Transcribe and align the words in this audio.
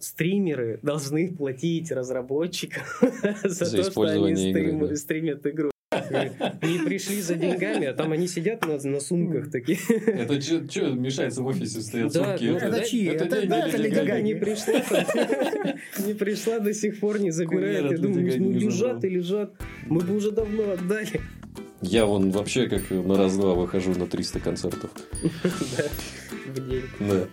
стримеры 0.00 0.80
должны 0.82 1.34
платить 1.34 1.92
разработчикам 1.92 2.82
за, 3.44 3.64
за 3.64 3.76
то, 3.76 3.90
что 3.90 4.02
они 4.02 4.34
стрим, 4.34 4.76
игры, 4.78 4.88
да. 4.88 4.96
стримят 4.96 5.46
игру. 5.46 5.70
Не 5.92 6.84
пришли 6.84 7.20
за 7.20 7.34
деньгами, 7.34 7.86
а 7.86 7.94
там 7.94 8.12
они 8.12 8.28
сидят 8.28 8.64
на, 8.64 8.78
на 8.78 9.00
сумках 9.00 9.50
такие. 9.50 9.78
Это 10.06 10.40
что 10.40 10.90
мешается 10.90 11.42
в 11.42 11.46
офисе 11.46 11.80
стоят 11.80 12.12
да, 12.12 12.24
сумки? 12.24 12.44
Ну, 12.44 12.56
это, 12.56 12.66
это 12.66 12.88
чьи? 12.88 13.06
Это, 13.06 13.24
это, 13.24 13.46
да, 13.48 13.68
это 13.68 13.78
деньги 13.78 14.22
не 14.22 14.34
пришла. 14.34 14.74
Не 16.06 16.14
пришла 16.14 16.58
до 16.60 16.72
сих 16.72 17.00
пор, 17.00 17.20
не 17.20 17.30
забирает. 17.30 17.90
Я 17.90 17.98
думаю, 17.98 18.40
ну 18.40 18.52
лежат 18.52 19.04
и 19.04 19.08
лежат. 19.08 19.52
Мы 19.86 20.00
бы 20.00 20.16
уже 20.16 20.30
давно 20.30 20.72
отдали. 20.72 21.20
Я 21.82 22.06
вон 22.06 22.30
вообще 22.30 22.68
как 22.68 22.90
на 22.90 23.16
раз-два 23.16 23.54
выхожу 23.54 23.94
на 23.94 24.06
300 24.06 24.40
концертов. 24.40 24.90
Да, 25.76 25.84
в 26.52 26.68
день. 26.68 26.82
Да. 27.00 27.26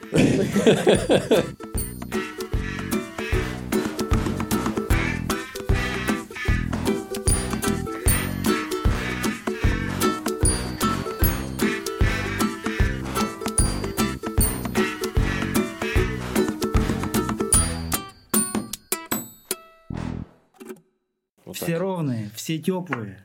Все 22.48 22.60
теплые, 22.60 23.20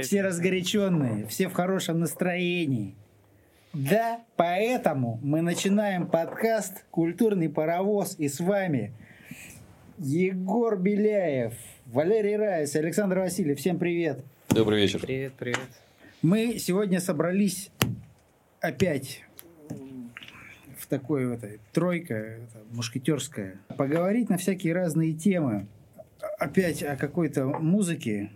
все 0.00 0.22
разгоряченные, 0.22 1.26
все 1.26 1.48
в 1.48 1.52
хорошем 1.52 1.98
настроении. 1.98 2.94
Да, 3.72 4.20
поэтому 4.36 5.18
мы 5.20 5.42
начинаем 5.42 6.06
подкаст 6.06 6.84
«Культурный 6.92 7.48
паровоз» 7.48 8.14
и 8.20 8.28
с 8.28 8.38
вами 8.38 8.92
Егор 9.98 10.78
Беляев, 10.78 11.54
Валерий 11.86 12.36
Райс, 12.36 12.76
Александр 12.76 13.18
Васильев. 13.18 13.58
Всем 13.58 13.80
привет. 13.80 14.24
Добрый 14.50 14.80
вечер. 14.80 15.00
Привет, 15.00 15.32
привет. 15.36 15.58
Мы 16.22 16.60
сегодня 16.60 17.00
собрались 17.00 17.70
опять 18.60 19.24
в 20.78 20.86
такой 20.86 21.26
вот 21.26 21.40
тройка 21.72 22.38
мушкетерская 22.70 23.58
поговорить 23.76 24.28
на 24.28 24.36
всякие 24.36 24.72
разные 24.72 25.14
темы 25.14 25.66
опять 26.38 26.82
о 26.82 26.96
какой-то 26.96 27.46
музыке. 27.46 28.30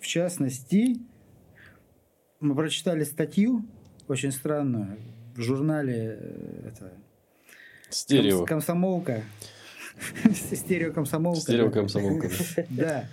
В 0.00 0.06
частности, 0.06 0.96
мы 2.40 2.54
прочитали 2.54 3.04
статью 3.04 3.64
очень 4.08 4.32
странную 4.32 4.98
в 5.36 5.40
журнале 5.40 6.18
э, 6.20 6.68
это, 6.68 6.92
Стерео. 7.90 8.44
Комсомолка. 8.44 9.22
Стерео 10.32 10.92
комсомолка. 10.92 11.40
Стерео 11.40 11.70
комсомолка. 11.70 12.30
Да. 12.70 13.04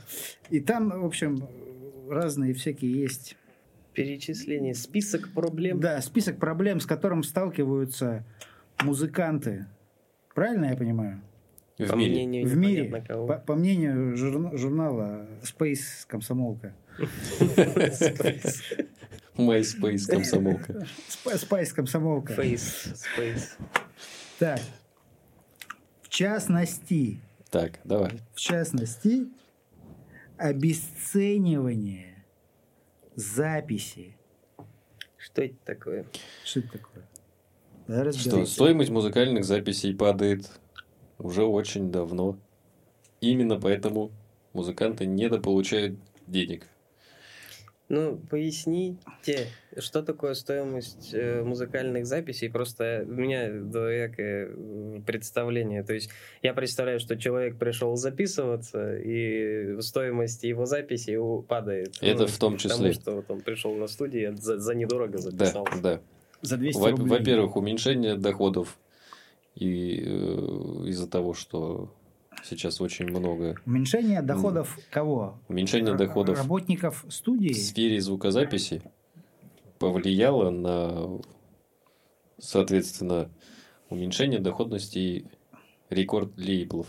И 0.50 0.60
там, 0.60 0.90
в 0.90 1.06
общем, 1.06 1.48
разные 2.10 2.54
всякие 2.54 2.92
есть 2.92 3.38
перечисление, 3.94 4.74
список 4.74 5.34
проблем. 5.34 5.80
Да, 5.80 6.02
список 6.02 6.40
проблем, 6.40 6.80
с 6.80 6.86
которым 6.86 7.24
сталкиваются 7.24 8.26
музыканты. 8.82 9.68
Правильно 10.34 10.66
я 10.66 10.78
понимаю? 10.78 11.22
В 11.80 11.88
по 11.88 11.96
мире. 11.96 12.12
Мнению, 12.12 12.48
в 12.48 12.58
мире. 12.58 13.04
По, 13.08 13.38
по 13.38 13.56
мнению 13.56 14.18
журна, 14.18 14.56
журнала 14.58 15.26
Space 15.42 16.06
Комсомолка. 16.08 16.74
MySpace 19.38 20.06
Комсомолка. 20.06 20.86
Space 21.08 21.74
Комсомолка. 21.74 22.34
Face, 22.34 22.98
Space. 23.18 23.58
Так. 24.40 24.60
В 26.02 26.10
частности. 26.10 27.22
Так, 27.50 27.80
давай. 27.86 28.12
В 28.34 28.40
частности, 28.42 29.30
обесценивание 30.36 32.26
записи. 33.16 34.18
Что 35.16 35.44
это 35.44 35.56
такое? 35.64 36.06
Что 36.44 36.60
это 36.60 36.72
такое? 36.74 37.08
Да, 37.88 38.12
что 38.12 38.46
стоимость 38.46 38.90
музыкальных 38.90 39.46
записей 39.46 39.96
падает 39.96 40.59
уже 41.20 41.44
очень 41.44 41.92
давно. 41.92 42.38
Именно 43.22 43.60
поэтому 43.60 44.12
музыканты 44.54 45.06
недополучают 45.06 46.00
денег. 46.26 46.66
Ну, 47.90 48.18
поясните, 48.30 49.48
что 49.76 50.04
такое 50.04 50.36
стоимость 50.36 51.10
э, 51.12 51.42
музыкальных 51.42 52.06
записей? 52.06 52.48
Просто 52.48 53.04
у 53.08 53.12
меня 53.14 53.50
двоякое 53.50 54.52
представление. 55.08 55.82
То 55.84 55.96
есть 55.96 56.12
я 56.44 56.54
представляю, 56.54 57.00
что 57.00 57.18
человек 57.18 57.58
пришел 57.58 57.96
записываться, 57.96 58.96
и 58.96 59.82
стоимость 59.82 60.44
его 60.44 60.68
записи 60.68 61.18
падает. 61.48 61.98
Это 62.00 62.22
ну, 62.22 62.28
в 62.28 62.38
том 62.38 62.58
числе. 62.58 62.76
Потому 62.76 62.94
что 62.94 63.12
вот 63.16 63.32
он 63.32 63.42
пришел 63.42 63.74
на 63.74 63.88
студию, 63.88 64.38
за, 64.38 64.60
за 64.60 64.76
недорого 64.76 65.18
записал. 65.18 65.66
Да, 65.66 65.82
да. 65.82 66.02
За 66.44 66.58
200 66.58 66.80
Во- 66.80 66.92
рублей. 66.92 67.08
Во-первых, 67.08 67.56
уменьшение 67.56 68.16
доходов 68.16 68.78
и 69.56 70.04
э, 70.06 70.88
из-за 70.88 71.08
того, 71.08 71.34
что 71.34 71.94
сейчас 72.44 72.82
очень 72.82 73.06
много... 73.06 73.56
Уменьшение 73.66 74.22
доходов 74.22 74.78
кого? 74.90 75.40
Уменьшение 75.48 75.96
доходов... 75.96 76.38
Работников 76.38 77.06
студии? 77.10 77.54
В 77.54 77.58
сфере 77.58 78.00
звукозаписи 78.00 78.82
повлияло 79.80 80.50
на, 80.50 81.20
соответственно, 82.38 83.30
уменьшение 83.90 84.40
доходности 84.40 85.26
рекорд-лейблов. 85.90 86.88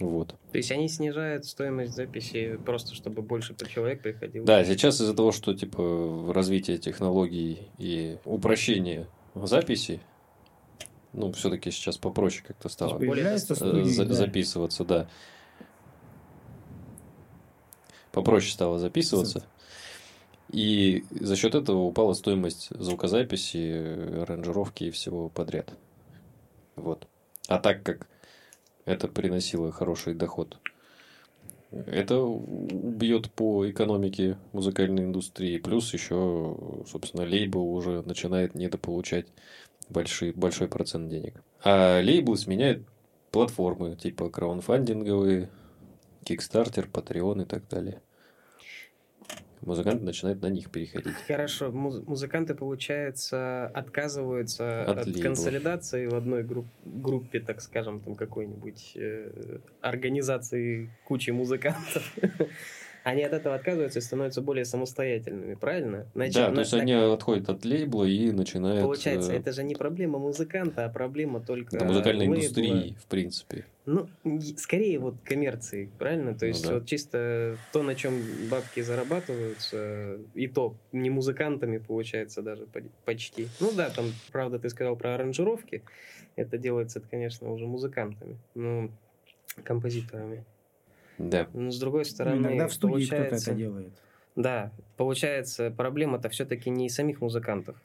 Вот. 0.00 0.36
То 0.52 0.58
есть 0.58 0.70
они 0.70 0.88
снижают 0.88 1.44
стоимость 1.44 1.94
записи 1.94 2.56
просто, 2.64 2.94
чтобы 2.94 3.22
больше 3.22 3.56
человек 3.68 4.00
приходило? 4.00 4.46
Да, 4.46 4.64
сейчас 4.64 5.00
из-за 5.00 5.14
того, 5.14 5.32
что 5.32 5.54
типа 5.54 6.32
развитие 6.32 6.78
технологий 6.78 7.68
и 7.78 8.18
упрощение 8.24 9.08
записи, 9.34 10.00
ну, 11.18 11.32
все-таки 11.32 11.70
сейчас 11.70 11.98
попроще 11.98 12.44
как-то 12.46 12.68
стало 12.68 12.98
студии, 13.54 13.88
за, 13.90 14.04
да. 14.04 14.14
записываться, 14.14 14.84
да. 14.84 15.08
Попроще 18.12 18.52
стало 18.52 18.78
записываться. 18.78 19.44
И 20.50 21.04
за 21.10 21.36
счет 21.36 21.54
этого 21.54 21.82
упала 21.82 22.14
стоимость 22.14 22.68
звукозаписи, 22.70 24.22
аранжировки 24.22 24.84
и 24.84 24.90
всего 24.90 25.28
подряд. 25.28 25.72
Вот. 26.76 27.06
А 27.48 27.58
так 27.58 27.82
как 27.82 28.08
это 28.84 29.08
приносило 29.08 29.70
хороший 29.72 30.14
доход, 30.14 30.58
это 31.70 32.18
убьет 32.18 33.30
по 33.32 33.70
экономике 33.70 34.38
музыкальной 34.52 35.04
индустрии. 35.04 35.58
Плюс 35.58 35.92
еще, 35.92 36.56
собственно, 36.90 37.24
лейбл 37.24 37.74
уже 37.74 38.02
начинает 38.02 38.54
недополучать 38.54 39.26
большой, 39.90 40.32
большой 40.32 40.68
процент 40.68 41.08
денег. 41.08 41.42
А 41.64 42.00
лейблы 42.00 42.36
сменяют 42.36 42.86
платформы, 43.30 43.96
типа 43.96 44.30
краунфандинговые, 44.30 45.50
Kickstarter, 46.24 46.90
Patreon 46.90 47.42
и 47.42 47.44
так 47.44 47.68
далее. 47.68 48.00
Музыканты 49.60 50.04
начинают 50.04 50.40
на 50.40 50.46
них 50.46 50.70
переходить. 50.70 51.14
Хорошо, 51.26 51.72
Муз- 51.72 52.02
музыканты, 52.06 52.54
получается, 52.54 53.66
отказываются 53.66 54.82
от, 54.84 55.08
от 55.08 55.20
консолидации 55.20 56.06
в 56.06 56.14
одной 56.14 56.44
групп- 56.44 56.68
группе, 56.84 57.40
так 57.40 57.60
скажем, 57.60 58.00
там 58.00 58.14
какой-нибудь 58.14 58.92
э- 58.94 59.58
организации 59.80 60.90
кучи 61.06 61.30
музыкантов. 61.30 62.14
Они 63.08 63.22
от 63.22 63.32
этого 63.32 63.54
отказываются 63.54 64.00
и 64.00 64.02
становятся 64.02 64.42
более 64.42 64.66
самостоятельными, 64.66 65.54
правильно? 65.54 66.06
Значит, 66.14 66.34
да, 66.34 66.48
на, 66.50 66.54
то 66.56 66.60
есть 66.60 66.72
на... 66.72 66.78
они 66.80 66.92
отходят 66.92 67.48
от 67.48 67.64
лейбла 67.64 68.04
и 68.04 68.30
начинают... 68.32 68.82
Получается, 68.82 69.32
это 69.32 69.50
же 69.52 69.62
не 69.62 69.74
проблема 69.74 70.18
музыканта, 70.18 70.84
а 70.84 70.90
проблема 70.90 71.40
только... 71.40 71.74
Это 71.74 71.86
музыкальной 71.86 72.26
лейбла. 72.26 72.36
индустрии, 72.36 72.96
в 73.00 73.06
принципе. 73.06 73.64
Ну, 73.86 74.10
скорее 74.58 74.98
вот 74.98 75.14
коммерции, 75.24 75.90
правильно? 75.98 76.34
То 76.34 76.44
есть 76.44 76.64
ну, 76.64 76.68
да. 76.68 76.74
вот 76.74 76.86
чисто 76.86 77.56
то, 77.72 77.82
на 77.82 77.94
чем 77.94 78.20
бабки 78.50 78.80
зарабатываются, 78.82 80.18
и 80.34 80.46
то 80.46 80.76
не 80.92 81.08
музыкантами 81.08 81.78
получается 81.78 82.42
даже 82.42 82.66
почти. 83.06 83.48
Ну 83.58 83.72
да, 83.72 83.88
там, 83.88 84.12
правда, 84.32 84.58
ты 84.58 84.68
сказал 84.68 84.96
про 84.96 85.14
аранжировки. 85.14 85.82
Это 86.36 86.58
делается, 86.58 87.00
конечно, 87.00 87.50
уже 87.50 87.64
музыкантами, 87.64 88.36
ну, 88.54 88.90
композиторами. 89.64 90.44
Да. 91.18 91.48
Но 91.52 91.70
с 91.70 91.78
другой 91.78 92.04
стороны, 92.04 92.36
ну, 92.36 92.48
иногда 92.48 92.68
в 92.68 92.72
студии 92.72 93.06
кто-то 93.06 93.36
это 93.36 93.54
делает. 93.54 93.92
Да, 94.36 94.70
получается, 94.96 95.72
проблема-то 95.76 96.28
все-таки 96.28 96.70
не 96.70 96.88
самих 96.88 97.20
музыкантов, 97.20 97.76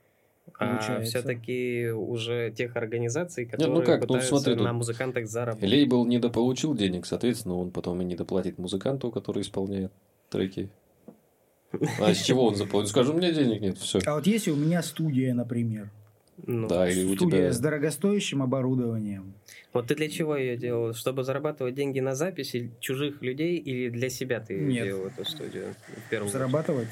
а 0.59 1.01
все-таки 1.01 1.89
уже 1.89 2.53
тех 2.55 2.75
организаций, 2.75 3.45
которые 3.45 3.75
Нет, 3.75 3.79
ну 3.79 3.85
как, 3.85 4.01
пытаются 4.01 4.33
ну, 4.33 4.39
смотри, 4.39 4.63
на 4.63 4.73
музыкантах 4.73 5.27
заработать. 5.27 5.67
Лейбл 5.67 6.05
недополучил 6.05 6.75
денег, 6.75 7.07
соответственно, 7.07 7.57
он 7.57 7.71
потом 7.71 8.01
и 8.01 8.05
недоплатит 8.05 8.59
музыканту, 8.59 9.11
который 9.11 9.41
исполняет 9.41 9.91
треки. 10.29 10.69
А 11.99 12.13
с 12.13 12.21
чего 12.21 12.45
он 12.45 12.55
заплатит? 12.55 12.89
Скажу, 12.89 13.13
у 13.13 13.17
меня 13.17 13.31
денег 13.31 13.61
нет, 13.61 13.77
все. 13.79 13.99
А 14.05 14.15
вот 14.15 14.27
если 14.27 14.51
у 14.51 14.55
меня 14.55 14.83
студия, 14.83 15.33
например, 15.33 15.89
Ну, 16.45 16.67
да, 16.67 16.89
или 16.89 17.03
у 17.03 17.15
тебя... 17.15 17.51
с 17.51 17.59
дорогостоящим 17.59 18.41
оборудованием. 18.41 19.33
Вот 19.71 19.87
ты 19.87 19.95
для 19.95 20.09
чего 20.09 20.35
ее 20.35 20.57
делал? 20.57 20.93
Чтобы 20.93 21.23
зарабатывать 21.23 21.75
деньги 21.75 21.99
на 21.99 22.15
записи 22.15 22.71
чужих 22.79 23.21
людей 23.21 23.57
или 23.57 23.89
для 23.89 24.09
себя 24.09 24.39
ты 24.39 24.59
Нет. 24.59 24.85
делал 24.85 25.07
эту 25.07 25.25
студию? 25.25 25.75
В 26.11 26.29
зарабатывать 26.29 26.89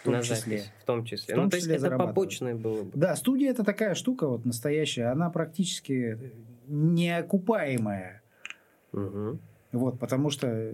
в 0.00 0.04
том 0.04 0.14
на 0.14 0.22
числе. 0.22 0.58
Запись, 0.58 0.72
в 0.80 0.84
том 0.84 1.04
числе. 1.04 1.34
В 1.34 1.36
том 1.36 1.44
ну, 1.44 1.50
числе 1.50 1.66
то 1.66 1.72
есть 1.72 1.84
это 1.84 1.96
побочное 1.96 2.54
было 2.54 2.82
бы. 2.82 2.90
Да, 2.94 3.16
студия 3.16 3.50
это 3.50 3.64
такая 3.64 3.94
штука 3.94 4.26
вот 4.26 4.44
настоящая, 4.44 5.06
она 5.06 5.30
практически 5.30 6.18
неокупаемая. 6.66 8.22
Угу. 8.92 9.38
Вот, 9.72 9.98
потому 9.98 10.30
что 10.30 10.72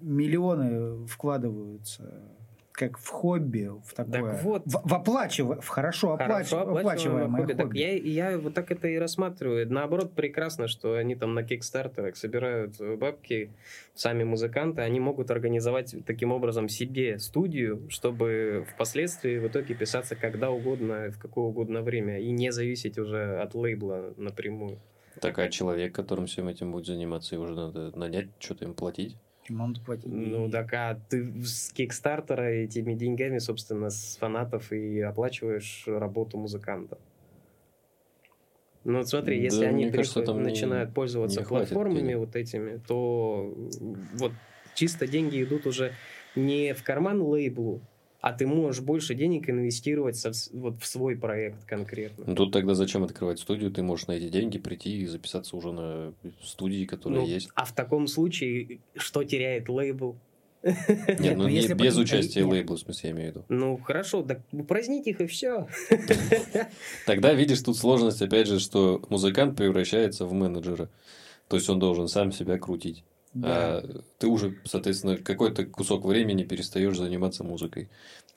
миллионы 0.00 1.06
вкладываются 1.06 2.22
как 2.80 2.96
в 2.96 3.08
хобби, 3.08 3.70
в 3.84 3.92
такое. 3.94 4.32
Так 4.32 4.42
вот, 4.42 4.62
в, 4.64 4.80
в, 4.84 4.94
оплачив... 4.94 5.46
в 5.62 5.68
хорошо, 5.68 6.16
хорошо 6.16 6.60
оплач... 6.60 6.80
оплачиваемое 6.80 7.28
хобби. 7.28 7.52
хобби. 7.52 7.62
Так 7.62 7.74
я, 7.74 7.92
я 7.92 8.38
вот 8.38 8.54
так 8.54 8.70
это 8.70 8.88
и 8.88 8.96
рассматриваю. 8.96 9.70
Наоборот, 9.70 10.14
прекрасно, 10.14 10.66
что 10.66 10.94
они 10.94 11.14
там 11.14 11.34
на 11.34 11.42
кикстартерах 11.42 12.16
собирают 12.16 12.80
бабки, 12.80 13.50
сами 13.94 14.24
музыканты, 14.24 14.80
они 14.80 14.98
могут 14.98 15.30
организовать 15.30 15.94
таким 16.06 16.32
образом 16.32 16.70
себе 16.70 17.18
студию, 17.18 17.86
чтобы 17.90 18.64
впоследствии 18.72 19.38
в 19.38 19.46
итоге 19.48 19.74
писаться 19.74 20.16
когда 20.16 20.50
угодно, 20.50 21.10
в 21.10 21.18
какое 21.18 21.44
угодно 21.44 21.82
время, 21.82 22.18
и 22.18 22.30
не 22.30 22.50
зависеть 22.50 22.96
уже 22.96 23.40
от 23.42 23.54
лейбла 23.54 24.14
напрямую. 24.16 24.78
Так, 25.20 25.38
а 25.38 25.50
человек, 25.50 25.94
которым 25.94 26.24
всем 26.24 26.48
этим 26.48 26.72
будет 26.72 26.86
заниматься, 26.86 27.34
его 27.34 27.44
уже 27.44 27.54
надо 27.54 27.94
нанять, 27.94 28.28
что-то 28.38 28.64
им 28.64 28.72
платить? 28.72 29.18
Платить? 29.84 30.12
Ну, 30.12 30.48
так 30.50 30.72
а 30.72 30.98
ты 31.08 31.42
с 31.42 31.72
Кикстартера 31.72 32.42
этими 32.42 32.94
деньгами, 32.94 33.38
собственно, 33.38 33.90
с 33.90 34.16
фанатов 34.16 34.72
и 34.72 35.00
оплачиваешь 35.00 35.84
работу 35.86 36.38
музыканта. 36.38 36.98
Ну, 38.84 38.98
вот 38.98 39.08
смотри, 39.08 39.40
если 39.40 39.62
да, 39.62 39.68
они 39.68 39.90
кажется, 39.90 40.20
приходят, 40.20 40.42
начинают 40.42 40.90
не, 40.90 40.94
пользоваться 40.94 41.40
не 41.40 41.46
платформами 41.46 42.14
вот 42.14 42.34
этими, 42.34 42.78
то 42.78 43.54
вот 44.14 44.32
чисто 44.74 45.06
деньги 45.06 45.42
идут 45.42 45.66
уже 45.66 45.92
не 46.34 46.72
в 46.72 46.82
карман 46.82 47.20
лейблу, 47.20 47.82
а 48.20 48.32
ты 48.32 48.46
можешь 48.46 48.82
больше 48.82 49.14
денег 49.14 49.48
инвестировать 49.48 50.16
со, 50.16 50.32
вот 50.52 50.80
в 50.80 50.86
свой 50.86 51.16
проект 51.16 51.64
конкретно. 51.64 52.24
Ну, 52.26 52.34
тут 52.34 52.52
тогда 52.52 52.74
зачем 52.74 53.02
открывать 53.02 53.38
студию? 53.38 53.70
Ты 53.70 53.82
можешь 53.82 54.06
на 54.06 54.12
эти 54.12 54.28
деньги 54.28 54.58
прийти 54.58 55.00
и 55.00 55.06
записаться 55.06 55.56
уже 55.56 55.72
на 55.72 56.12
студии, 56.42 56.84
которые 56.84 57.22
ну, 57.22 57.26
есть. 57.26 57.48
А 57.54 57.64
в 57.64 57.72
таком 57.72 58.06
случае 58.06 58.80
что 58.94 59.24
теряет 59.24 59.68
лейбл? 59.68 60.16
Нет, 60.62 61.18
ну, 61.18 61.34
ну 61.44 61.48
не, 61.48 61.66
без 61.68 61.96
участия 61.96 62.44
лейбла, 62.44 62.76
в 62.76 62.80
смысле, 62.80 63.10
я 63.10 63.16
имею 63.16 63.32
в 63.32 63.34
виду. 63.36 63.44
Ну, 63.48 63.78
хорошо, 63.78 64.22
так 64.22 64.40
упразднить 64.52 65.06
их 65.06 65.22
и 65.22 65.26
все. 65.26 65.68
Тогда 67.06 67.32
видишь 67.32 67.62
тут 67.62 67.78
сложность, 67.78 68.20
опять 68.20 68.46
же, 68.46 68.60
что 68.60 69.02
музыкант 69.08 69.56
превращается 69.56 70.26
в 70.26 70.32
менеджера. 70.34 70.90
То 71.48 71.56
есть 71.56 71.68
он 71.70 71.78
должен 71.78 72.06
сам 72.08 72.30
себя 72.30 72.58
крутить. 72.58 73.02
Да. 73.32 73.48
А 73.78 74.02
ты 74.18 74.26
уже, 74.26 74.56
соответственно, 74.64 75.16
какой-то 75.16 75.64
кусок 75.64 76.04
времени 76.04 76.42
перестаешь 76.44 76.96
заниматься 76.96 77.44
музыкой. 77.44 77.88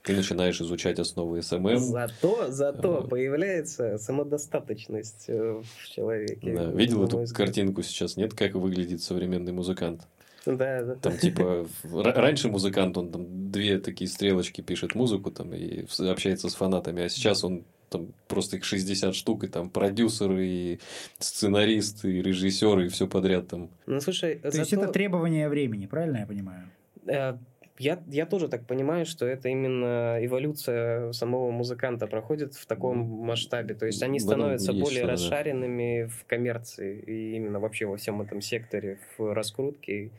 Ты 0.04 0.16
начинаешь 0.16 0.60
изучать 0.60 1.00
основы 1.00 1.42
SMM. 1.42 1.80
Зато, 1.80 2.52
зато 2.52 2.98
а, 3.00 3.08
появляется 3.08 3.98
самодостаточность 3.98 5.26
э, 5.30 5.62
в 5.64 5.90
человеке. 5.90 6.54
Да. 6.54 6.66
Видел 6.72 7.06
эту 7.06 7.20
взгляд. 7.20 7.48
картинку 7.48 7.82
сейчас? 7.84 8.18
Нет, 8.18 8.34
как 8.34 8.54
выглядит 8.54 9.02
современный 9.02 9.54
музыкант? 9.54 10.08
Да, 10.46 10.84
да. 10.84 10.96
Там 10.96 11.18
типа 11.18 11.66
раньше 11.84 12.50
музыкант 12.50 12.98
он 12.98 13.12
там 13.12 13.52
две 13.52 13.80
такие 13.80 14.10
стрелочки 14.10 14.60
пишет 14.60 14.94
музыку 14.94 15.32
там 15.32 15.54
и 15.54 15.86
общается 16.00 16.50
с 16.50 16.56
фанатами, 16.56 17.04
а 17.04 17.10
сейчас 17.10 17.46
он 17.46 17.64
там 17.94 18.14
просто 18.28 18.58
их 18.58 18.66
60 18.66 19.16
штук, 19.16 19.44
и 19.44 19.48
там 19.48 19.70
продюсеры, 19.70 20.46
и 20.46 20.80
сценаристы, 21.20 22.18
и 22.18 22.22
режиссеры, 22.22 22.86
и 22.86 22.90
все 22.90 23.08
подряд 23.08 23.48
там. 23.48 23.70
Ну, 23.86 24.02
слушай, 24.02 24.36
То 24.36 24.52
зато... 24.52 24.58
есть 24.60 24.74
это 24.74 24.88
требование 24.88 25.50
времени, 25.50 25.86
правильно 25.86 26.18
я 26.18 26.26
понимаю? 26.26 26.70
Э, 27.08 27.38
я, 27.80 28.00
я 28.08 28.26
тоже 28.26 28.48
так 28.48 28.66
понимаю, 28.68 29.06
что 29.06 29.26
это 29.26 29.50
именно 29.50 30.18
эволюция 30.22 31.12
самого 31.12 31.52
музыканта 31.52 32.08
проходит 32.08 32.54
в 32.54 32.66
таком 32.66 32.98
масштабе. 32.98 33.74
То 33.74 33.86
есть 33.86 34.04
они 34.04 34.20
становятся 34.20 34.74
более 34.74 35.06
расшаренными 35.06 36.04
да. 36.04 36.10
в 36.10 36.26
коммерции 36.26 37.00
и 37.00 37.36
именно 37.36 37.60
вообще 37.60 37.86
во 37.86 37.98
всем 37.98 38.22
этом 38.22 38.42
секторе, 38.42 39.00
в 39.18 39.34
раскрутке. 39.34 40.12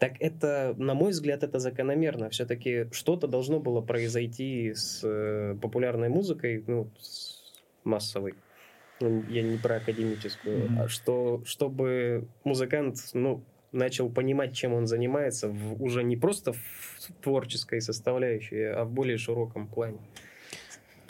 Так 0.00 0.14
это, 0.18 0.74
на 0.78 0.94
мой 0.94 1.10
взгляд, 1.10 1.42
это 1.42 1.58
закономерно. 1.58 2.30
Все-таки 2.30 2.86
что-то 2.90 3.26
должно 3.26 3.60
было 3.60 3.82
произойти 3.82 4.72
с 4.74 5.02
э, 5.04 5.54
популярной 5.60 6.08
музыкой, 6.08 6.64
ну, 6.66 6.90
с 6.98 7.52
массовой. 7.84 8.32
Ну, 9.00 9.22
я 9.28 9.42
не 9.42 9.58
про 9.58 9.76
академическую, 9.76 10.64
mm-hmm. 10.64 10.80
а 10.80 10.88
что, 10.88 11.42
чтобы 11.44 12.26
музыкант, 12.44 12.96
ну, 13.12 13.42
начал 13.72 14.08
понимать, 14.08 14.54
чем 14.54 14.72
он 14.72 14.86
занимается, 14.86 15.48
в, 15.48 15.82
уже 15.82 16.02
не 16.02 16.16
просто 16.16 16.54
в 16.54 17.12
творческой 17.20 17.82
составляющей, 17.82 18.62
а 18.64 18.84
в 18.84 18.90
более 18.90 19.18
широком 19.18 19.68
плане. 19.68 19.98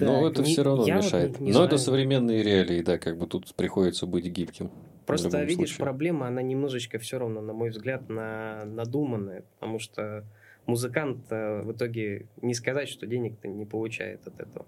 Но 0.00 0.26
это 0.28 0.42
не, 0.42 0.52
все 0.52 0.64
равно 0.64 0.84
мешает. 0.84 1.30
Вот 1.30 1.40
не, 1.40 1.46
не 1.46 1.52
Но 1.52 1.58
знаю. 1.58 1.68
это 1.68 1.78
современные 1.78 2.42
реалии, 2.42 2.82
да, 2.82 2.98
как 2.98 3.16
бы 3.16 3.28
тут 3.28 3.54
приходится 3.54 4.06
быть 4.06 4.24
гибким. 4.24 4.72
Просто 5.10 5.42
видишь, 5.42 5.70
случае. 5.70 5.84
проблема, 5.84 6.26
она 6.26 6.42
немножечко 6.42 6.98
все 6.98 7.18
равно, 7.18 7.40
на 7.40 7.52
мой 7.52 7.70
взгляд, 7.70 8.08
на, 8.08 8.64
надуманная, 8.64 9.44
потому 9.54 9.78
что 9.78 10.24
музыкант 10.66 11.30
в 11.30 11.72
итоге 11.72 12.26
не 12.42 12.54
сказать, 12.54 12.88
что 12.88 13.06
денег-то 13.06 13.48
не 13.48 13.64
получает 13.64 14.26
от 14.26 14.40
этого. 14.40 14.66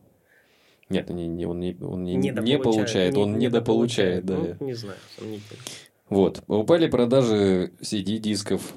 Нет, 0.89 1.11
он 1.11 1.17
не, 1.17 1.47
он 1.47 1.61
не, 1.61 1.77
он 1.81 2.05
не, 2.05 2.15
не, 2.17 2.31
не 2.31 2.59
получает, 2.59 3.17
он 3.17 3.39
недополучает, 3.39 4.27
да. 4.27 4.57
Ну, 4.61 4.67
не 4.67 4.75
знаю, 4.75 4.99
сомнительно. 5.17 5.61
Вот. 6.09 6.43
Упали 6.47 6.89
продажи 6.89 7.73
CD-дисков 7.81 8.75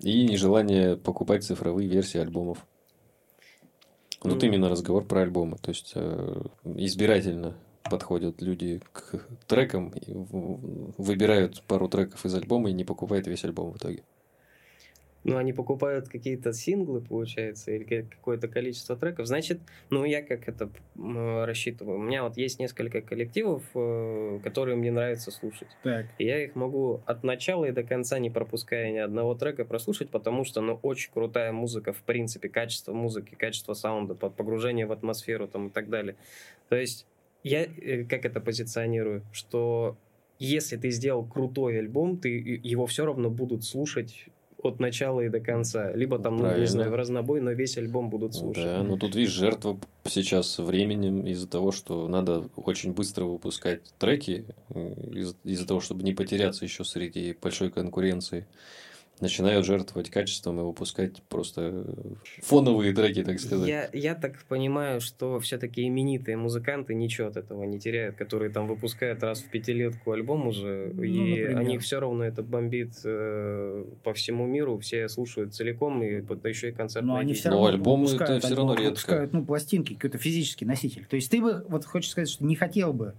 и 0.00 0.24
нежелание 0.24 0.96
покупать 0.96 1.44
цифровые 1.44 1.88
версии 1.88 2.18
альбомов. 2.18 2.66
Тут 4.20 4.42
mm. 4.42 4.46
именно 4.46 4.68
разговор 4.68 5.04
про 5.04 5.22
альбомы. 5.22 5.58
То 5.58 5.68
есть 5.68 5.92
э, 5.94 6.42
избирательно 6.64 7.54
подходят 7.88 8.42
люди 8.42 8.80
к 8.92 9.26
трекам, 9.46 9.92
выбирают 10.98 11.62
пару 11.66 11.88
треков 11.88 12.24
из 12.24 12.34
альбома 12.34 12.70
и 12.70 12.72
не 12.72 12.84
покупают 12.84 13.26
весь 13.26 13.44
альбом 13.44 13.72
в 13.72 13.76
итоге. 13.76 14.02
Ну, 15.24 15.36
они 15.36 15.52
покупают 15.52 16.08
какие-то 16.08 16.52
синглы, 16.52 17.00
получается, 17.00 17.72
или 17.72 18.06
какое-то 18.08 18.48
количество 18.48 18.96
треков. 18.96 19.26
Значит, 19.26 19.60
ну, 19.90 20.04
я 20.04 20.22
как 20.22 20.48
это 20.48 20.70
рассчитываю. 20.96 21.98
У 21.98 22.02
меня 22.02 22.22
вот 22.22 22.36
есть 22.36 22.58
несколько 22.58 23.02
коллективов, 23.02 23.62
э, 23.74 24.40
которые 24.42 24.76
мне 24.76 24.92
нравится 24.92 25.30
слушать. 25.30 25.68
Так. 25.82 26.06
И 26.18 26.24
я 26.24 26.44
их 26.44 26.54
могу 26.54 27.02
от 27.04 27.24
начала 27.24 27.66
и 27.66 27.72
до 27.72 27.82
конца, 27.82 28.18
не 28.18 28.30
пропуская 28.30 28.90
ни 28.92 28.98
одного 28.98 29.34
трека, 29.34 29.64
прослушать, 29.64 30.08
потому 30.08 30.44
что, 30.44 30.60
ну, 30.60 30.78
очень 30.82 31.12
крутая 31.12 31.52
музыка, 31.52 31.92
в 31.92 32.02
принципе, 32.02 32.48
качество 32.48 32.92
музыки, 32.92 33.34
качество 33.34 33.74
саунда, 33.74 34.14
погружение 34.14 34.86
в 34.86 34.92
атмосферу 34.92 35.48
там 35.48 35.66
и 35.66 35.70
так 35.70 35.90
далее. 35.90 36.16
То 36.68 36.76
есть 36.76 37.06
я 37.42 37.64
э, 37.64 38.04
как 38.04 38.24
это 38.24 38.40
позиционирую, 38.40 39.22
что 39.32 39.96
если 40.38 40.76
ты 40.76 40.90
сделал 40.90 41.24
крутой 41.26 41.78
альбом, 41.78 42.18
ты 42.18 42.28
его 42.62 42.86
все 42.86 43.04
равно 43.04 43.30
будут 43.30 43.64
слушать 43.64 44.26
от 44.62 44.80
начала 44.80 45.20
и 45.20 45.28
до 45.28 45.38
конца. 45.40 45.92
Либо 45.92 46.18
там, 46.18 46.36
ну, 46.36 46.56
не 46.58 46.66
знаю, 46.66 46.90
в 46.90 46.94
разнобой, 46.94 47.40
но 47.40 47.52
весь 47.52 47.78
альбом 47.78 48.10
будут 48.10 48.34
слушать. 48.34 48.64
Да, 48.64 48.82
но 48.82 48.96
тут, 48.96 49.14
видишь, 49.14 49.32
жертва 49.32 49.78
сейчас 50.04 50.58
временем 50.58 51.26
из-за 51.26 51.48
того, 51.48 51.70
что 51.70 52.08
надо 52.08 52.48
очень 52.56 52.92
быстро 52.92 53.24
выпускать 53.24 53.82
треки, 53.98 54.46
э, 54.70 54.94
из- 55.12 55.36
из-за 55.44 55.66
того, 55.66 55.80
чтобы 55.80 56.02
не 56.02 56.12
потеряться 56.12 56.64
еще 56.64 56.84
среди 56.84 57.36
большой 57.40 57.70
конкуренции 57.70 58.46
начинают 59.20 59.66
жертвовать 59.66 60.10
качеством 60.10 60.60
и 60.60 60.62
выпускать 60.62 61.22
просто 61.28 61.84
фоновые 62.42 62.94
треки, 62.94 63.22
так 63.24 63.40
сказать. 63.40 63.68
Я, 63.68 63.88
я 63.92 64.14
так 64.14 64.42
понимаю, 64.44 65.00
что 65.00 65.38
все-таки 65.40 65.86
именитые 65.86 66.36
музыканты 66.36 66.94
ничего 66.94 67.28
от 67.28 67.36
этого 67.36 67.64
не 67.64 67.78
теряют, 67.78 68.16
которые 68.16 68.50
там 68.50 68.66
выпускают 68.66 69.22
раз 69.22 69.40
в 69.40 69.50
пятилетку 69.50 70.12
альбом 70.12 70.46
уже, 70.46 70.92
ну, 70.94 71.02
и 71.02 71.18
например. 71.18 71.58
они 71.58 71.78
все 71.78 72.00
равно 72.00 72.24
это 72.24 72.42
бомбит 72.42 72.92
э, 73.04 73.84
по 74.02 74.12
всему 74.14 74.46
миру, 74.46 74.78
все 74.78 75.08
слушают 75.08 75.54
целиком, 75.54 76.02
и 76.02 76.20
да 76.20 76.48
еще 76.48 76.68
и 76.68 76.72
концерт. 76.72 77.04
Но 77.04 77.16
они 77.16 77.34
все 77.34 77.50
равно 77.50 77.64
Но 77.64 77.68
альбомы 77.68 78.08
это 78.10 78.40
все 78.40 78.54
равно 78.54 78.74
редко. 78.74 78.88
Выпускают, 78.88 79.32
ну, 79.32 79.44
пластинки, 79.44 79.94
какой-то 79.94 80.18
физический 80.18 80.64
носитель. 80.64 81.06
То 81.06 81.16
есть 81.16 81.30
ты 81.30 81.40
бы, 81.40 81.64
вот 81.68 81.84
хочешь 81.84 82.10
сказать, 82.10 82.28
что 82.28 82.44
не 82.44 82.56
хотел 82.56 82.92
бы 82.92 83.14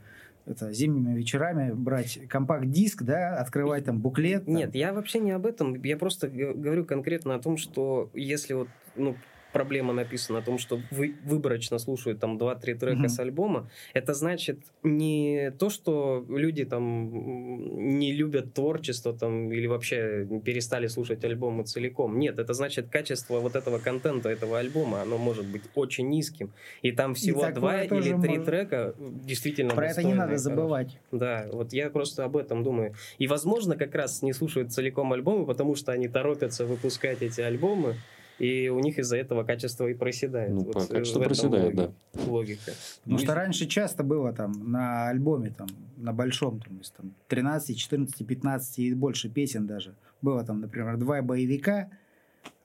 это, 0.50 0.72
зимними 0.74 1.16
вечерами 1.16 1.72
брать 1.72 2.20
компакт-диск, 2.28 3.04
да, 3.04 3.38
открывать 3.38 3.86
там 3.86 4.00
буклет. 4.00 4.46
Там. 4.46 4.56
Нет, 4.56 4.76
я 4.76 4.94
вообще 4.94 5.20
не 5.20 5.32
об 5.32 5.46
этом. 5.46 5.82
Я 5.84 5.98
просто 5.98 6.28
говорю 6.28 6.86
конкретно 6.86 7.36
о 7.36 7.40
том, 7.40 7.58
что 7.58 8.10
если 8.14 8.54
вот, 8.54 8.68
ну, 8.96 9.16
проблема 9.52 9.94
написана 9.94 10.40
о 10.40 10.42
том, 10.42 10.58
что 10.58 10.80
вы 10.92 11.16
выборочно 11.24 11.80
слушают 11.80 12.20
там 12.20 12.38
2-3 12.38 12.60
трека 12.76 13.04
mm-hmm. 13.04 13.10
с 13.10 13.20
альбома, 13.20 13.70
это 13.94 14.14
значит 14.14 14.60
не 14.84 15.52
то, 15.60 15.70
что 15.70 16.26
люди 16.30 16.66
там 16.66 17.98
не 17.98 18.14
любят 18.14 18.54
творчество 18.54 19.14
там 19.14 19.52
или 19.52 19.68
вообще 19.68 20.28
перестали 20.44 20.88
слушать 20.88 21.24
альбомы 21.24 21.64
целиком. 21.64 22.20
Нет, 22.20 22.40
это 22.40 22.54
значит 22.54 22.90
качество 22.90 23.40
вот 23.40 23.56
этого 23.56 23.80
контента 23.80 24.30
этого 24.30 24.60
альбома, 24.60 25.02
оно 25.02 25.18
может 25.18 25.46
быть 25.46 25.64
очень 25.76 26.10
низким. 26.10 26.52
И 26.82 26.92
там 26.92 27.14
всего 27.14 27.48
и 27.48 27.54
два 27.54 27.84
или 27.84 28.22
три 28.22 28.38
может... 28.38 28.46
трека 28.46 28.96
действительно 28.98 29.74
Про 29.74 29.88
это 29.88 30.04
не 30.04 30.14
надо 30.14 30.38
забывать. 30.38 30.98
Да, 31.12 31.48
вот 31.52 31.74
я 31.74 31.90
просто 31.90 32.26
об 32.26 32.38
этом 32.38 32.64
думаю. 32.64 32.94
И 33.18 33.28
возможно 33.28 33.76
как 33.76 33.96
раз 33.96 34.22
не 34.22 34.34
слушают 34.34 34.72
целиком 34.72 35.14
альбомы, 35.14 35.46
потому 35.46 35.76
что 35.76 35.92
они 35.92 36.08
торопятся 36.08 36.66
выпускать 36.66 37.22
эти 37.22 37.42
альбомы, 37.42 37.96
и 38.40 38.70
у 38.70 38.80
них 38.80 38.98
из-за 38.98 39.18
этого 39.18 39.44
качество 39.44 39.88
и 39.88 39.94
проседает. 39.94 40.52
Ну, 40.52 40.62
вот 40.62 40.88
качество 40.88 41.22
проседает, 41.22 41.76
логика, 41.76 41.94
да. 42.14 42.24
Логика. 42.24 42.72
Потому 43.04 43.20
что 43.20 43.36
раньше 43.36 43.66
часто 43.68 44.04
было 44.04 44.34
там 44.34 44.72
на 44.72 45.10
альбоме, 45.10 45.52
там, 45.56 45.68
на 45.98 46.14
большом, 46.14 46.60
там, 46.62 46.82
там, 46.98 47.14
13, 47.28 47.78
14, 47.78 48.26
15 48.26 48.80
и 48.80 48.94
больше 48.94 49.30
песен 49.30 49.68
даже. 49.68 49.94
Было 50.22 50.44
там, 50.44 50.62
например, 50.62 50.98
два 50.98 51.22
боевика, 51.22 51.90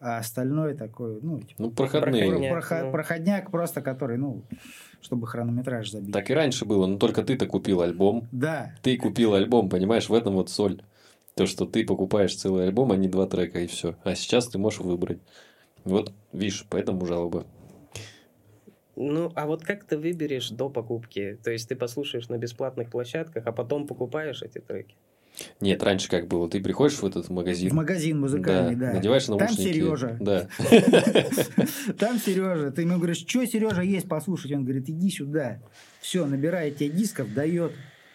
а 0.00 0.18
остальное 0.18 0.74
такое, 0.74 1.18
ну, 1.22 1.40
типа, 1.40 1.62
ну 1.62 1.70
проходные. 1.70 2.26
Проходняк, 2.26 2.52
проход, 2.52 2.84
ну. 2.84 2.92
проходняк 2.92 3.50
просто, 3.50 3.82
который, 3.82 4.18
ну, 4.18 4.42
чтобы 5.00 5.26
хронометраж 5.26 5.90
забить. 5.90 6.12
Так 6.12 6.30
и 6.30 6.34
раньше 6.34 6.64
было, 6.64 6.86
но 6.86 6.98
только 6.98 7.22
ты-то 7.22 7.46
купил 7.46 7.80
альбом. 7.80 8.28
Да. 8.30 8.74
Ты 8.82 8.96
купил 8.96 9.34
альбом, 9.34 9.68
понимаешь, 9.68 10.08
в 10.08 10.14
этом 10.14 10.34
вот 10.34 10.50
соль. 10.50 10.82
То, 11.34 11.46
что 11.46 11.66
ты 11.66 11.84
покупаешь 11.84 12.36
целый 12.36 12.64
альбом, 12.64 12.92
а 12.92 12.96
не 12.96 13.08
два 13.08 13.26
трека, 13.26 13.58
и 13.58 13.66
все. 13.66 13.96
А 14.04 14.14
сейчас 14.14 14.46
ты 14.46 14.58
можешь 14.58 14.80
выбрать. 14.80 15.18
Вот, 15.84 16.12
видишь, 16.32 16.66
поэтому 16.68 17.06
жалоба. 17.06 17.46
Ну, 18.96 19.32
а 19.34 19.46
вот 19.46 19.64
как 19.64 19.84
ты 19.84 19.98
выберешь 19.98 20.50
до 20.50 20.68
покупки? 20.68 21.38
То 21.42 21.50
есть 21.50 21.68
ты 21.68 21.76
послушаешь 21.76 22.28
на 22.28 22.38
бесплатных 22.38 22.90
площадках, 22.90 23.46
а 23.46 23.52
потом 23.52 23.86
покупаешь 23.86 24.42
эти 24.42 24.58
треки? 24.58 24.94
Нет, 25.60 25.82
раньше 25.82 26.08
как 26.08 26.28
было? 26.28 26.48
Ты 26.48 26.60
приходишь 26.60 26.98
в 26.98 27.04
этот 27.04 27.28
магазин. 27.28 27.70
В 27.70 27.74
магазин 27.74 28.20
музыкальный, 28.20 28.76
да. 28.76 28.86
да. 28.86 28.92
Надеваешь 28.94 29.26
наушники. 29.26 29.56
Там 29.58 29.58
Сережа. 29.58 30.16
Да. 30.20 30.48
Там 31.98 32.18
Сережа. 32.18 32.70
Ты 32.70 32.82
ему 32.82 32.98
говоришь, 32.98 33.24
что 33.26 33.44
Сережа 33.44 33.82
есть 33.82 34.08
послушать? 34.08 34.52
Он 34.52 34.62
говорит, 34.64 34.88
иди 34.88 35.10
сюда. 35.10 35.60
Все, 36.00 36.24
набирает 36.24 36.76
тебе 36.76 36.90
дисков, 36.90 37.34
дает 37.34 37.72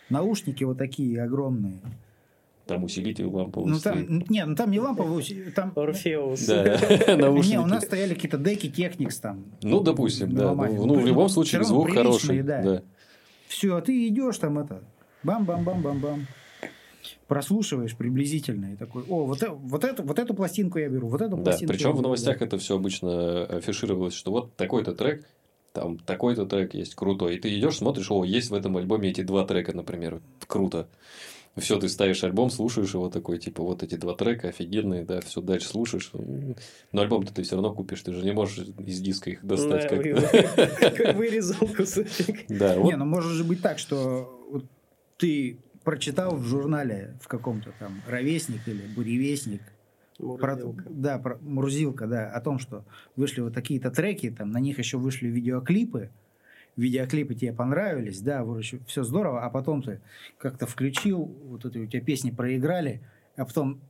наушники 0.10 0.64
вот 0.64 0.78
такие 0.78 1.22
огромные. 1.22 1.82
Там 2.70 2.84
усилитель 2.84 3.26
ламповый 3.26 3.72
ну, 3.72 3.80
там, 3.80 4.24
Не, 4.30 4.46
ну 4.46 4.56
там 4.56 4.70
не 4.70 4.80
ламповый 4.80 5.18
усилитель. 5.18 5.52
Там... 5.54 5.74
Орфеус. 5.76 6.46
Да, 6.46 6.78
Не, 7.16 7.60
у 7.64 7.66
нас 7.66 7.84
стояли 7.84 8.14
какие-то 8.14 8.38
деки 8.38 8.70
Техникс 8.70 9.18
там. 9.18 9.44
Ну, 9.64 9.80
допустим, 9.80 10.36
да. 10.36 10.54
Ну, 10.54 11.00
в 11.00 11.06
любом 11.06 11.30
случае, 11.30 11.64
звук 11.64 11.92
хороший. 11.92 12.44
Да. 12.44 12.84
Все, 13.48 13.76
а 13.76 13.82
ты 13.82 14.08
идешь 14.08 14.38
там 14.38 14.60
это, 14.60 14.84
бам-бам-бам-бам-бам 15.24 16.28
прослушиваешь 17.28 17.96
приблизительно 17.96 18.74
и 18.74 18.76
такой, 18.76 19.04
о, 19.08 19.26
вот, 19.26 19.42
э, 19.42 19.50
вот, 19.50 19.84
эту, 19.84 20.04
вот 20.04 20.20
эту 20.20 20.34
пластинку 20.34 20.80
я 20.80 20.90
беру, 20.90 21.08
вот 21.08 21.22
эту 21.22 21.38
да, 21.38 21.44
пластинку. 21.44 21.74
Причем 21.74 21.92
в 21.96 22.02
новостях 22.02 22.40
да. 22.40 22.46
это 22.46 22.58
все 22.58 22.76
обычно 22.76 23.46
афишировалось, 23.46 24.16
что 24.16 24.32
вот 24.32 24.56
такой-то 24.56 24.94
трек, 24.94 25.28
там 25.74 25.98
такой-то 25.98 26.46
трек 26.46 26.74
есть 26.74 26.96
крутой. 26.96 27.36
И 27.36 27.40
ты 27.40 27.56
идешь, 27.58 27.78
смотришь, 27.78 28.12
о, 28.12 28.24
есть 28.24 28.50
в 28.50 28.54
этом 28.54 28.78
альбоме 28.78 29.10
эти 29.10 29.22
два 29.22 29.46
трека, 29.46 29.76
например, 29.76 30.22
круто 30.48 30.88
все, 31.60 31.80
ты 31.80 31.90
ставишь 31.90 32.24
альбом, 32.24 32.50
слушаешь 32.50 32.94
его 32.94 33.10
такой, 33.10 33.38
типа, 33.40 33.64
вот 33.64 33.84
эти 33.84 33.96
два 33.96 34.16
трека 34.16 34.50
офигенные, 34.50 35.06
да, 35.06 35.22
все 35.22 35.42
дальше 35.42 35.68
слушаешь. 35.68 36.12
Но 36.92 37.02
альбом-то 37.02 37.34
ты 37.34 37.44
все 37.44 37.56
равно 37.56 37.74
купишь, 37.74 38.02
ты 38.02 38.14
же 38.14 38.24
не 38.24 38.32
можешь 38.32 38.66
из 38.86 39.00
диска 39.00 39.32
их 39.32 39.46
достать. 39.46 39.88
как 39.90 41.16
вырезал 41.16 41.68
кусочек. 41.78 42.46
Да, 42.50 42.76
Не, 42.76 42.96
ну 42.96 43.06
может 43.06 43.32
же 43.32 43.44
быть 43.44 43.62
так, 43.62 43.80
что 43.80 44.64
ты 45.18 45.60
прочитал 45.84 46.36
в 46.36 46.46
журнале 46.46 47.18
в 47.22 47.28
каком-то 47.28 47.74
там 47.80 48.02
ровесник 48.08 48.68
или 48.68 48.82
буревестник, 48.96 49.62
Мурзилка. 50.20 50.84
Про, 50.84 50.90
да, 50.90 51.18
про, 51.18 51.38
Мурзилка, 51.42 52.08
да, 52.08 52.30
о 52.30 52.42
том, 52.42 52.60
что 52.60 52.84
вышли 53.16 53.42
вот 53.42 53.54
такие-то 53.54 53.90
треки, 53.90 54.30
там 54.30 54.52
на 54.52 54.60
них 54.60 54.78
еще 54.78 54.98
вышли 54.98 55.28
видеоклипы, 55.28 56.10
видеоклипы 56.76 57.36
тебе 57.36 57.54
понравились, 57.54 58.22
да, 58.22 58.44
вроде 58.44 58.80
все 58.86 59.04
здорово, 59.04 59.44
а 59.44 59.50
потом 59.50 59.82
ты 59.82 60.02
как-то 60.38 60.66
включил, 60.66 61.26
вот 61.46 61.66
эти 61.66 61.78
у 61.78 61.86
тебя 61.86 62.02
песни 62.02 62.32
проиграли, 62.32 63.02
а 63.36 63.46
потом 63.46 63.82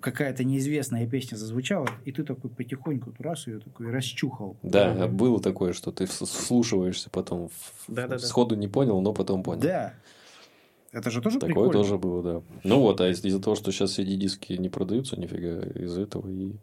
какая-то 0.00 0.44
неизвестная 0.44 1.06
песня 1.06 1.36
зазвучала, 1.36 1.88
и 2.04 2.12
ты 2.12 2.22
такой 2.24 2.50
потихоньку 2.50 3.12
раз 3.18 3.46
ее 3.46 3.58
такой 3.58 3.90
расчухал. 3.90 4.56
Да, 4.62 4.94
mm-hmm. 4.94 5.08
было 5.08 5.40
такое, 5.40 5.72
что 5.72 5.90
ты 5.90 6.06
вслушиваешься 6.06 7.10
потом, 7.10 7.50
да, 7.88 8.06
да, 8.06 8.18
сходу 8.18 8.54
да. 8.54 8.60
не 8.60 8.68
понял, 8.68 9.00
но 9.00 9.12
потом 9.12 9.42
понял. 9.42 9.60
Да. 9.60 9.94
Это 10.90 11.10
же 11.10 11.20
тоже 11.20 11.38
Такое 11.38 11.54
прикольно. 11.54 11.72
тоже 11.72 11.98
было, 11.98 12.22
да. 12.22 12.42
Ну 12.64 12.80
вот, 12.80 13.00
а 13.02 13.10
из-за 13.10 13.40
того, 13.40 13.56
что 13.56 13.70
сейчас 13.72 13.98
CD-диски 13.98 14.54
не 14.54 14.70
продаются 14.70 15.20
нифига, 15.20 15.60
из-за 15.74 16.02
этого 16.02 16.26
и 16.28 16.54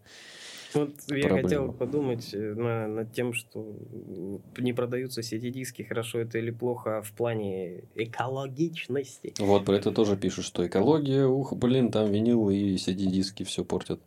вот 0.75 0.91
я 1.07 1.29
хотел 1.29 1.71
подумать 1.71 2.33
э, 2.33 2.53
на, 2.53 2.87
над 2.87 3.13
тем, 3.13 3.33
что 3.33 3.75
не 4.57 4.73
продаются 4.73 5.21
CD-диски, 5.21 5.83
хорошо 5.83 6.19
это 6.19 6.37
или 6.37 6.51
плохо 6.51 7.01
в 7.01 7.11
плане 7.13 7.83
экологичности. 7.95 9.33
Вот, 9.39 9.65
про 9.65 9.75
это 9.75 9.91
тоже 9.91 10.17
пишут, 10.17 10.45
что 10.45 10.65
экология, 10.65 11.25
ух, 11.25 11.53
блин, 11.53 11.91
там 11.91 12.11
винил 12.11 12.49
и 12.49 12.75
CD-диски 12.75 13.43
все 13.43 13.63
портят. 13.63 13.99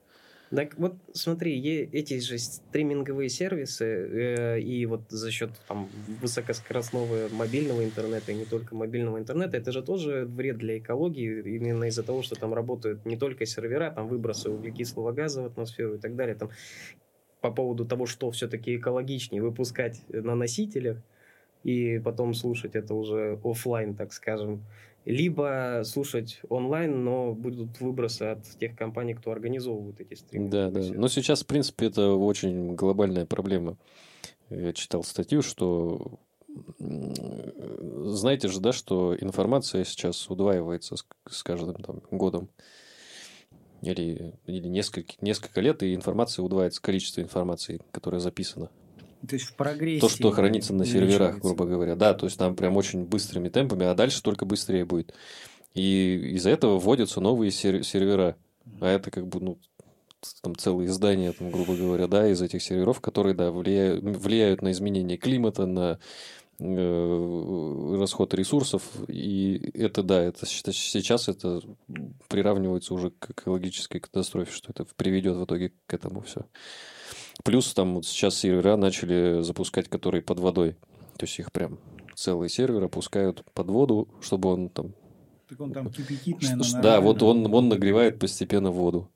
Так 0.50 0.78
вот, 0.78 0.94
смотри, 1.12 1.60
эти 1.92 2.18
же 2.20 2.38
стриминговые 2.38 3.28
сервисы, 3.28 3.84
э, 3.84 4.60
и 4.60 4.86
вот 4.86 5.02
за 5.10 5.30
счет 5.30 5.50
там, 5.68 5.88
высокоскоростного 6.22 7.28
мобильного 7.32 7.84
интернета, 7.84 8.32
и 8.32 8.34
не 8.34 8.46
только 8.46 8.74
мобильного 8.74 9.18
интернета, 9.18 9.58
это 9.58 9.72
же 9.72 9.82
тоже 9.82 10.24
вред 10.24 10.56
для 10.56 10.78
экологии, 10.78 11.56
именно 11.56 11.84
из-за 11.84 12.02
того, 12.02 12.22
что 12.22 12.34
там 12.34 12.54
работают 12.54 13.04
не 13.04 13.18
только 13.18 13.44
сервера, 13.44 13.90
там 13.90 14.08
выбросы 14.08 14.48
углекислого 14.48 15.12
газа 15.12 15.42
в 15.42 15.46
атмосферу 15.46 15.96
и 15.96 15.98
так 15.98 16.16
далее. 16.16 16.34
Там, 16.34 16.50
по 17.40 17.50
поводу 17.50 17.84
того, 17.84 18.06
что 18.06 18.30
все-таки 18.30 18.76
экологичнее 18.76 19.42
выпускать 19.42 20.02
на 20.08 20.34
носителях, 20.34 20.96
и 21.62 21.98
потом 21.98 22.32
слушать 22.32 22.74
это 22.74 22.94
уже 22.94 23.38
офлайн, 23.44 23.94
так 23.94 24.12
скажем, 24.14 24.64
либо 25.08 25.82
слушать 25.84 26.40
онлайн, 26.50 27.02
но 27.02 27.32
будут 27.32 27.80
выбросы 27.80 28.24
от 28.24 28.44
тех 28.58 28.76
компаний, 28.76 29.14
кто 29.14 29.32
организовывает 29.32 30.00
эти 30.00 30.14
стримы. 30.14 30.50
Да, 30.50 30.70
да. 30.70 30.80
Но 30.80 31.08
сейчас, 31.08 31.42
в 31.42 31.46
принципе, 31.46 31.86
это 31.86 32.12
очень 32.12 32.74
глобальная 32.74 33.24
проблема. 33.24 33.78
Я 34.50 34.74
читал 34.74 35.02
статью, 35.02 35.40
что 35.40 36.18
знаете 36.78 38.48
же, 38.48 38.60
да, 38.60 38.72
что 38.72 39.16
информация 39.18 39.84
сейчас 39.84 40.28
удваивается 40.28 40.96
с, 40.96 41.06
с 41.30 41.42
каждым 41.42 41.76
там, 41.76 42.02
годом. 42.10 42.50
Или, 43.80 44.34
или 44.46 44.68
несколько, 44.68 45.14
несколько 45.20 45.60
лет, 45.60 45.82
и 45.82 45.94
информация 45.94 46.42
удваивается, 46.42 46.82
количество 46.82 47.20
информации, 47.22 47.80
которая 47.92 48.20
записана. 48.20 48.70
То 49.26 49.34
есть 49.34 49.46
в 49.46 49.56
прогрессе. 49.56 50.00
То, 50.00 50.08
что 50.08 50.30
хранится 50.30 50.72
на 50.72 50.84
серверах, 50.84 51.40
грубо 51.40 51.64
говоря. 51.64 51.96
Да, 51.96 52.14
то 52.14 52.26
есть 52.26 52.38
там 52.38 52.54
прям 52.54 52.76
очень 52.76 53.04
быстрыми 53.04 53.48
темпами, 53.48 53.86
а 53.86 53.94
дальше 53.94 54.22
только 54.22 54.44
быстрее 54.44 54.84
будет. 54.84 55.12
И 55.74 56.34
из-за 56.34 56.50
этого 56.50 56.78
вводятся 56.78 57.20
новые 57.20 57.50
сер- 57.50 57.84
сервера. 57.84 58.36
А 58.80 58.88
это 58.88 59.10
как 59.10 59.26
бы, 59.26 59.40
ну, 59.40 59.58
там 60.42 60.56
целые 60.56 60.88
издания, 60.88 61.32
там, 61.32 61.50
грубо 61.50 61.74
говоря, 61.74 62.06
да, 62.06 62.28
из 62.28 62.42
этих 62.42 62.62
серверов, 62.62 63.00
которые, 63.00 63.34
да, 63.34 63.50
влияют, 63.50 64.02
влияют 64.02 64.62
на 64.62 64.72
изменение 64.72 65.16
климата, 65.16 65.66
на 65.66 65.98
э, 66.58 67.96
расход 67.98 68.34
ресурсов, 68.34 68.82
и 69.08 69.70
это, 69.74 70.02
да, 70.02 70.22
это 70.22 70.44
сейчас 70.46 71.28
это 71.28 71.62
приравнивается 72.28 72.94
уже 72.94 73.10
к 73.10 73.30
экологической 73.30 74.00
катастрофе, 74.00 74.52
что 74.52 74.70
это 74.70 74.86
приведет 74.96 75.36
в 75.36 75.44
итоге 75.44 75.72
к 75.86 75.94
этому 75.94 76.20
все. 76.22 76.46
Плюс 77.44 77.72
там 77.74 77.96
вот 77.96 78.06
сейчас 78.06 78.36
сервера 78.36 78.76
начали 78.76 79.42
запускать, 79.42 79.88
которые 79.88 80.22
под 80.22 80.38
водой. 80.40 80.76
То 81.16 81.26
есть 81.26 81.38
их 81.38 81.52
прям 81.52 81.78
целый 82.14 82.48
сервер 82.48 82.84
опускают 82.84 83.44
под 83.54 83.68
воду, 83.68 84.08
чтобы 84.20 84.52
он 84.52 84.68
там... 84.68 84.92
Так 85.48 85.60
он 85.60 85.72
там 85.72 85.90
кипятит, 85.90 86.40
наверное, 86.42 86.82
Да, 86.82 87.00
вот 87.00 87.22
он, 87.22 87.52
он 87.52 87.68
нагревает 87.68 88.18
постепенно 88.18 88.70
воду. 88.70 89.08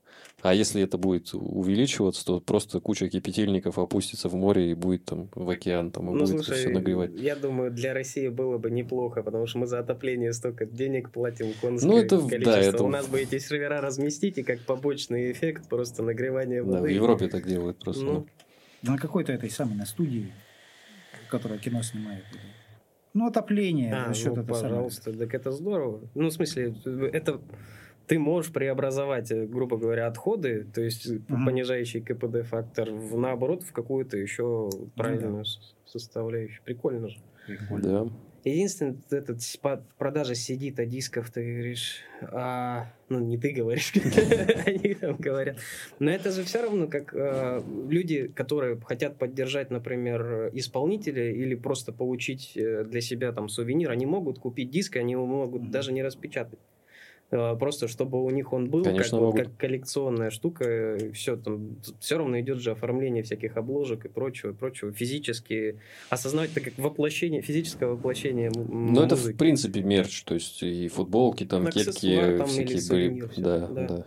А 0.43 0.55
если 0.55 0.83
это 0.83 0.99
будет 0.99 1.33
увеличиваться, 1.35 2.25
то 2.25 2.41
просто 2.41 2.81
куча 2.81 3.09
кипятильников 3.09 3.79
опустится 3.79 4.29
в 4.29 4.35
море 4.35 4.73
и 4.73 4.75
будет 4.75 5.05
там 5.05 5.29
в 5.37 5.49
океан 5.49 5.93
там 5.93 6.11
и 6.11 6.13
ну, 6.15 6.19
будет 6.19 6.45
слушай, 6.45 6.57
все 6.57 6.69
нагревать. 6.71 7.13
Я 7.15 7.37
думаю, 7.37 7.71
для 7.71 7.95
России 7.95 8.27
было 8.27 8.59
бы 8.59 8.69
неплохо, 8.73 9.23
потому 9.23 9.47
что 9.47 9.59
мы 9.59 9.69
за 9.69 9.79
отопление 9.79 10.33
столько 10.33 10.67
денег 10.67 11.11
платим 11.11 11.53
конское 11.61 11.89
ну, 11.89 11.97
это, 11.97 12.19
количество. 12.19 12.53
Да, 12.53 12.59
это... 12.59 12.83
У 12.83 12.89
нас 12.89 13.07
бы 13.07 13.21
эти 13.21 13.39
сервера 13.39 13.81
разместить 13.81 14.37
и 14.39 14.43
как 14.43 14.59
побочный 14.63 15.31
эффект 15.31 15.69
просто 15.69 16.03
нагревание 16.03 16.65
воды. 16.65 16.79
Да, 16.79 16.83
в 16.83 16.87
Европе 16.89 17.29
так 17.29 17.47
делают 17.47 17.79
просто. 17.79 18.05
Ну, 18.05 18.13
ну. 18.13 18.27
На 18.83 18.99
какой-то 18.99 19.33
этой 19.33 19.49
самой, 19.49 19.77
на 19.77 19.87
студии, 19.87 20.33
которая 21.31 21.61
кино 21.61 21.85
снимает. 21.85 22.25
Ну, 23.15 23.27
отопление. 23.27 23.95
А, 23.95 24.13
ну, 24.13 24.45
пожалуйста, 24.45 25.05
самое. 25.05 25.21
так 25.21 25.35
это 25.35 25.53
здорово. 25.53 26.01
Ну, 26.17 26.31
в 26.31 26.33
смысле, 26.33 26.75
это 27.13 27.41
ты 28.13 28.19
можешь 28.19 28.53
преобразовать, 28.53 29.31
э, 29.31 29.47
грубо 29.47 29.79
говоря, 29.79 30.07
отходы, 30.07 30.65
то 30.65 30.83
есть 30.83 31.07
mm-hmm. 31.07 31.47
понижающий 31.47 32.03
КПД 32.03 32.47
фактор, 32.47 32.91
в, 32.91 33.17
наоборот, 33.17 33.63
в 33.63 33.73
какую-то 33.73 34.19
еще 34.19 34.69
правильную 34.97 35.45
mm-hmm. 35.45 35.87
составляющую. 35.87 36.63
Прикольно 36.63 37.09
же. 37.09 37.19
Прикольно. 37.47 38.05
Да. 38.05 38.13
Единственное, 38.45 38.99
этот 39.11 39.39
продажа 39.97 40.35
CD-то 40.35 40.85
дисков, 40.85 41.31
ты 41.31 41.41
говоришь, 41.55 42.01
а, 42.21 42.93
ну 43.09 43.19
не 43.19 43.39
ты 43.39 43.53
говоришь, 43.53 43.95
они 44.67 44.93
там 44.93 45.17
говорят. 45.17 45.57
Но 45.99 46.11
это 46.11 46.33
же 46.33 46.43
все 46.43 46.61
равно 46.61 46.89
как 46.89 47.15
э, 47.15 47.63
люди, 47.89 48.29
которые 48.29 48.79
хотят 48.79 49.17
поддержать, 49.17 49.71
например, 49.71 50.51
исполнителя 50.53 51.33
или 51.33 51.55
просто 51.55 51.93
получить 51.93 52.53
для 52.55 53.01
себя 53.01 53.33
там 53.33 53.49
сувенир, 53.49 53.91
они 53.91 54.05
могут 54.05 54.39
купить 54.39 54.71
диск, 54.71 54.97
они 54.97 55.13
его 55.13 55.25
могут 55.25 55.71
даже 55.71 55.95
не 55.95 56.03
распечатать. 56.03 56.59
Э, 57.33 57.57
просто 57.59 57.89
чтобы 57.89 58.23
у 58.23 58.29
них 58.31 58.53
он 58.53 58.69
был 58.69 58.85
Конечно, 58.85 59.19
как, 59.19 59.21
вот, 59.21 59.37
как 59.37 59.57
коллекционная 59.57 60.31
штука, 60.31 60.99
все 61.15 61.37
там, 61.37 61.77
все 61.99 62.19
равно 62.19 62.39
идет 62.39 62.61
же 62.61 62.73
оформление 62.73 63.23
всяких 63.23 63.57
обложек 63.57 64.05
и 64.05 64.09
прочего, 64.09 64.51
и 64.51 64.55
прочего, 64.55 64.93
физически 64.93 65.79
осознавать 66.11 66.51
это 66.53 66.61
как 66.61 66.77
воплощение, 66.77 67.41
физическое 67.41 67.87
воплощение 67.87 68.53
Ну, 68.55 69.03
это 69.03 69.17
в 69.17 69.35
принципе 69.35 69.83
мерч, 69.83 70.25
то 70.25 70.35
есть 70.35 70.63
и 70.63 70.89
футболки, 70.89 71.45
там, 71.45 71.67
кепки, 71.69 71.91
всякие 72.47 72.89
были, 72.91 73.29
да, 73.39 73.67
да. 73.67 73.87
да. 73.87 74.07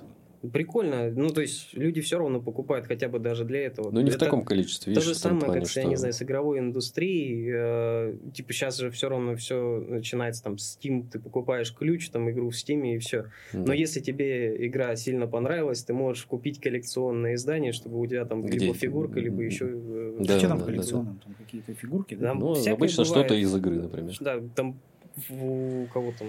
Прикольно. 0.50 1.12
Ну, 1.12 1.30
то 1.30 1.42
есть, 1.42 1.74
люди 1.74 2.02
все 2.02 2.18
равно 2.18 2.42
покупают 2.42 2.88
хотя 2.88 3.08
бы 3.08 3.20
даже 3.20 3.46
для 3.46 3.66
этого. 3.66 3.92
Ну, 3.92 4.02
не 4.02 4.10
это 4.10 4.18
в 4.18 4.20
таком 4.20 4.44
количестве. 4.44 4.94
То 4.94 5.02
же 5.02 5.16
самое, 5.16 5.46
плане, 5.46 5.62
как, 5.62 5.70
что... 5.70 5.82
я 5.82 5.88
не 5.88 5.96
знаю, 5.96 6.14
с 6.14 6.22
игровой 6.22 6.60
индустрией. 6.60 7.50
Э, 7.54 8.16
типа, 8.34 8.54
сейчас 8.54 8.78
же 8.78 8.92
все 8.92 9.10
равно 9.10 9.36
все 9.36 9.86
начинается 9.88 10.44
там 10.44 10.56
Steam, 10.56 11.06
ты 11.10 11.20
покупаешь 11.20 11.74
ключ, 11.74 12.10
там, 12.10 12.30
игру 12.30 12.50
в 12.50 12.54
Steam 12.54 12.96
и 12.96 12.98
все. 13.00 13.26
Да. 13.54 13.60
Но 13.60 13.74
если 13.74 14.00
тебе 14.00 14.68
игра 14.68 14.96
сильно 14.96 15.28
понравилась, 15.28 15.84
ты 15.84 15.94
можешь 15.94 16.26
купить 16.26 16.60
коллекционное 16.60 17.36
издание, 17.36 17.72
чтобы 17.72 18.00
у 18.00 18.06
тебя 18.08 18.26
там 18.26 18.44
Где? 18.44 18.60
либо 18.60 18.74
фигурка, 18.74 19.20
либо 19.20 19.42
еще... 19.42 19.66
Э, 19.70 20.18
да, 20.20 20.40
что 20.40 20.48
там 20.48 20.60
да, 20.60 20.66
коллекционном? 20.66 21.16
Да. 21.16 21.24
Там 21.26 21.36
какие-то 21.36 21.74
фигурки? 21.74 22.16
Да? 22.16 22.30
Там 22.30 22.40
ну, 22.40 22.72
обычно 22.72 23.06
что-то 23.06 23.36
из 23.36 23.56
игры, 23.56 23.82
например. 23.82 24.16
Да, 24.20 24.42
там 24.56 24.80
у 25.30 25.86
кого 25.94 26.14
там 26.18 26.28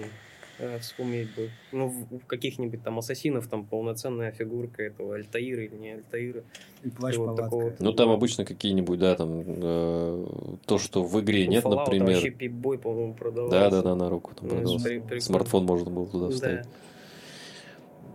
э, 0.59 0.79
вспомнить 0.79 1.33
бы. 1.35 1.49
Ну, 1.71 1.87
в, 1.87 2.19
в 2.19 2.25
каких-нибудь 2.25 2.83
там 2.83 2.99
ассасинов 2.99 3.47
там 3.47 3.65
полноценная 3.65 4.31
фигурка 4.31 4.83
этого 4.83 5.15
Альтаира 5.15 5.63
или 5.63 5.75
не 5.75 5.91
Альтаира. 5.91 6.43
И 6.83 6.89
плащ 6.89 7.15
вот 7.17 7.35
такого. 7.35 7.73
Ну, 7.79 7.93
там 7.93 8.09
обычно 8.09 8.45
какие-нибудь, 8.45 8.99
да, 8.99 9.15
там 9.15 9.43
э, 9.45 10.25
то, 10.65 10.77
что 10.77 11.03
в 11.03 11.19
игре 11.21 11.45
ну, 11.45 11.51
нет, 11.51 11.63
Fallout, 11.63 11.75
например. 11.75 12.21
Там 12.21 12.31
пип-бой, 12.33 12.77
по-моему, 12.77 13.13
продавался. 13.13 13.59
Да, 13.59 13.69
да, 13.69 13.81
да, 13.81 13.95
на 13.95 14.09
руку 14.09 14.33
там 14.35 14.47
ну, 14.47 14.55
продавался. 14.55 15.19
Смартфон 15.19 15.65
можно 15.65 15.91
было 15.91 16.07
туда 16.07 16.29
вставить. 16.29 16.63
Да. 16.63 16.69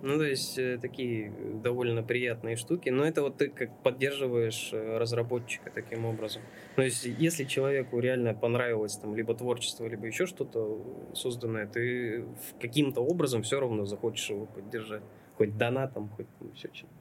Ну, 0.03 0.19
то 0.19 0.25
есть 0.25 0.59
э, 0.59 0.79
такие 0.83 1.33
довольно 1.63 2.03
приятные 2.03 2.57
штуки. 2.57 2.89
Но 2.91 3.05
это 3.05 3.23
вот 3.23 3.37
ты 3.37 3.49
как 3.49 3.83
поддерживаешь 3.85 4.71
э, 4.73 4.99
разработчика 4.99 5.71
таким 5.73 6.05
образом. 6.05 6.43
То 6.75 6.83
есть, 6.83 7.05
если 7.05 7.45
человеку 7.45 8.01
реально 8.01 8.35
понравилось 8.35 8.97
там 8.97 9.15
либо 9.15 9.33
творчество, 9.33 9.87
либо 9.87 10.07
еще 10.07 10.27
что-то 10.27 10.83
созданное, 11.15 11.69
ты 11.69 12.25
каким-то 12.61 13.01
образом 13.01 13.43
все 13.43 13.61
равно 13.61 13.85
захочешь 13.85 14.29
его 14.31 14.47
поддержать. 14.47 15.03
Хоть 15.37 15.57
донатом, 15.57 16.11
хоть 16.17 16.27
все 16.57 16.69
чем-то. 16.73 16.95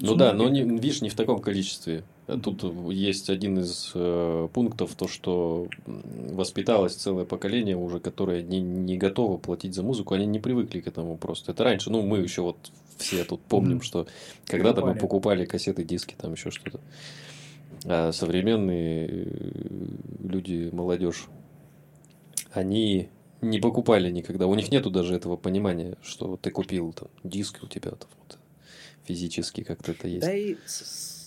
Ну 0.00 0.14
да, 0.14 0.32
но 0.32 0.48
не, 0.48 0.62
видишь, 0.62 1.02
не 1.02 1.10
в 1.10 1.14
таком 1.14 1.40
количестве. 1.40 2.04
Тут 2.26 2.64
есть 2.90 3.28
один 3.28 3.58
из 3.58 3.90
э, 3.94 4.48
пунктов, 4.52 4.94
то, 4.94 5.08
что 5.08 5.68
воспиталось 5.86 6.94
целое 6.94 7.26
поколение 7.26 7.76
уже, 7.76 8.00
которое 8.00 8.42
не, 8.42 8.62
не 8.62 8.96
готово 8.96 9.36
платить 9.36 9.74
за 9.74 9.82
музыку, 9.82 10.14
они 10.14 10.24
не 10.24 10.38
привыкли 10.38 10.80
к 10.80 10.86
этому 10.86 11.18
просто. 11.18 11.52
Это 11.52 11.64
раньше, 11.64 11.90
ну, 11.90 12.00
мы 12.00 12.18
еще 12.18 12.40
вот 12.40 12.56
все 12.96 13.24
тут 13.24 13.42
помним, 13.42 13.82
что 13.82 14.06
когда-то 14.46 14.86
мы 14.86 14.94
покупали 14.94 15.44
кассеты, 15.44 15.84
диски, 15.84 16.14
там 16.16 16.32
еще 16.32 16.50
что-то. 16.50 16.80
А 17.84 18.10
современные 18.12 19.06
э, 19.06 19.26
люди, 20.22 20.70
молодежь, 20.72 21.26
они 22.52 23.10
не 23.42 23.58
покупали 23.58 24.10
никогда. 24.10 24.46
У 24.46 24.54
них 24.54 24.70
нету 24.72 24.90
даже 24.90 25.14
этого 25.14 25.36
понимания, 25.36 25.98
что 26.02 26.38
ты 26.38 26.50
купил 26.50 26.94
там 26.94 27.08
диск, 27.22 27.62
у 27.62 27.66
тебя 27.66 27.90
там 27.90 28.08
вот, 28.22 28.38
физически 29.04 29.62
как-то 29.62 29.92
это 29.92 30.08
есть. 30.08 30.24
Да 30.24 30.32
и 30.32 30.56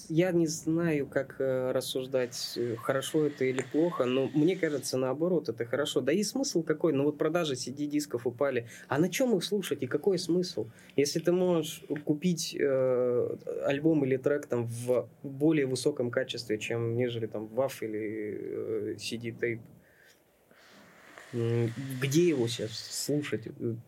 я 0.10 0.32
не 0.32 0.48
знаю, 0.48 1.08
как 1.08 1.36
э, 1.40 1.72
рассуждать, 1.72 2.54
э, 2.56 2.76
хорошо 2.76 3.28
это 3.28 3.46
или 3.46 3.64
плохо, 3.72 4.06
но 4.06 4.30
мне 4.34 4.56
кажется, 4.56 4.98
наоборот, 4.98 5.50
это 5.50 5.66
хорошо. 5.66 6.02
Да 6.02 6.12
и 6.12 6.24
смысл 6.24 6.64
какой? 6.64 6.94
Ну 6.94 7.04
вот 7.04 7.18
продажи 7.18 7.56
CD-дисков 7.56 8.26
упали. 8.26 8.68
А 8.88 8.98
на 8.98 9.10
чем 9.10 9.36
их 9.36 9.44
слушать 9.44 9.82
и 9.82 9.88
какой 9.88 10.18
смысл? 10.18 10.68
Если 10.96 11.20
ты 11.20 11.32
можешь 11.32 11.84
купить 12.06 12.56
э, 12.60 13.36
альбом 13.66 14.06
или 14.06 14.18
трек 14.18 14.46
там 14.46 14.66
в 14.66 15.08
более 15.24 15.66
высоком 15.66 16.12
качестве, 16.12 16.58
чем 16.58 16.96
нежели 16.96 17.28
там 17.28 17.46
WAV 17.46 17.72
или 17.82 18.40
э, 18.40 18.96
CD-тейп, 18.98 19.62
где 22.02 22.30
его 22.30 22.48
сейчас 22.48 22.72
слушать? 22.72 23.44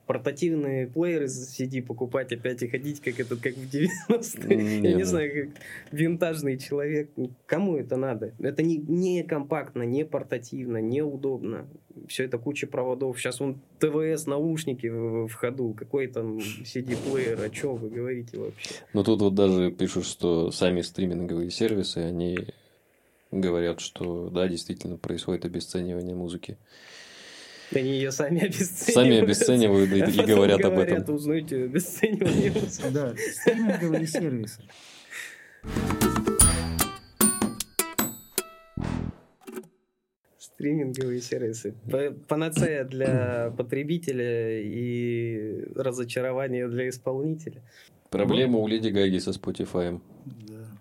Портативные 0.05 0.87
плееры 0.87 1.25
CD 1.25 1.81
покупать 1.81 2.31
опять 2.31 2.61
и 2.63 2.67
ходить, 2.67 3.01
как 3.01 3.19
это, 3.19 3.35
как 3.35 3.53
в 3.55 3.69
90-е? 3.69 4.81
Я 4.81 4.93
не 4.93 5.03
знаю, 5.03 5.31
как 5.31 5.63
винтажный 5.91 6.57
человек. 6.57 7.09
Кому 7.45 7.77
это 7.77 7.97
надо? 7.97 8.33
Это 8.39 8.63
не, 8.63 8.77
не 8.77 9.23
компактно, 9.23 9.83
не 9.83 10.05
портативно, 10.05 10.77
не 10.77 11.01
удобно. 11.01 11.67
Все 12.07 12.25
это 12.25 12.37
куча 12.37 12.67
проводов. 12.67 13.19
Сейчас 13.19 13.41
он 13.41 13.59
ТВС, 13.79 14.25
наушники 14.25 14.87
в, 14.87 15.27
в 15.27 15.33
ходу. 15.33 15.73
Какой 15.77 16.07
там 16.07 16.37
CD-плеер? 16.37 17.41
О 17.41 17.49
чем 17.49 17.75
вы 17.75 17.89
говорите 17.89 18.37
вообще? 18.37 18.75
Ну, 18.93 19.03
тут 19.03 19.21
вот 19.21 19.35
даже 19.35 19.71
пишут, 19.71 20.05
что 20.05 20.51
сами 20.51 20.81
стриминговые 20.81 21.51
сервисы, 21.51 21.97
они 21.97 22.37
говорят, 23.31 23.79
что 23.79 24.29
да, 24.29 24.47
действительно 24.47 24.97
происходит 24.97 25.45
обесценивание 25.45 26.15
музыки. 26.15 26.57
Они 27.71 27.91
ее 27.91 28.11
сами 28.11 28.45
обесценивают. 28.45 28.93
Сами 28.93 29.17
обесценивают 29.19 29.91
и, 29.91 30.21
и 30.21 30.25
говорят 30.25 30.65
об 30.65 30.79
этом. 30.79 31.15
Узнайте 31.15 31.65
обесценивание. 31.65 32.51
Да, 32.91 33.13
стриминговые 33.15 34.07
сервисы. 34.07 34.61
Стриминговые 40.37 41.21
сервисы. 41.21 41.75
Панацея 42.27 42.83
для 42.85 43.53
потребителя 43.55 44.59
и 44.61 45.63
разочарование 45.75 46.67
для 46.67 46.89
исполнителя. 46.89 47.61
Проблема 48.09 48.57
у 48.59 48.67
Леди 48.67 48.89
Гаги 48.89 49.19
со 49.19 49.29
Spotify. 49.29 50.01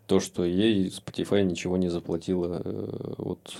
То, 0.06 0.20
что 0.20 0.44
ей 0.44 0.88
Spotify 0.88 1.42
ничего 1.42 1.76
не 1.76 1.90
заплатила 1.90 2.62
э, 2.64 3.14
вот 3.18 3.58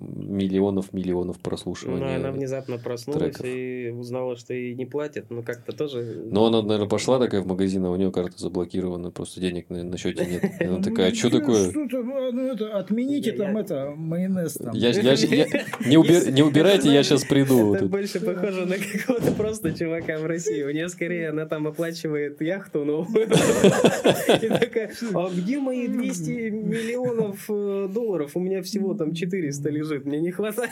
миллионов 0.00 0.92
миллионов 0.92 1.38
прослушиваний. 1.38 2.00
Ну, 2.00 2.14
она 2.14 2.30
внезапно 2.32 2.78
проснулась 2.78 3.36
треков. 3.36 3.46
и 3.46 3.90
узнала, 3.90 4.36
что 4.36 4.54
ей 4.54 4.74
не 4.74 4.86
платят, 4.86 5.26
ну 5.30 5.42
как-то 5.42 5.72
тоже. 5.72 6.22
Ну, 6.30 6.44
она, 6.44 6.62
наверное, 6.62 6.88
пошла 6.88 7.18
такая 7.18 7.42
в 7.42 7.46
магазин, 7.46 7.84
а 7.84 7.90
у 7.90 7.96
нее 7.96 8.10
карта 8.10 8.38
заблокирована, 8.38 9.10
просто 9.10 9.40
денег 9.40 9.68
на, 9.68 9.82
на 9.84 9.98
счете 9.98 10.26
нет. 10.26 10.44
Она 10.60 10.78
ну, 10.78 10.82
такая, 10.82 11.10
а 11.10 11.14
что 11.14 11.30
такое? 11.30 11.70
Ну, 11.72 12.52
это, 12.52 12.78
отмените 12.78 13.32
там 13.32 13.56
это, 13.56 13.92
майонез 13.96 14.54
там. 14.54 14.74
Не 14.74 16.42
убирайте, 16.42 16.92
я 16.92 17.02
сейчас 17.02 17.24
приду. 17.24 17.74
Это 17.74 17.86
больше 17.86 18.20
похоже 18.20 18.66
на 18.66 18.76
какого-то 18.76 19.32
просто 19.32 19.72
чувака 19.72 20.18
в 20.18 20.26
России. 20.26 20.62
У 20.62 20.70
нее 20.70 20.88
скорее 20.88 21.30
она 21.30 21.46
там 21.46 21.66
оплачивает 21.66 22.40
яхту 22.40 22.84
новую. 22.84 23.26
И 23.26 24.48
такая, 24.48 24.90
а 25.14 25.28
где 25.30 25.58
мои 25.58 25.88
200 25.88 26.30
миллионов 26.50 27.44
э, 27.48 27.88
долларов? 27.92 28.32
У 28.34 28.40
меня 28.40 28.62
всего 28.62 28.94
там 28.94 29.14
400 29.14 29.68
лежит 29.70 29.89
лежит, 29.90 30.06
мне 30.06 30.20
не 30.20 30.30
хватает. 30.30 30.70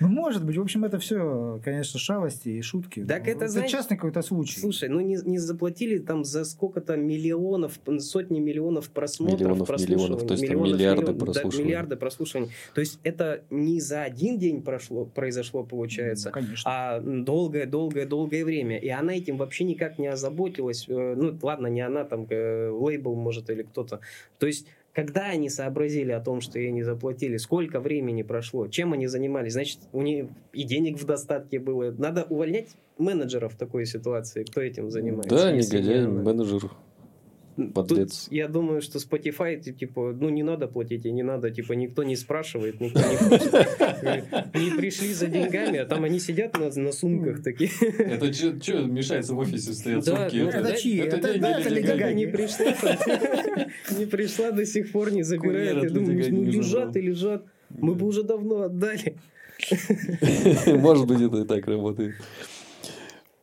Ну, 0.00 0.08
может 0.08 0.44
быть. 0.44 0.56
В 0.56 0.60
общем, 0.60 0.84
это 0.84 0.98
все, 0.98 1.60
конечно, 1.64 1.98
шалости 1.98 2.48
и 2.48 2.62
шутки. 2.62 3.04
Так 3.04 3.28
это, 3.28 3.44
это 3.44 3.68
частный 3.68 3.96
какой-то 3.96 4.22
случай. 4.22 4.60
Слушай, 4.60 4.88
ну 4.88 5.00
не, 5.00 5.18
не 5.24 5.38
заплатили 5.38 5.98
там 5.98 6.24
за 6.24 6.44
сколько-то 6.44 6.96
миллионов, 6.96 7.78
сотни 7.98 8.40
миллионов 8.40 8.90
просмотров, 8.90 9.40
миллионов, 9.40 9.68
миллионов, 9.68 10.26
то 10.26 10.34
есть 10.34 10.42
миллионов, 10.42 10.72
миллиарды 10.72 11.02
миллион, 11.02 11.18
прослушиваний. 11.18 11.58
Да, 11.58 11.64
миллиарды 11.64 11.96
прослушиваний. 11.96 12.50
То 12.74 12.80
есть 12.80 12.98
это 13.04 13.42
не 13.50 13.80
за 13.80 14.02
один 14.02 14.38
день 14.38 14.62
прошло, 14.62 15.04
произошло, 15.04 15.62
получается, 15.62 16.28
ну, 16.28 16.32
конечно. 16.32 16.70
а 16.70 17.00
долгое-долгое-долгое 17.00 18.44
время. 18.44 18.78
И 18.78 18.88
она 18.88 19.14
этим 19.14 19.36
вообще 19.36 19.64
никак 19.64 19.98
не 19.98 20.08
озаботилась. 20.08 20.86
Э, 20.88 21.14
ну, 21.16 21.38
ладно, 21.42 21.68
не 21.68 21.80
она, 21.80 22.04
там, 22.04 22.26
э, 22.28 22.70
лейбл, 22.70 23.14
может, 23.14 23.50
или 23.50 23.62
кто-то. 23.62 24.00
То 24.38 24.46
есть 24.46 24.66
когда 24.92 25.26
они 25.26 25.48
сообразили 25.48 26.12
о 26.12 26.20
том, 26.20 26.40
что 26.40 26.58
ей 26.58 26.70
не 26.70 26.82
заплатили, 26.82 27.36
сколько 27.38 27.80
времени 27.80 28.22
прошло, 28.22 28.68
чем 28.68 28.92
они 28.92 29.06
занимались, 29.06 29.54
значит, 29.54 29.78
у 29.92 30.02
них 30.02 30.26
и 30.52 30.64
денег 30.64 30.98
в 30.98 31.04
достатке 31.04 31.58
было. 31.58 31.90
Надо 31.92 32.24
увольнять 32.28 32.76
менеджеров 32.98 33.54
в 33.54 33.56
такой 33.56 33.86
ситуации, 33.86 34.44
кто 34.44 34.60
этим 34.60 34.90
занимается. 34.90 35.34
Да, 35.34 35.52
негодяй, 35.52 36.06
менеджер. 36.06 36.70
Подлец. 37.74 38.24
Тут 38.24 38.32
я 38.32 38.48
думаю, 38.48 38.80
что 38.80 38.98
Spotify, 38.98 39.60
типа, 39.60 40.16
ну 40.18 40.28
не 40.30 40.42
надо 40.42 40.68
платить, 40.68 41.04
и 41.06 41.12
не 41.12 41.22
надо, 41.22 41.50
типа, 41.50 41.74
никто 41.74 42.02
не 42.02 42.16
спрашивает, 42.16 42.80
никто 42.80 43.00
не 43.00 43.16
хочет. 43.16 43.52
Не 44.54 44.76
пришли 44.76 45.12
за 45.12 45.26
деньгами, 45.26 45.78
а 45.78 45.84
там 45.86 46.04
они 46.04 46.18
сидят 46.18 46.58
на, 46.58 46.70
на 46.70 46.92
сумках 46.92 47.42
такие. 47.42 47.70
Это 47.98 48.32
что 48.32 48.82
мешается 48.82 49.34
в 49.34 49.38
офисе 49.38 49.72
стоят 49.72 50.04
Да, 50.04 50.30
сумки? 50.30 50.36
ну, 50.42 50.48
Это 50.48 50.62
да, 50.62 50.76
чьи? 50.76 50.96
это 50.98 51.16
Это 51.16 51.38
да, 51.38 51.58
Леди 51.58 52.14
не 52.14 52.26
пришла, 52.26 52.66
не 53.98 54.06
пришла 54.06 54.50
до 54.50 54.64
сих 54.66 54.92
пор, 54.92 55.12
не 55.12 55.22
забирает. 55.22 55.82
Я 55.82 55.90
думаю, 55.90 56.32
ну 56.32 56.44
лежат 56.44 56.96
и 56.96 57.00
лежат. 57.00 57.44
Мы 57.70 57.94
бы 57.94 58.06
уже 58.06 58.22
давно 58.22 58.62
отдали. 58.62 59.16
Может 60.66 61.06
быть, 61.06 61.20
это 61.20 61.42
и 61.42 61.44
так 61.46 61.66
работает. 61.66 62.14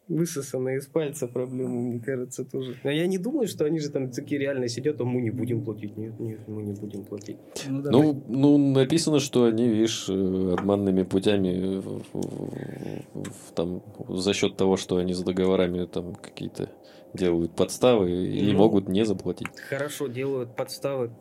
Высосанные 0.10 0.80
из 0.80 0.88
пальца 0.88 1.28
проблемы, 1.28 1.82
мне 1.82 2.00
кажется, 2.00 2.44
тоже. 2.44 2.76
А 2.84 2.92
я 2.92 3.06
не 3.06 3.20
думаю, 3.20 3.48
что 3.48 3.66
они 3.66 3.80
же 3.80 3.90
там 3.92 4.10
такие 4.10 4.42
реально 4.42 4.68
сидят, 4.68 5.00
а 5.00 5.04
мы 5.06 5.22
не 5.22 5.30
будем 5.30 5.64
платить. 5.64 5.96
Нет, 5.98 6.20
нет, 6.20 6.40
мы 6.48 6.64
не 6.64 6.74
будем 6.74 7.04
платить. 7.06 7.38
Ну, 7.70 7.82
давай. 7.84 8.02
Ну, 8.02 8.24
ну, 8.28 8.58
написано, 8.58 9.20
что 9.20 9.46
они, 9.46 9.68
видишь, 9.70 10.10
э, 10.10 10.56
обманными 10.58 11.04
путями 11.04 11.78
в- 11.78 12.04
в- 12.12 13.04
в- 13.14 13.52
там, 13.54 13.84
за 14.10 14.34
счет 14.34 14.58
того, 14.58 14.78
что 14.78 14.98
они 14.98 15.14
за 15.14 15.24
договорами 15.24 15.86
там 15.86 16.16
какие-то 16.16 16.70
делают 17.14 17.56
подставы 17.56 18.10
и 18.12 18.52
Ну. 18.52 18.58
могут 18.58 18.90
не 18.90 19.06
заплатить. 19.06 19.48
Хорошо 19.70 20.08
делают 20.08 20.56
подставы. 20.56 21.12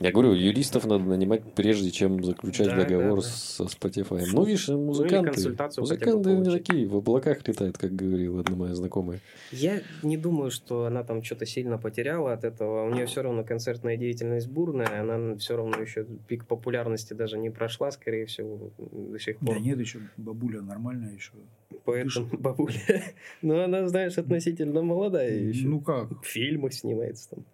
Я 0.00 0.12
говорю, 0.12 0.32
юристов 0.32 0.86
надо 0.86 1.04
нанимать, 1.04 1.42
прежде 1.54 1.90
чем 1.90 2.22
заключать 2.22 2.68
Да, 2.68 2.76
договор 2.76 3.16
да, 3.16 3.16
да. 3.16 3.22
со 3.22 3.64
Spotify. 3.64 4.24
Ну, 4.32 4.44
видишь, 4.44 4.68
музыканты, 4.68 5.50
бы 5.50 5.56
музыканты 5.78 6.36
не 6.36 6.50
такие, 6.50 6.86
в 6.86 6.96
облаках 6.96 7.46
летают, 7.46 7.78
как 7.78 7.94
говорила 7.94 8.40
одна 8.40 8.56
моя 8.56 8.74
знакомая. 8.74 9.20
Я 9.50 9.80
не 10.02 10.16
думаю, 10.16 10.50
что 10.50 10.86
она 10.86 11.02
там 11.02 11.22
что-то 11.22 11.46
сильно 11.46 11.78
потеряла 11.78 12.32
от 12.32 12.44
этого. 12.44 12.88
У 12.88 12.94
нее 12.94 13.06
все 13.06 13.22
равно 13.22 13.42
концертная 13.42 13.96
деятельность 13.96 14.48
бурная, 14.48 15.00
она 15.00 15.36
все 15.36 15.56
равно 15.56 15.80
еще 15.80 16.04
пик 16.28 16.46
популярности 16.46 17.14
даже 17.14 17.38
не 17.38 17.50
прошла, 17.50 17.90
скорее 17.90 18.26
всего, 18.26 18.70
до 18.78 19.18
сих 19.18 19.38
пор. 19.38 19.56
Да 19.56 19.60
нет, 19.60 19.80
еще 19.80 19.98
бабуля 20.16 20.60
нормальная 20.60 21.12
еще. 21.12 21.32
Поэтому 21.84 22.26
бабуля. 22.38 22.74
Ну, 23.42 23.62
она, 23.62 23.88
знаешь, 23.88 24.18
относительно 24.18 24.82
молодая 24.82 25.38
еще. 25.38 25.66
Ну 25.66 25.80
как? 25.80 26.22
В 26.22 26.26
фильмах 26.26 26.72
снимается 26.72 27.30
там. 27.30 27.44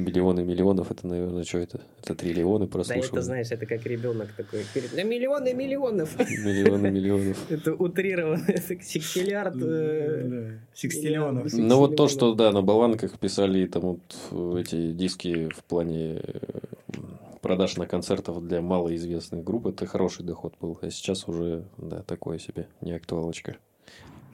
Миллионы 0.00 0.44
миллионов, 0.44 0.90
это, 0.90 1.06
наверное, 1.06 1.44
что 1.44 1.58
это? 1.58 1.80
Это 2.02 2.14
триллионы 2.14 2.66
Да, 2.66 2.72
прослушивания. 2.72 3.08
это, 3.12 3.22
знаешь, 3.22 3.50
это 3.50 3.66
как 3.66 3.84
ребенок 3.86 4.28
такой. 4.36 4.62
говорит, 4.74 4.92
Да 4.94 5.02
миллионы 5.02 5.54
миллионов. 5.54 6.18
Миллионы 6.18 6.90
миллионов. 6.90 7.38
Это 7.50 7.74
утрированно. 7.74 8.44
Секстиллиард. 8.82 9.56
э, 9.60 10.22
Да. 10.24 10.58
Секстиллионов. 10.74 11.52
Ну 11.52 11.76
вот 11.78 11.96
то, 11.96 12.08
что 12.08 12.34
да, 12.34 12.52
на 12.52 12.62
болванках 12.62 13.18
писали 13.18 13.66
там 13.66 13.82
вот 13.82 14.16
э, 14.30 14.60
эти 14.60 14.92
диски 14.92 15.48
в 15.54 15.64
плане 15.64 16.20
э, 16.22 16.38
продаж 17.40 17.76
на 17.76 17.86
концертов 17.86 18.46
для 18.46 18.60
малоизвестных 18.60 19.44
групп, 19.44 19.66
это 19.68 19.86
хороший 19.86 20.24
доход 20.24 20.54
был. 20.60 20.78
А 20.82 20.90
сейчас 20.90 21.28
уже, 21.28 21.64
да, 21.78 22.02
такое 22.02 22.38
себе, 22.38 22.66
не 22.80 22.92
актуалочка. 22.92 23.56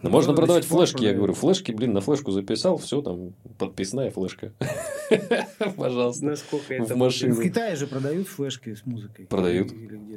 Но 0.02 0.08
Ну, 0.08 0.16
можно 0.16 0.34
продавать 0.34 0.64
флешки, 0.64 1.04
я 1.04 1.14
говорю, 1.14 1.32
флешки, 1.32 1.70
блин, 1.70 1.92
на 1.92 2.00
флешку 2.00 2.32
записал, 2.32 2.76
все 2.76 3.02
там, 3.02 3.34
подписная 3.58 4.10
флешка. 4.10 4.52
Пожалуйста. 5.76 6.24
Насколько 6.24 6.74
это... 6.74 6.94
В 6.94 6.96
машину. 6.96 7.34
В 7.34 7.42
Китае 7.42 7.76
же 7.76 7.86
продают 7.86 8.26
флешки 8.26 8.74
с 8.74 8.84
музыкой. 8.84 9.26
Продают. 9.26 9.72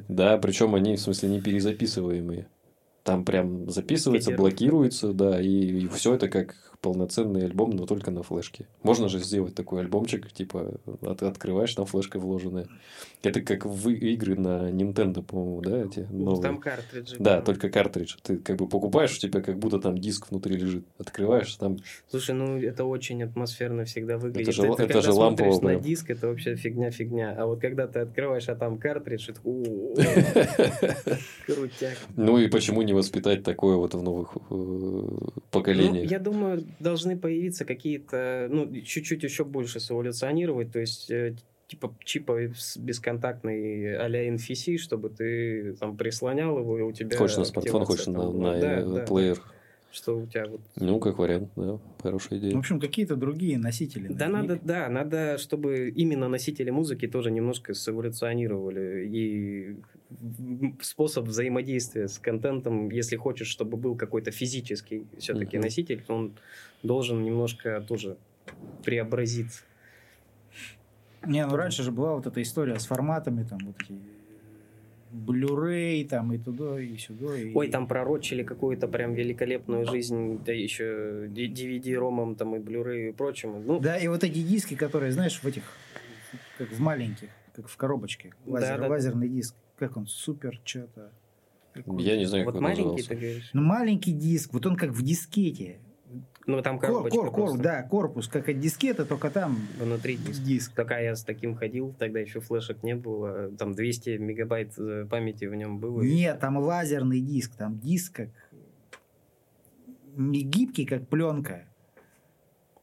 Да, 0.08 0.38
причем 0.38 0.74
они, 0.74 0.95
в 0.95 1.02
смысле, 1.02 1.30
не 1.30 1.41
перезаписываемые. 1.41 2.48
Там 3.06 3.24
прям 3.24 3.70
записывается, 3.70 4.32
Федерация. 4.32 4.38
блокируется, 4.38 5.13
да, 5.13 5.39
и, 5.39 5.88
все 5.89 6.15
это 6.15 6.28
как 6.28 6.56
полноценный 6.82 7.46
альбом, 7.46 7.72
но 7.72 7.88
только 7.88 8.12
на 8.12 8.22
флешке. 8.22 8.68
Можно 8.84 9.10
же 9.10 9.18
сделать 9.20 9.56
такой 9.56 9.80
альбомчик, 9.82 10.32
типа, 10.32 10.76
от- 11.02 11.24
открываешь, 11.24 11.74
там 11.74 11.86
флешка 11.88 12.20
вложенная. 12.20 12.68
Это 13.24 13.41
как 13.41 13.65
в 13.65 13.89
и- 13.89 14.13
игры 14.13 14.36
на 14.36 14.70
Nintendo, 14.70 15.24
по-моему, 15.24 15.62
да, 15.62 15.84
эти 15.84 16.06
новые. 16.12 16.41
Там 16.44 16.60
картриджи. 16.60 17.15
Да, 17.18 17.41
только 17.41 17.70
картридж. 17.70 18.18
Ты 18.22 18.38
как 18.38 18.58
бы 18.58 18.68
покупаешь, 18.68 19.15
у 19.15 19.20
тебя 19.20 19.41
как 19.41 19.58
будто 19.58 19.80
там 19.80 19.98
диск 19.98 20.30
внутри 20.30 20.58
лежит. 20.58 20.86
Открываешь, 21.00 21.56
там 21.56 21.78
Слушай, 22.10 22.36
ну 22.36 22.58
это 22.60 22.86
очень 22.86 23.24
атмосферно 23.24 23.86
всегда 23.86 24.18
выглядит. 24.18 24.54
же- 24.54 24.63
это 24.65 24.76
когда 24.76 25.02
же 25.02 25.12
лампово 25.12 25.52
смотришь 25.54 25.78
на 25.80 25.84
диск, 25.84 26.10
это 26.12 26.28
вообще 26.28 26.56
фигня-фигня. 26.56 27.36
А 27.38 27.46
вот 27.48 27.62
когда 27.62 27.88
ты 27.88 28.00
открываешь, 28.00 28.48
а 28.50 28.56
там 28.56 28.78
картридж, 28.78 29.30
это 29.30 29.39
крутяк. 31.46 31.98
Ну 32.15 32.38
и 32.38 32.48
почему 32.48 32.82
не 32.84 32.94
воспитать 32.95 33.43
такое 33.43 33.75
вот 33.75 33.93
в 33.93 34.01
новых 34.01 34.36
э, 34.36 34.39
Ну, 34.49 35.34
поколениях? 35.51 36.10
я 36.10 36.19
думаю, 36.19 36.65
должны 36.79 37.17
появиться 37.17 37.65
какие-то, 37.65 38.47
ну, 38.49 38.71
чуть-чуть 38.81 39.23
еще 39.23 39.45
больше 39.45 39.79
эволюционировать, 39.79 40.71
то 40.71 40.79
есть 40.79 41.12
э, 41.12 41.36
типа 41.67 41.95
чипа 42.03 42.39
бесконтактный 42.77 43.97
а-ля 43.97 44.29
NFC, 44.29 44.77
чтобы 44.77 45.10
ты 45.10 45.73
там 45.73 45.97
прислонял 45.97 46.58
его, 46.58 46.79
и 46.79 46.81
у 46.81 46.91
тебя... 46.91 47.17
Хочешь 47.17 47.38
на 47.38 47.45
смартфон, 47.45 47.86
хочешь 47.86 48.08
на, 48.08 48.19
там, 48.19 48.39
на, 48.39 48.53
ну, 48.53 48.60
да, 48.62 48.79
э, 48.79 48.86
да, 48.86 49.01
плеер. 49.05 49.41
Что 49.91 50.17
у 50.17 50.25
тебя 50.27 50.45
вот 50.47 50.60
Ну, 50.75 50.99
как 50.99 51.19
вариант, 51.19 51.51
да, 51.55 51.79
хорошая 52.03 52.38
идея. 52.39 52.53
В 52.53 52.58
общем, 52.58 52.81
какие-то 52.81 53.15
другие 53.15 53.58
носители. 53.58 54.10
Да, 54.10 54.27
наверняка. 54.27 54.41
надо, 54.41 54.60
да, 54.65 54.89
надо, 54.89 55.38
чтобы 55.38 55.89
именно 55.89 56.27
носители 56.27 56.69
музыки 56.69 57.08
тоже 57.08 57.31
немножко 57.31 57.73
сэволюционировали. 57.73 59.08
И 59.08 59.77
способ 60.82 61.25
взаимодействия 61.25 62.08
с 62.08 62.19
контентом, 62.19 62.89
если 62.89 63.15
хочешь, 63.15 63.47
чтобы 63.47 63.78
был 63.78 63.95
какой-то 63.95 64.32
физический 64.32 65.06
все-таки 65.17 65.58
Мгм. 65.58 65.65
носитель, 65.65 66.01
то 66.06 66.13
он 66.15 66.34
должен 66.84 67.23
немножко 67.23 67.82
тоже 67.88 68.17
преобразиться. 68.84 69.63
Не, 71.25 71.45
ну 71.45 71.56
раньше 71.56 71.84
же 71.84 71.91
была 71.91 72.15
вот 72.15 72.28
эта 72.28 72.41
история 72.41 72.80
с 72.80 72.86
форматами, 72.86 73.43
там 73.43 73.60
вот 73.65 73.75
эти 73.82 73.99
Blu-ray, 75.13 76.08
там 76.08 76.34
и 76.34 76.38
туда, 76.38 76.80
и 76.80 76.97
сюда. 76.97 77.38
И... 77.38 77.54
Ой, 77.54 77.69
там 77.69 77.88
пророчили 77.88 78.43
какую-то 78.43 78.88
прям 78.88 79.13
великолепную 79.13 79.86
жизнь, 79.86 80.43
да 80.43 80.51
еще 80.51 81.28
DVD-ромом 81.28 82.36
там 82.36 82.56
и 82.56 82.60
Blu-ray 82.60 83.10
и 83.10 83.12
прочему. 83.13 83.62
Ну, 83.65 83.80
Да, 83.80 83.97
и 83.97 84.08
вот 84.08 84.23
эти 84.23 84.39
диски, 84.41 84.75
которые, 84.75 85.12
знаешь, 85.13 85.39
в 85.39 85.45
этих, 85.45 85.63
как 86.58 86.69
в 86.69 86.80
маленьких, 86.80 87.30
как 87.56 87.68
в 87.68 87.78
коробочке, 87.78 88.34
лазер, 88.46 88.78
Да-да. 88.78 88.88
лазерный 88.89 89.30
диск, 89.30 89.56
как 89.78 89.98
он, 89.98 90.08
супер 90.08 90.60
что-то. 90.63 91.12
Я 91.98 92.18
не 92.18 92.26
знаю, 92.26 92.46
вот 92.46 92.52
как 92.54 92.58
он 92.60 92.63
маленький, 92.63 92.84
назывался. 92.84 93.10
ты 93.10 93.15
говоришь? 93.15 93.50
Ну, 93.54 93.62
маленький 93.62 94.12
диск, 94.13 94.54
вот 94.54 94.65
он 94.65 94.76
как 94.78 94.91
в 94.91 95.02
дискете. 95.02 95.80
Ну, 96.48 96.62
там 96.62 96.78
Кор- 96.80 96.89
коробочка 96.89 97.18
кор- 97.18 97.32
кор- 97.32 97.58
да, 97.58 97.82
корпус, 97.84 98.28
как 98.28 98.48
от 98.48 98.60
дискета, 98.60 99.04
только 99.06 99.30
там 99.32 99.58
внутри 99.80 100.15
диска. 100.15 100.44
диск. 100.46 100.76
Пока 100.76 101.00
я 101.00 101.15
с 101.15 101.24
таким 101.24 101.56
ходил, 101.56 101.94
тогда 101.98 102.20
еще 102.20 102.39
флешек 102.39 102.84
не 102.84 102.96
было. 102.96 103.50
Там 103.58 103.74
200 103.74 104.18
мегабайт 104.18 104.78
э, 104.78 105.06
памяти 105.10 105.46
в 105.46 105.56
нем 105.56 105.80
было. 105.80 106.02
Нет, 106.04 106.39
там 106.39 106.58
лазерный 106.58 107.20
диск, 107.20 107.56
там 107.56 107.80
диск 107.80 108.13
как 108.18 108.30
не 110.15 110.44
гибкий, 110.44 110.86
как 110.86 111.08
пленка. 111.08 111.65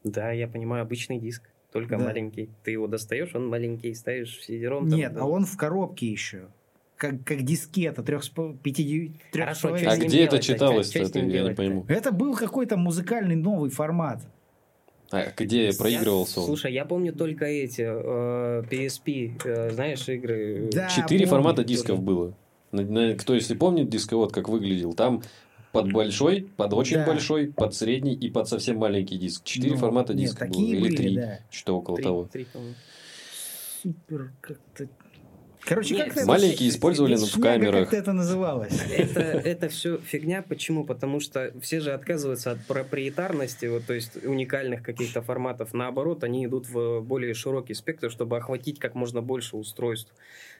Да, 0.03 0.31
я 0.31 0.47
понимаю, 0.49 0.83
обычный 0.83 1.17
диск, 1.17 1.49
только 1.73 1.97
Да. 1.97 2.05
маленький. 2.05 2.49
Ты 2.63 2.71
его 2.71 2.87
достаешь, 2.87 3.31
он 3.33 3.47
маленький, 3.47 3.93
ставишь 3.95 4.37
в 4.37 4.43
там, 4.89 4.97
Нет, 4.97 5.13
да. 5.13 5.21
а 5.21 5.25
он 5.25 5.45
в 5.45 5.57
коробке 5.57 6.07
еще. 6.07 6.43
Как, 6.95 7.23
как 7.25 7.41
дискета, 7.41 8.03
трех 8.03 8.23
пяти, 8.61 9.11
трех 9.31 9.45
Хорошо, 9.45 9.73
А 9.73 9.97
где 9.97 10.23
это 10.23 10.39
с 10.83 10.95
Это 10.95 11.19
я 11.19 11.43
не 11.43 11.55
пойму. 11.55 11.85
Это 11.89 12.11
был 12.11 12.35
какой-то 12.35 12.77
музыкальный 12.77 13.35
новый 13.35 13.71
формат. 13.71 14.21
А 15.11 15.25
где 15.35 15.73
проигрывался 15.73 16.35
Я- 16.39 16.41
он? 16.41 16.47
Слушай, 16.47 16.73
я 16.73 16.85
помню 16.85 17.11
только 17.13 17.45
эти 17.45 17.81
э, 17.85 18.63
PSP, 18.69 19.33
э, 19.43 19.69
знаешь, 19.71 20.07
игры. 20.07 20.69
Да, 20.71 20.87
Четыре 20.87 21.25
помню 21.25 21.29
формата 21.29 21.55
тоже. 21.63 21.67
дисков 21.67 22.01
было. 22.01 22.35
На- 22.71 22.83
на- 22.83 23.15
Кто, 23.15 23.35
если 23.35 23.53
помнит 23.55 23.89
дисковод, 23.89 24.31
как 24.31 24.47
выглядел, 24.49 24.93
там 24.93 25.21
под 25.73 25.91
большой, 25.91 26.47
под 26.55 26.71
очень 26.73 26.97
Да. 26.97 27.05
большой, 27.07 27.47
под 27.47 27.73
средний 27.73 28.13
и 28.13 28.29
под 28.29 28.47
совсем 28.47 28.77
маленький 28.77 29.17
диск. 29.17 29.43
Четыре 29.43 29.73
Ну, 29.73 29.79
формата 29.79 30.13
нет, 30.13 30.29
диска 30.29 30.45
было. 30.45 30.53
такие 30.53 30.69
Или 30.69 30.81
были, 30.81 30.95
три. 30.95 31.15
да. 31.15 31.39
Что-то 31.49 31.77
около 31.77 31.95
Три- 31.97 32.03
того. 32.03 32.29
три, 32.31 32.45
по-моему. 32.45 32.75
Супер 33.81 34.31
как-то... 34.39 34.87
Короче, 35.65 35.95
Нет, 35.95 36.09
как 36.09 36.17
это... 36.17 36.25
Маленькие 36.27 36.69
использовали 36.69 37.15
ну, 37.15 37.25
в 37.25 37.39
камерах. 37.39 37.81
как-то 37.89 37.95
это 37.95 38.11
называлось. 38.13 38.77
Это, 38.91 39.21
это 39.21 39.69
все 39.69 39.97
фигня. 39.97 40.41
Почему? 40.43 40.83
Потому 40.83 41.19
что 41.21 41.53
все 41.61 41.79
же 41.79 41.93
отказываются 41.93 42.51
от 42.51 42.65
проприетарности, 42.67 43.65
вот, 43.67 43.85
то 43.85 43.93
есть 43.93 44.23
уникальных 44.25 44.83
каких-то 44.83 45.21
форматов. 45.21 45.73
Наоборот, 45.73 46.23
они 46.25 46.45
идут 46.45 46.67
в 46.67 46.99
более 47.01 47.33
широкий 47.33 47.73
спектр, 47.75 48.11
чтобы 48.11 48.37
охватить 48.37 48.77
как 48.77 48.93
можно 48.93 49.21
больше 49.21 49.55
устройств. 49.55 50.13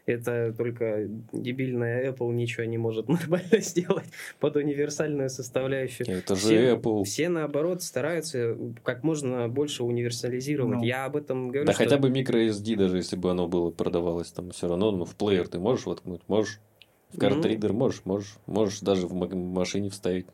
Это 0.06 0.54
только 0.58 1.08
дебильная 1.32 2.12
Apple 2.12 2.34
ничего 2.34 2.66
не 2.66 2.78
может 2.78 3.08
нормально 3.10 3.60
сделать 3.60 4.06
под 4.40 4.58
универсальную 4.58 5.30
составляющую. 5.30 6.08
Это 6.10 6.36
же 6.36 6.42
Все- 6.42 6.76
Apple. 6.76 7.04
Все, 7.06 7.30
наоборот, 7.30 7.82
стараются 7.84 8.58
как 8.84 9.04
можно 9.04 9.48
больше 9.48 9.84
универсализировать. 9.84 10.80
Ну. 10.80 10.84
Я 10.84 11.06
об 11.06 11.16
этом 11.16 11.50
говорю. 11.50 11.66
Да 11.66 11.74
что- 11.74 11.84
хотя 11.84 11.98
бы 11.98 12.10
microSD, 12.10 12.76
даже 12.76 12.98
если 12.98 13.16
бы 13.16 13.32
оно 13.32 13.48
было 13.48 13.72
продавалось, 13.72 14.32
там 14.32 14.52
все 14.52 14.68
равно, 14.68 14.92
ну, 14.92 15.06
в 15.06 15.16
плеер 15.16 15.48
ты 15.48 15.60
можешь 15.60 15.86
воткнуть, 15.86 16.22
можешь. 16.28 16.60
В 17.12 17.16
Ну. 17.16 17.20
картридер 17.20 17.72
можешь, 17.74 18.02
можешь, 18.06 18.36
можешь 18.46 18.80
даже 18.82 19.08
в 19.08 19.14
ма- 19.14 19.28
машине 19.34 19.90
вставить. 19.90 20.26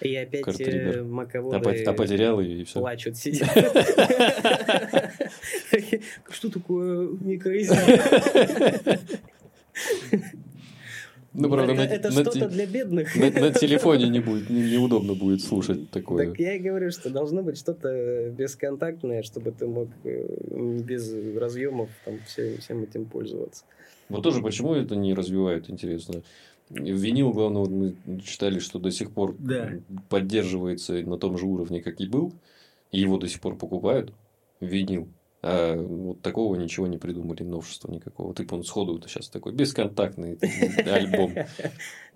И 0.00 0.14
опять 0.16 0.60
э, 0.60 1.02
маководы 1.02 1.56
а, 1.84 1.90
а 1.90 1.92
потерял 1.94 2.40
и 2.40 2.64
все. 2.64 2.80
Плачут, 2.80 3.16
сидят. 3.16 3.48
Что 6.30 6.50
такое 6.50 7.08
микроизм? 7.20 7.74
Ну, 11.36 11.50
правда, 11.50 11.72
это, 11.72 11.82
на, 11.82 11.94
это 11.94 12.10
на, 12.10 12.22
что-то 12.22 12.48
для 12.48 12.64
бедных. 12.64 13.16
На, 13.16 13.28
на 13.28 13.50
телефоне 13.52 14.08
не 14.08 14.20
будет, 14.20 14.50
не, 14.50 14.70
неудобно 14.70 15.14
будет 15.14 15.42
слушать 15.42 15.90
такое. 15.90 16.28
Так 16.28 16.38
я 16.38 16.54
и 16.54 16.60
говорю, 16.60 16.92
что 16.92 17.10
должно 17.10 17.42
быть 17.42 17.58
что-то 17.58 18.30
бесконтактное, 18.30 19.24
чтобы 19.24 19.50
ты 19.50 19.66
мог 19.66 19.88
э, 20.04 20.78
без 20.80 21.12
разъемов 21.36 21.90
там, 22.04 22.20
все, 22.24 22.58
всем 22.58 22.84
этим 22.84 23.06
пользоваться. 23.06 23.64
Вот 24.08 24.22
тоже 24.22 24.42
почему 24.42 24.74
это 24.74 24.94
не 24.94 25.12
развивает, 25.12 25.68
интересно. 25.68 26.22
Винил, 26.70 27.32
главное, 27.32 27.60
вот 27.60 27.70
мы 27.70 27.94
читали, 28.22 28.60
что 28.60 28.78
до 28.78 28.90
сих 28.92 29.10
пор 29.10 29.34
да. 29.38 29.72
поддерживается 30.08 30.94
на 31.02 31.18
том 31.18 31.36
же 31.36 31.46
уровне, 31.46 31.82
как 31.82 32.00
и 32.00 32.06
был. 32.06 32.32
И 32.92 33.00
его 33.00 33.18
до 33.18 33.26
сих 33.28 33.40
пор 33.40 33.56
покупают. 33.56 34.12
Винил. 34.60 35.08
А 35.46 35.76
вот 35.76 36.22
такого 36.22 36.56
ничего 36.56 36.86
не 36.86 36.96
придумали, 36.96 37.42
новшества 37.42 37.92
никакого. 37.92 38.34
Типа 38.34 38.54
он 38.54 38.64
сходу 38.64 38.96
-то 38.96 39.08
сейчас 39.08 39.28
такой 39.28 39.52
бесконтактный 39.52 40.38
альбом. 40.86 41.34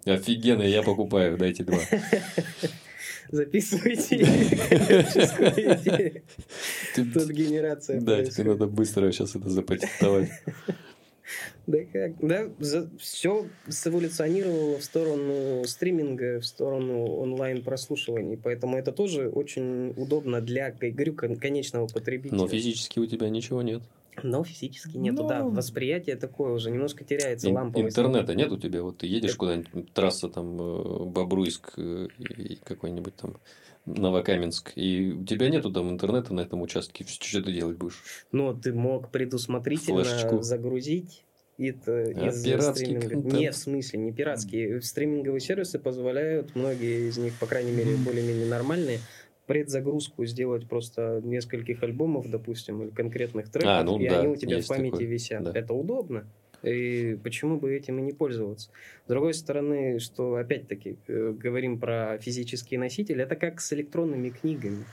Офигенный, 0.07 0.71
я 0.71 0.83
покупаю, 0.83 1.37
дайте 1.37 1.63
два. 1.63 1.79
Записывайте 3.31 4.17
Тут 6.95 7.31
генерация. 7.31 8.01
Да, 8.01 8.25
тебе 8.25 8.53
надо 8.53 8.67
быстро 8.67 9.13
сейчас 9.13 9.37
это 9.37 9.51
запатентовать. 9.51 10.31
Да 11.67 11.79
как? 11.93 12.19
Да, 12.21 12.49
за, 12.59 12.89
все 12.99 13.47
сэволюционировало 13.69 14.79
в 14.79 14.85
сторону 14.85 15.65
стриминга, 15.65 16.41
в 16.41 16.47
сторону 16.47 17.05
онлайн-прослушиваний. 17.17 18.37
Поэтому 18.37 18.77
это 18.77 18.93
тоже 18.93 19.29
очень 19.29 19.91
удобно 19.97 20.41
для, 20.41 20.71
говорю, 20.71 21.15
конечного 21.15 21.87
потребителя. 21.87 22.37
Но 22.39 22.49
физически 22.49 22.99
у 22.99 23.07
тебя 23.07 23.29
ничего 23.29 23.63
нет. 23.63 23.83
Но 24.23 24.45
физически 24.45 24.97
нету, 24.97 25.23
Но... 25.23 25.29
да. 25.29 25.43
Ну, 25.45 25.51
Восприятие 25.51 26.17
такое 26.17 26.53
уже 26.53 26.71
немножко 26.71 27.05
теряется, 27.05 27.51
ламповость. 27.51 27.97
Интернета 27.97 28.35
нет 28.35 28.51
у 28.51 28.59
тебя? 28.59 28.83
Вот 28.83 28.99
ты 28.99 29.07
едешь 29.07 29.31
это... 29.31 29.39
куда-нибудь, 29.39 29.93
трасса 29.93 30.29
там 30.29 30.61
э, 30.61 31.05
Бобруйск 31.05 31.75
э, 31.77 32.09
и 32.37 32.57
какой-нибудь 32.57 33.15
там 33.17 33.37
Новокаменск, 33.97 34.73
и 34.77 35.13
у 35.13 35.25
тебя 35.25 35.49
нету 35.49 35.73
там 35.73 35.91
интернета 35.91 36.35
на 36.35 36.41
этом 36.41 36.63
участке, 36.63 37.05
что 37.07 37.43
ты 37.43 37.53
делать 37.53 37.77
будешь? 37.77 38.03
Ну, 38.33 38.55
ты 38.55 38.73
мог 38.73 39.11
предусмотрительно 39.11 40.05
Флешечку. 40.05 40.43
загрузить 40.43 41.25
это 41.59 41.93
а 41.93 42.29
из 42.29 42.41
стриминга. 42.41 43.09
Контент. 43.09 43.33
Нет, 43.35 43.55
в 43.55 43.59
смысле, 43.59 43.99
не 43.99 44.13
пиратские. 44.13 44.81
Стриминговые 44.81 45.41
сервисы 45.41 45.79
позволяют, 45.79 46.55
многие 46.55 47.09
из 47.09 47.19
них, 47.19 47.35
по 47.39 47.47
крайней 47.47 47.73
мере, 47.73 47.97
более-менее 47.97 48.47
нормальные, 48.47 49.01
предзагрузку 49.47 50.25
сделать 50.27 50.69
просто 50.69 51.21
нескольких 51.25 51.83
альбомов, 51.83 52.31
допустим, 52.31 52.83
или 52.83 52.91
конкретных 52.91 53.51
треков, 53.51 53.71
а, 53.71 53.83
ну, 53.83 53.99
и 53.99 54.09
да, 54.09 54.21
они 54.21 54.29
у 54.29 54.37
тебя 54.37 54.61
в 54.61 54.67
памяти 54.67 54.93
такое. 54.93 55.07
висят. 55.07 55.43
Да. 55.43 55.53
Это 55.55 55.73
удобно. 55.75 56.27
И 56.63 57.19
почему 57.23 57.59
бы 57.59 57.75
этим 57.75 57.99
и 57.99 58.03
не 58.03 58.13
пользоваться? 58.13 58.71
С 59.07 59.09
другой 59.09 59.35
стороны, 59.35 59.99
что 60.01 60.37
опять-таки 60.37 60.97
э, 61.07 61.35
говорим 61.39 61.79
про 61.79 62.19
физические 62.19 62.81
носители, 62.81 63.23
это 63.23 63.37
как 63.37 63.61
с 63.61 63.73
электронными 63.73 64.31
книгами. 64.31 64.85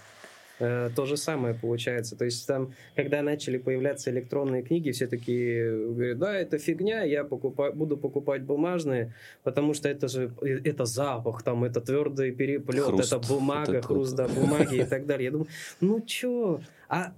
Э, 0.59 0.89
то 0.95 1.05
же 1.05 1.17
самое 1.17 1.53
получается. 1.53 2.15
То 2.15 2.25
есть 2.25 2.47
там, 2.47 2.73
когда 2.95 3.21
начали 3.21 3.57
появляться 3.57 4.09
электронные 4.09 4.63
книги, 4.63 4.91
все 4.91 5.07
такие 5.07 5.69
говорят, 5.89 6.17
да, 6.17 6.37
это 6.37 6.59
фигня, 6.59 7.03
я 7.03 7.23
покупаю, 7.23 7.73
буду 7.73 7.97
покупать 7.97 8.43
бумажные, 8.43 9.13
потому 9.43 9.73
что 9.73 9.89
это 9.89 10.07
же 10.07 10.31
э, 10.41 10.59
это 10.63 10.85
запах, 10.85 11.43
там, 11.43 11.63
это 11.65 11.81
твердый 11.81 12.31
переплет, 12.31 12.85
хруст, 12.85 13.13
это 13.13 13.27
бумага, 13.27 13.77
это 13.77 13.87
хруст, 13.87 14.15
да, 14.15 14.27
бумаги 14.27 14.77
и 14.77 14.85
так 14.85 15.05
далее. 15.05 15.25
Я 15.25 15.31
думаю, 15.31 15.47
ну 15.81 15.99
чё? 16.01 16.61
А 16.87 17.13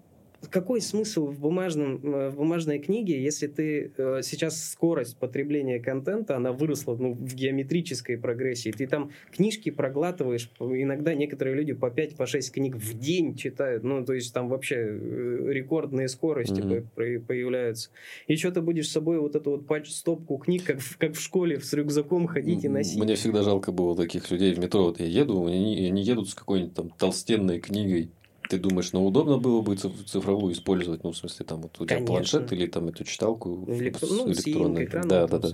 какой 0.49 0.81
смысл 0.81 1.27
в, 1.27 1.39
бумажном, 1.39 1.99
э, 2.03 2.29
в 2.29 2.35
бумажной 2.35 2.79
книге, 2.79 3.21
если 3.21 3.47
ты 3.47 3.91
э, 3.97 4.21
сейчас 4.23 4.71
скорость 4.71 5.17
потребления 5.17 5.79
контента, 5.79 6.35
она 6.35 6.51
выросла 6.51 6.95
ну, 6.95 7.13
в 7.13 7.35
геометрической 7.35 8.17
прогрессии. 8.17 8.71
Ты 8.71 8.87
там 8.87 9.11
книжки 9.31 9.69
проглатываешь, 9.71 10.49
иногда 10.59 11.13
некоторые 11.13 11.55
люди 11.55 11.73
по 11.73 11.87
5-6 11.87 12.15
по 12.17 12.53
книг 12.53 12.75
в 12.75 12.97
день 12.97 13.35
читают, 13.35 13.83
ну, 13.83 14.05
то 14.05 14.13
есть 14.13 14.33
там 14.33 14.49
вообще 14.49 14.75
э, 14.75 15.47
рекордные 15.49 16.07
скорости 16.07 16.61
mm-hmm. 16.61 17.25
появляются. 17.25 17.89
И 18.27 18.35
что 18.35 18.51
ты 18.51 18.61
будешь 18.61 18.89
с 18.89 18.91
собой 18.91 19.19
вот 19.19 19.35
эту 19.35 19.51
вот 19.51 19.87
стопку 19.87 20.37
книг, 20.37 20.63
как, 20.63 20.79
в, 20.79 20.97
как 20.97 21.13
в 21.13 21.21
школе, 21.21 21.59
с 21.59 21.73
рюкзаком 21.73 22.27
ходить 22.27 22.63
и 22.63 22.69
носить? 22.69 23.01
Мне 23.01 23.15
всегда 23.15 23.43
жалко 23.43 23.71
было 23.71 23.95
таких 23.95 24.29
людей 24.31 24.53
в 24.53 24.59
метро. 24.59 24.85
Вот 24.85 24.99
я 24.99 25.05
еду, 25.05 25.45
они, 25.45 25.87
они 25.87 26.03
едут 26.03 26.29
с 26.29 26.33
какой-нибудь 26.33 26.73
там 26.73 26.89
толстенной 26.89 27.59
книгой, 27.59 28.11
ты 28.49 28.57
думаешь, 28.57 28.93
ну 28.93 29.05
удобно 29.05 29.37
было 29.37 29.61
бы 29.61 29.75
цифровую 29.75 30.53
использовать, 30.53 31.03
ну 31.03 31.11
в 31.11 31.17
смысле 31.17 31.45
там 31.45 31.61
вот 31.61 31.79
у 31.79 31.85
тебя 31.85 31.95
Конечно. 31.95 32.07
планшет 32.13 32.53
или 32.53 32.67
там 32.67 32.87
эту 32.89 33.03
читалку 33.03 33.65
Электро... 33.67 34.07
ну, 34.07 34.31
электронную, 34.31 34.89
да, 34.91 35.27
да, 35.27 35.37
да. 35.39 35.49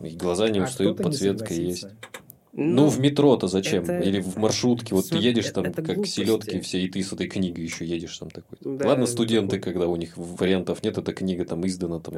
И 0.00 0.16
глаза 0.16 0.48
не 0.48 0.60
а 0.60 0.64
устают, 0.64 0.98
подсветка 0.98 1.54
есть. 1.54 1.86
Ну, 2.56 2.82
ну, 2.82 2.88
в 2.88 3.00
метро-то 3.00 3.48
зачем? 3.48 3.82
Это... 3.82 3.98
Или 3.98 4.20
в 4.20 4.36
маршрутке. 4.36 4.94
Вот 4.94 5.06
Смотри, 5.06 5.32
ты 5.32 5.38
едешь 5.38 5.50
там, 5.50 5.64
это 5.64 5.82
как 5.82 5.96
глупости. 5.96 6.20
селедки 6.20 6.60
все, 6.60 6.82
и 6.82 6.88
ты 6.88 7.02
с 7.02 7.12
этой 7.12 7.26
книгой 7.26 7.64
еще 7.64 7.84
едешь 7.84 8.16
там 8.16 8.30
такой. 8.30 8.58
Да, 8.60 8.86
Ладно, 8.86 9.06
студенты, 9.06 9.56
это... 9.56 9.64
когда 9.64 9.88
у 9.88 9.96
них 9.96 10.16
вариантов 10.16 10.84
нет, 10.84 10.96
эта 10.96 11.12
книга 11.12 11.44
там 11.44 11.66
издана, 11.66 11.98
там 11.98 12.14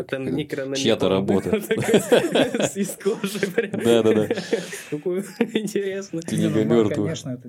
чья-то 0.75 1.09
работа. 1.09 1.57
Из 1.57 2.90
кожи 3.03 3.40
Да, 3.73 4.03
да, 4.03 4.12
да. 4.12 4.29
Какое 4.90 5.25
интересно. 5.55 6.21
Книга 6.21 6.64
мертвая. 6.64 7.07
Конечно, 7.07 7.31
это 7.31 7.49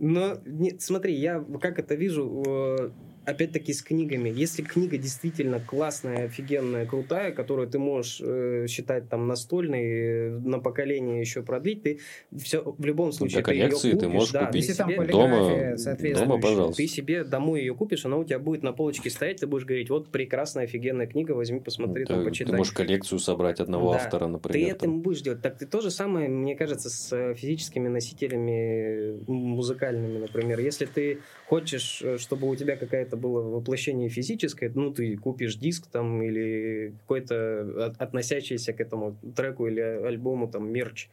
но 0.00 0.40
нет, 0.44 0.82
смотри, 0.82 1.14
я 1.14 1.44
как 1.60 1.78
это 1.78 1.94
вижу, 1.94 2.92
опять-таки 3.24 3.72
с 3.72 3.82
книгами. 3.82 4.30
Если 4.30 4.62
книга 4.62 4.98
действительно 4.98 5.60
классная, 5.60 6.24
офигенная, 6.24 6.86
крутая, 6.86 7.32
которую 7.32 7.68
ты 7.68 7.78
можешь 7.78 8.20
э, 8.22 8.66
считать 8.68 9.08
там 9.08 9.26
настольной, 9.26 9.84
э, 9.84 10.30
на 10.30 10.58
поколение 10.58 11.20
еще 11.20 11.42
продлить, 11.42 11.82
ты 11.82 12.00
все 12.36 12.62
в 12.62 12.84
любом 12.84 13.12
случае 13.12 13.36
Для 13.36 13.42
коллекции 13.42 13.90
ты, 13.90 13.96
купишь, 13.96 14.00
ты 14.00 14.08
можешь 14.08 14.32
да, 14.32 14.46
купить 14.46 14.66
ты 14.66 14.74
себе 14.74 15.06
дома, 15.06 15.76
дома, 16.14 16.40
пожалуйста. 16.40 16.82
Ты 16.82 16.88
себе 16.88 17.24
домой 17.24 17.60
ее 17.60 17.74
купишь, 17.74 18.04
она 18.04 18.16
у 18.16 18.24
тебя 18.24 18.38
будет 18.38 18.62
на 18.62 18.72
полочке 18.72 19.10
стоять, 19.10 19.40
ты 19.40 19.46
будешь 19.46 19.64
говорить, 19.64 19.90
вот 19.90 20.10
прекрасная, 20.10 20.64
офигенная 20.64 21.06
книга, 21.06 21.32
возьми, 21.32 21.60
посмотри, 21.60 22.04
ты, 22.04 22.14
там, 22.14 22.24
почитай. 22.24 22.52
Ты 22.52 22.56
можешь 22.56 22.72
коллекцию 22.72 23.18
собрать 23.18 23.60
одного 23.60 23.92
да, 23.92 23.98
автора, 23.98 24.26
например. 24.26 24.70
Ты 24.70 24.76
этим 24.76 25.00
будешь 25.02 25.20
делать. 25.20 25.42
Так 25.42 25.58
ты 25.58 25.66
то 25.66 25.80
же 25.80 25.90
самое, 25.90 26.28
мне 26.28 26.56
кажется, 26.56 26.90
с 26.90 27.12
э, 27.12 27.34
физическими 27.34 27.88
носителями 27.88 29.20
музыкальными, 29.28 30.18
например. 30.18 30.60
Если 30.60 30.86
ты 30.86 31.20
хочешь, 31.46 32.02
чтобы 32.18 32.48
у 32.48 32.56
тебя 32.56 32.76
какая-то 32.76 33.16
было 33.20 33.42
воплощение 33.42 34.08
физическое, 34.08 34.70
ну, 34.74 34.92
ты 34.92 35.16
купишь 35.16 35.56
диск 35.56 35.86
там 35.86 36.22
или 36.22 36.94
какой-то 37.00 37.94
относящийся 37.98 38.72
к 38.72 38.80
этому 38.80 39.16
треку 39.36 39.66
или 39.66 39.80
альбому 39.80 40.48
там 40.48 40.72
мерч, 40.72 41.08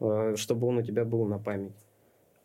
э, 0.00 0.34
чтобы 0.36 0.66
он 0.66 0.78
у 0.78 0.82
тебя 0.82 1.04
был 1.04 1.26
на 1.26 1.38
память. 1.38 1.72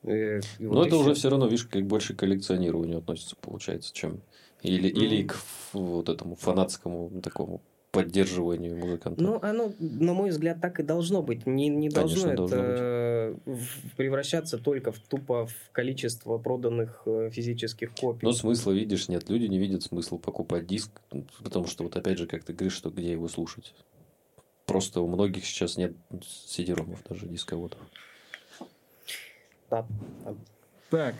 И, 0.03 0.39
и 0.59 0.63
Но 0.63 0.75
вот 0.75 0.87
это 0.87 0.97
уже 0.97 1.13
все 1.13 1.29
равно, 1.29 1.47
видишь, 1.47 1.65
как 1.65 1.83
больше 1.85 2.13
к 2.13 2.19
коллекционированию 2.19 2.99
относится, 2.99 3.35
получается, 3.35 3.93
чем... 3.93 4.21
Или, 4.61 4.89
mm. 4.89 4.93
или 4.93 5.23
к 5.23 5.37
вот 5.71 6.09
этому 6.09 6.35
фанатскому 6.35 7.21
такому 7.21 7.61
поддерживанию 7.91 8.77
музыканта. 8.77 9.23
Ну, 9.23 9.39
оно, 9.41 9.71
на 9.79 10.13
мой 10.13 10.29
взгляд, 10.29 10.61
так 10.61 10.79
и 10.79 10.83
должно 10.83 11.23
быть. 11.23 11.47
Не, 11.47 11.69
не 11.69 11.89
должно 11.89 12.23
Конечно, 12.23 12.43
это 12.43 12.47
должно 12.47 12.73
превращаться 13.97 14.57
только 14.57 14.91
в 14.91 14.99
тупо 14.99 15.47
в 15.47 15.71
количество 15.71 16.37
проданных 16.37 17.01
э, 17.05 17.29
физических 17.31 17.93
копий. 17.95 18.25
Но 18.25 18.31
смысла, 18.31 18.71
видишь, 18.71 19.07
нет. 19.07 19.29
Люди 19.29 19.45
не 19.45 19.57
видят 19.57 19.83
смысла 19.83 20.17
покупать 20.17 20.67
диск, 20.67 20.91
потому 21.43 21.67
что 21.67 21.83
вот 21.83 21.95
опять 21.95 22.17
же, 22.17 22.27
как 22.27 22.43
ты 22.43 22.53
говоришь, 22.53 22.75
что 22.75 22.89
где 22.89 23.11
его 23.11 23.27
слушать. 23.27 23.73
Просто 24.65 25.01
у 25.01 25.07
многих 25.07 25.45
сейчас 25.45 25.77
нет 25.77 25.93
сидеромов, 26.21 27.03
даже 27.09 27.27
дисководов. 27.27 27.79
Да. 29.69 29.85
Так. 30.89 31.15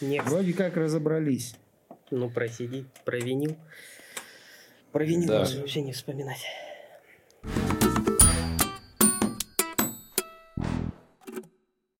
Next. 0.00 0.28
Вроде 0.28 0.52
как 0.52 0.76
разобрались. 0.76 1.56
Ну, 2.10 2.30
про 2.30 2.46
CD, 2.46 2.84
про 3.04 3.18
винил. 3.18 3.56
Про 4.92 5.04
винил 5.04 5.28
да. 5.28 5.40
лучше 5.40 5.60
вообще 5.60 5.82
не 5.82 5.92
вспоминать. 5.92 6.44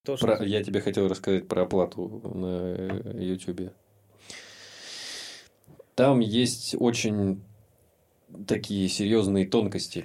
То, 0.05 0.17
про, 0.17 0.45
я 0.45 0.62
тебе 0.62 0.81
хотел 0.81 1.09
рассказать 1.09 1.49
про 1.49 1.62
оплату 1.62 2.21
на 2.35 3.19
YouTube. 3.19 3.73
Там 5.95 6.21
есть 6.21 6.75
очень 6.79 7.43
такие 8.47 8.88
серьезные 8.88 9.47
тонкости. 9.47 10.05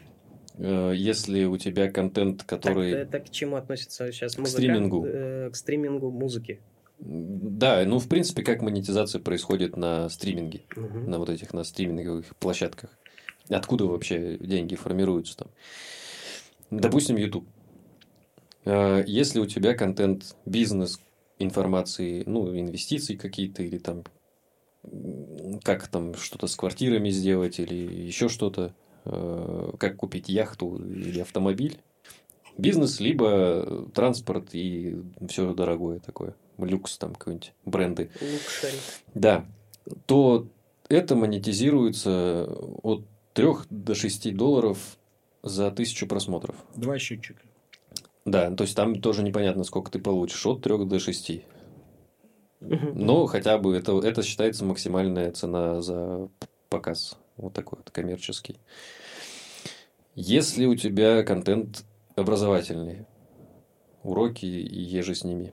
Э, 0.58 0.94
если 0.96 1.46
у 1.46 1.58
тебя 1.58 1.92
контент, 1.92 2.44
который... 2.44 2.92
Так, 2.92 3.02
это 3.02 3.20
к 3.20 3.30
чему 3.30 3.56
относится 3.56 4.12
сейчас 4.12 4.38
музыка? 4.38 4.58
К 4.58 4.60
стримингу. 4.60 5.06
Э, 5.06 5.50
к 5.52 5.56
стримингу 5.56 6.12
музыки. 6.12 6.62
Да, 7.00 7.84
ну, 7.86 8.00
в 8.00 8.08
принципе, 8.08 8.44
как 8.44 8.62
монетизация 8.62 9.22
происходит 9.22 9.78
на 9.78 10.10
стриминге, 10.10 10.64
угу. 10.76 11.00
на 11.00 11.18
вот 11.18 11.30
этих, 11.30 11.54
на 11.54 11.64
стриминговых 11.64 12.36
площадках. 12.38 12.90
Откуда 13.50 13.86
вообще 13.86 14.38
деньги 14.38 14.76
формируются 14.76 15.38
там? 15.38 15.48
Допустим, 16.70 17.16
YouTube. 17.16 17.48
Э, 18.66 19.04
если 19.06 19.40
у 19.40 19.46
тебя 19.46 19.74
контент 19.74 20.36
бизнес 20.46 21.00
информации, 21.40 22.24
ну, 22.26 22.58
инвестиции 22.58 23.16
какие-то, 23.16 23.64
или 23.64 23.78
там 23.78 24.04
как 25.64 25.88
там 25.88 26.16
что-то 26.16 26.48
с 26.48 26.56
квартирами 26.56 27.10
сделать, 27.10 27.60
или 27.60 27.76
еще 27.76 28.30
что-то, 28.30 28.74
э, 29.06 29.72
как 29.78 29.98
купить 29.98 30.30
яхту 30.30 30.78
или 30.78 31.20
автомобиль, 31.20 31.80
бизнес, 32.58 33.00
либо 33.00 33.90
транспорт 33.94 34.50
и 34.54 35.02
все 35.28 35.54
дорогое 35.54 36.00
такое, 36.00 36.36
люкс 36.58 36.98
там 36.98 37.14
какой-нибудь, 37.16 37.54
бренды. 37.66 38.10
Лукшери. 38.22 38.78
Да, 39.14 39.46
то 40.06 40.48
это 40.88 41.16
монетизируется 41.16 42.46
от 42.84 43.06
3 43.34 43.48
до 43.70 43.96
6 43.96 44.36
долларов 44.36 44.98
за 45.44 45.72
тысячу 45.72 46.08
просмотров. 46.08 46.56
Два 46.76 46.98
счетчика. 47.00 47.42
Да, 48.30 48.52
то 48.52 48.64
есть 48.64 48.76
там 48.76 49.02
тоже 49.02 49.24
непонятно, 49.24 49.64
сколько 49.64 49.90
ты 49.90 49.98
получишь, 49.98 50.46
от 50.46 50.62
3 50.62 50.86
до 50.86 51.00
6. 51.00 51.42
Но 52.60 53.26
хотя 53.26 53.58
бы 53.58 53.76
это, 53.76 53.98
это 54.00 54.22
считается 54.22 54.66
максимальная 54.66 55.32
цена 55.32 55.82
за 55.82 56.30
показ. 56.70 57.18
Вот 57.38 57.54
такой 57.54 57.80
вот 57.80 57.90
коммерческий. 57.90 58.60
Если 60.14 60.66
у 60.66 60.76
тебя 60.76 61.24
контент 61.24 61.86
образовательный, 62.16 63.08
уроки 64.04 64.46
и 64.46 64.80
еже 64.80 65.16
с 65.16 65.24
ними, 65.24 65.52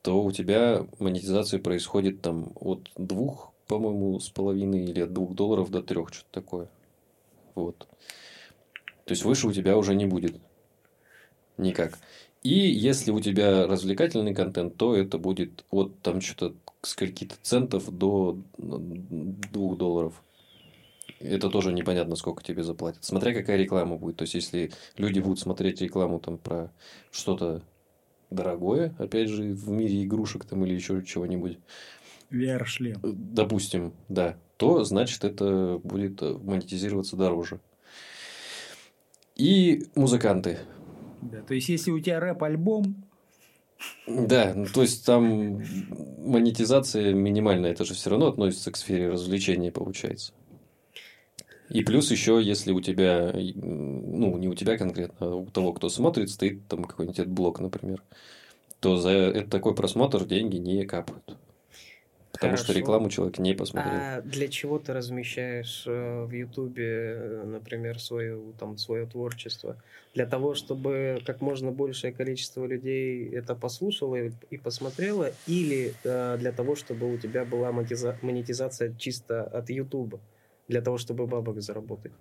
то 0.00 0.22
у 0.22 0.32
тебя 0.32 0.86
монетизация 0.98 1.60
происходит 1.60 2.22
там 2.22 2.52
от 2.54 2.90
двух, 2.96 3.52
по-моему, 3.66 4.18
с 4.20 4.30
половиной 4.30 4.84
или 4.84 5.02
от 5.02 5.12
двух 5.12 5.34
долларов 5.34 5.70
до 5.70 5.82
трех, 5.82 6.14
что-то 6.14 6.30
такое. 6.30 6.70
Вот. 7.54 7.86
То 9.04 9.12
есть 9.12 9.24
выше 9.24 9.48
у 9.48 9.52
тебя 9.52 9.76
уже 9.76 9.94
не 9.94 10.06
будет. 10.06 10.40
Никак. 11.58 11.98
И 12.42 12.54
если 12.54 13.10
у 13.10 13.20
тебя 13.20 13.66
развлекательный 13.66 14.34
контент, 14.34 14.76
то 14.76 14.94
это 14.94 15.18
будет 15.18 15.64
от 15.70 15.98
там 16.00 16.20
что-то 16.20 16.54
скольки-то 16.82 17.34
центов 17.42 17.90
до 17.90 18.38
двух 18.56 19.76
долларов. 19.76 20.22
Это 21.18 21.48
тоже 21.50 21.72
непонятно, 21.72 22.14
сколько 22.14 22.44
тебе 22.44 22.62
заплатят. 22.62 23.04
Смотря 23.04 23.32
какая 23.34 23.56
реклама 23.56 23.96
будет. 23.96 24.16
То 24.16 24.22
есть, 24.22 24.34
если 24.34 24.70
люди 24.96 25.18
будут 25.18 25.40
смотреть 25.40 25.80
рекламу 25.80 26.20
там 26.20 26.38
про 26.38 26.70
что-то 27.10 27.62
дорогое, 28.30 28.94
опять 28.98 29.28
же, 29.28 29.52
в 29.52 29.70
мире 29.70 30.04
игрушек 30.04 30.44
там 30.44 30.64
или 30.64 30.74
еще 30.74 31.02
чего-нибудь. 31.02 31.58
VR-шлем. 32.30 33.00
Допустим, 33.02 33.92
да. 34.08 34.36
То, 34.56 34.84
значит, 34.84 35.24
это 35.24 35.80
будет 35.82 36.20
монетизироваться 36.20 37.16
дороже. 37.16 37.60
И 39.36 39.86
музыканты. 39.94 40.58
Да, 41.22 41.42
то 41.42 41.54
есть, 41.54 41.68
если 41.68 41.90
у 41.90 42.00
тебя 42.00 42.20
рэп-альбом, 42.20 43.06
да, 44.06 44.52
ну, 44.54 44.66
то 44.66 44.82
есть 44.82 45.04
там 45.04 45.62
монетизация 46.18 47.12
минимальная, 47.12 47.72
это 47.72 47.84
же 47.84 47.94
все 47.94 48.10
равно 48.10 48.28
относится 48.28 48.70
к 48.70 48.76
сфере 48.76 49.10
развлечения, 49.10 49.70
получается. 49.70 50.32
И 51.68 51.82
плюс 51.82 52.10
еще, 52.10 52.40
если 52.42 52.72
у 52.72 52.80
тебя, 52.80 53.32
ну, 53.34 54.38
не 54.38 54.48
у 54.48 54.54
тебя 54.54 54.78
конкретно, 54.78 55.26
а 55.26 55.34
у 55.34 55.46
того, 55.46 55.72
кто 55.72 55.88
смотрит, 55.88 56.30
стоит 56.30 56.66
там 56.68 56.84
какой-нибудь 56.84 57.26
блок, 57.26 57.60
например, 57.60 58.02
то 58.80 58.96
за 58.96 59.44
такой 59.50 59.74
просмотр 59.74 60.24
деньги 60.24 60.56
не 60.56 60.84
капают. 60.84 61.36
Потому 62.36 62.50
Хорошо. 62.50 62.64
что 62.64 62.78
рекламу 62.78 63.08
человек 63.08 63.38
не 63.38 63.54
посмотрел. 63.54 63.94
А 63.94 64.20
для 64.20 64.48
чего 64.48 64.78
ты 64.78 64.92
размещаешь 64.92 65.84
э, 65.86 66.24
в 66.24 66.30
Ютубе, 66.32 67.14
э, 67.16 67.44
например, 67.46 67.98
свое, 67.98 68.38
там, 68.58 68.76
свое 68.76 69.06
творчество? 69.06 69.82
Для 70.12 70.26
того, 70.26 70.54
чтобы 70.54 71.18
как 71.24 71.40
можно 71.40 71.70
большее 71.70 72.12
количество 72.12 72.66
людей 72.66 73.30
это 73.30 73.54
послушало 73.54 74.16
и 74.50 74.58
посмотрело, 74.58 75.30
или 75.46 75.94
э, 76.04 76.36
для 76.38 76.52
того, 76.52 76.76
чтобы 76.76 77.10
у 77.10 77.16
тебя 77.16 77.46
была 77.46 77.72
монетизация 77.72 78.94
чисто 78.98 79.42
от 79.42 79.70
Ютуба, 79.70 80.20
для 80.68 80.82
того, 80.82 80.98
чтобы 80.98 81.26
бабок 81.26 81.62
заработать? 81.62 82.12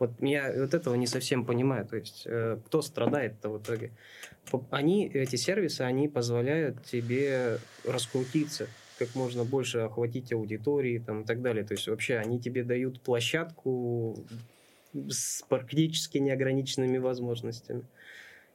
Вот 0.00 0.10
я 0.18 0.52
вот 0.56 0.74
этого 0.74 0.96
не 0.96 1.06
совсем 1.06 1.44
понимаю. 1.44 1.86
То 1.86 1.96
есть, 1.96 2.26
кто 2.66 2.82
страдает-то 2.82 3.50
в 3.50 3.62
итоге? 3.62 3.92
Они, 4.70 5.06
эти 5.06 5.36
сервисы, 5.36 5.82
они 5.82 6.08
позволяют 6.08 6.82
тебе 6.84 7.58
раскрутиться 7.84 8.66
как 9.00 9.14
можно 9.14 9.44
больше 9.44 9.78
охватить 9.78 10.30
аудитории 10.30 10.98
там, 10.98 11.22
и 11.22 11.24
так 11.24 11.40
далее. 11.40 11.64
То 11.64 11.72
есть 11.72 11.88
вообще 11.88 12.16
они 12.16 12.38
тебе 12.38 12.62
дают 12.64 13.00
площадку 13.00 14.22
с 14.92 15.42
практически 15.48 16.18
неограниченными 16.18 16.98
возможностями. 16.98 17.82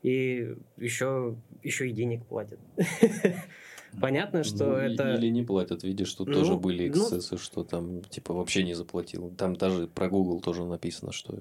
И 0.03 0.55
еще, 0.77 1.35
еще 1.63 1.89
и 1.89 1.91
денег 1.91 2.23
платят. 2.25 2.59
Понятно, 3.99 4.43
что 4.43 4.65
ну, 4.65 4.73
это... 4.73 5.15
Или 5.15 5.29
не 5.29 5.41
платят, 5.41 5.83
видишь, 5.83 6.09
что 6.09 6.25
ну, 6.25 6.33
тоже 6.33 6.57
были 6.57 6.89
ну 6.89 6.93
эксцессы, 6.93 7.35
ну... 7.35 7.37
что 7.39 7.63
там 7.63 8.03
типа 8.03 8.35
вообще 8.35 8.63
не 8.63 8.75
заплатил. 8.75 9.31
Там 9.35 9.55
даже 9.55 9.87
про 9.87 10.09
Google 10.09 10.41
тоже 10.41 10.63
написано, 10.63 11.11
что 11.11 11.39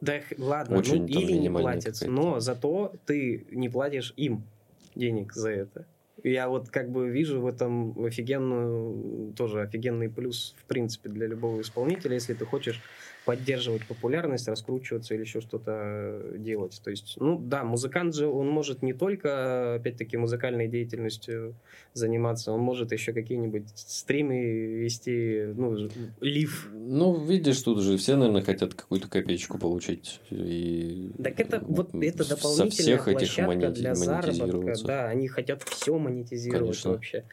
да, 0.00 0.20
ладно, 0.38 0.78
очень, 0.78 1.02
ну, 1.02 1.06
или 1.06 1.32
не 1.32 1.50
платят, 1.50 2.00
но 2.06 2.40
зато 2.40 2.94
ты 3.04 3.46
не 3.50 3.68
платишь 3.68 4.14
им 4.16 4.44
денег 4.94 5.34
за 5.34 5.50
это. 5.50 5.86
Я 6.24 6.48
вот 6.48 6.70
как 6.70 6.90
бы 6.90 7.08
вижу 7.08 7.40
в 7.40 7.46
этом 7.46 8.04
офигенную, 8.04 9.32
тоже 9.34 9.62
офигенный 9.62 10.08
плюс, 10.08 10.54
в 10.58 10.64
принципе, 10.64 11.08
для 11.08 11.26
любого 11.26 11.60
исполнителя, 11.60 12.14
если 12.14 12.34
ты 12.34 12.44
хочешь 12.44 12.82
поддерживать 13.28 13.86
популярность, 13.86 14.48
раскручиваться 14.48 15.12
или 15.12 15.20
еще 15.20 15.42
что-то 15.42 16.32
делать. 16.38 16.80
То 16.82 16.88
есть, 16.88 17.16
ну 17.20 17.38
да, 17.38 17.62
музыкант 17.62 18.14
же, 18.14 18.26
он 18.26 18.48
может 18.48 18.80
не 18.80 18.94
только, 18.94 19.74
опять-таки, 19.74 20.16
музыкальной 20.16 20.66
деятельностью 20.66 21.54
заниматься, 21.92 22.52
он 22.52 22.60
может 22.60 22.90
еще 22.90 23.12
какие-нибудь 23.12 23.68
стримы 23.76 24.40
вести, 24.82 25.52
ну, 25.54 25.90
лив. 26.22 26.70
Ну, 26.72 27.22
видишь, 27.22 27.60
тут 27.60 27.82
же 27.82 27.98
все, 27.98 28.16
наверное, 28.16 28.40
хотят 28.40 28.72
какую-то 28.72 29.10
копеечку 29.10 29.58
получить. 29.58 30.22
И 30.30 31.10
так 31.22 31.38
это 31.38 31.62
вот 31.68 31.94
это 31.94 32.26
дополнительная 32.26 32.40
со 32.40 32.70
всех 32.70 33.04
площадка 33.04 33.24
этих 33.24 33.46
мони- 33.46 33.74
для 33.74 33.94
заработка. 33.94 34.74
Да, 34.86 35.08
они 35.08 35.28
хотят 35.28 35.62
все 35.64 35.98
монетизировать 35.98 36.60
Конечно. 36.62 36.90
вообще. 36.92 37.24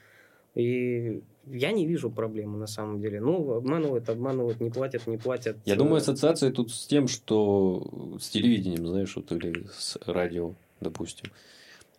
И 0.56 1.22
я 1.48 1.72
не 1.74 1.86
вижу 1.86 2.10
проблемы 2.10 2.58
на 2.58 2.68
самом 2.68 3.00
деле. 3.02 3.20
Ну, 3.20 3.56
обманывают, 3.56 4.10
обманывают, 4.10 4.62
не 4.62 4.70
платят, 4.70 5.06
не 5.06 5.18
платят. 5.18 5.58
Я 5.65 5.76
думаю, 5.76 5.98
ассоциация 5.98 6.52
тут 6.52 6.72
с 6.72 6.88
тем, 6.88 7.08
что 7.08 8.18
с 8.20 8.30
телевидением, 8.30 8.88
знаешь, 8.88 9.15
вот, 9.15 9.32
или 9.32 9.68
с 9.74 9.98
радио, 10.06 10.56
допустим. 10.80 11.32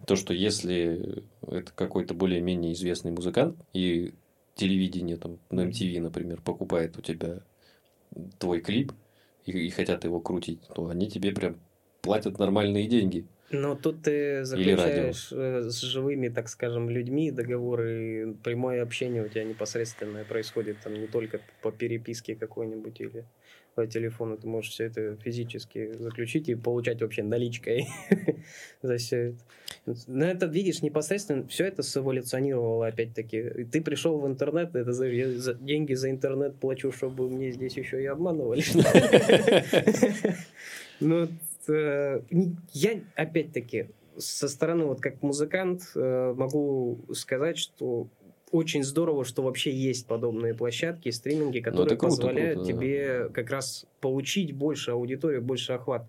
То, 0.07 0.17
что 0.17 0.35
если 0.35 1.23
это 1.47 1.73
какой-то 1.75 2.15
более-менее 2.15 2.73
известный 2.73 3.13
музыкант, 3.13 3.57
и 3.73 4.15
телевидение 4.55 5.17
там 5.17 5.39
на 5.51 5.67
MTV, 5.67 6.01
например, 6.01 6.41
покупает 6.41 6.97
у 6.97 7.03
тебя 7.03 7.41
твой 8.39 8.61
клип 8.61 8.93
и, 9.45 9.53
и 9.53 9.71
хотят 9.71 10.05
его 10.05 10.21
крутить, 10.21 10.61
то 10.75 10.89
они 10.89 11.09
тебе 11.09 11.33
прям 11.33 11.57
платят 12.01 12.39
нормальные 12.39 12.89
деньги. 12.89 13.27
Но 13.51 13.77
тут 13.77 14.03
ты 14.03 14.45
заключаешь 14.45 15.29
э, 15.31 15.71
с 15.71 15.81
живыми, 15.81 16.29
так 16.29 16.49
скажем, 16.49 16.91
людьми 16.91 17.31
договоры, 17.31 18.35
прямое 18.43 18.83
общение 18.83 19.25
у 19.25 19.29
тебя 19.29 19.45
непосредственное 19.45 20.25
происходит, 20.25 20.79
там 20.83 20.95
не 20.95 21.07
только 21.07 21.41
по 21.63 21.71
переписке 21.71 22.35
какой-нибудь 22.35 23.01
или 23.01 23.25
по 23.77 23.87
телефону, 23.87 24.37
ты 24.39 24.49
можешь 24.49 24.73
все 24.73 24.85
это 24.85 25.17
физически 25.17 25.93
заключить 25.99 26.49
и 26.49 26.55
получать 26.55 27.03
вообще 27.03 27.23
наличкой 27.23 27.87
за 28.83 28.97
все 28.97 29.17
это. 29.17 29.39
Но 30.07 30.25
это, 30.25 30.47
видишь, 30.47 30.83
непосредственно 30.83 31.47
все 31.47 31.67
это 31.67 31.83
сэволюционировало 31.83 32.89
опять-таки. 32.89 33.65
Ты 33.71 33.83
пришел 33.83 34.19
в 34.19 34.27
интернет, 34.27 34.75
это 34.75 34.93
за, 34.93 35.07
я 35.07 35.31
за, 35.31 35.55
деньги 35.55 35.93
за 35.95 36.11
интернет 36.11 36.57
плачу, 36.57 36.91
чтобы 36.91 37.29
мне 37.29 37.53
здесь 37.53 37.77
еще 37.77 38.03
и 38.03 38.07
обманывали. 38.07 38.65
Ну, 40.99 41.29
э, 41.69 42.23
я, 42.73 43.01
опять-таки, 43.15 43.89
со 44.19 44.49
стороны, 44.49 44.85
вот 44.85 45.01
как 45.01 45.23
музыкант, 45.23 45.83
э, 45.95 46.35
могу 46.37 47.01
сказать, 47.13 47.59
что 47.59 48.09
очень 48.51 48.85
здорово, 48.85 49.25
что 49.25 49.43
вообще 49.43 49.73
есть 49.73 50.07
подобные 50.07 50.55
площадки, 50.55 51.11
стриминги, 51.11 51.59
ну, 51.59 51.65
которые 51.65 51.97
круто, 51.97 52.17
позволяют 52.17 52.59
круто, 52.59 52.73
тебе 52.73 53.19
да. 53.25 53.29
как 53.29 53.51
раз 53.51 53.87
получить 54.01 54.53
больше 54.53 54.93
аудиторию, 54.93 55.43
больше 55.43 55.73
охват. 55.73 56.09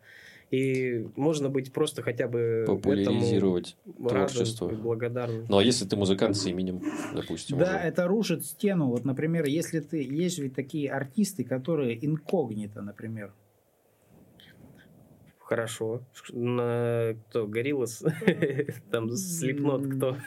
И 0.50 1.06
можно 1.18 1.50
быть 1.50 1.74
просто 1.74 2.02
хотя 2.02 2.30
бы 2.30 2.64
популяризировать 2.66 3.76
творчество. 3.98 4.70
благодарным. 4.70 5.46
Ну 5.50 5.58
а 5.58 5.64
если 5.64 5.86
ты 5.86 5.98
музыкант 5.98 6.38
с 6.38 6.46
именем, 6.46 6.82
допустим. 7.14 7.58
Да, 7.58 7.76
уже. 7.76 7.88
это 7.88 8.08
рушит 8.08 8.46
стену. 8.46 8.88
Вот, 8.88 9.04
например, 9.04 9.46
если 9.46 9.82
ты 9.82 10.02
есть 10.02 10.40
ведь 10.40 10.56
такие 10.56 10.90
артисты, 10.90 11.44
которые 11.44 12.06
инкогнито, 12.06 12.82
например, 12.82 13.34
Хорошо. 15.48 16.02
На, 16.34 17.16
кто? 17.30 17.48
Гориллас? 17.48 18.04
Там 18.92 19.10
Слепнот 19.12 19.88
кто? 19.88 20.18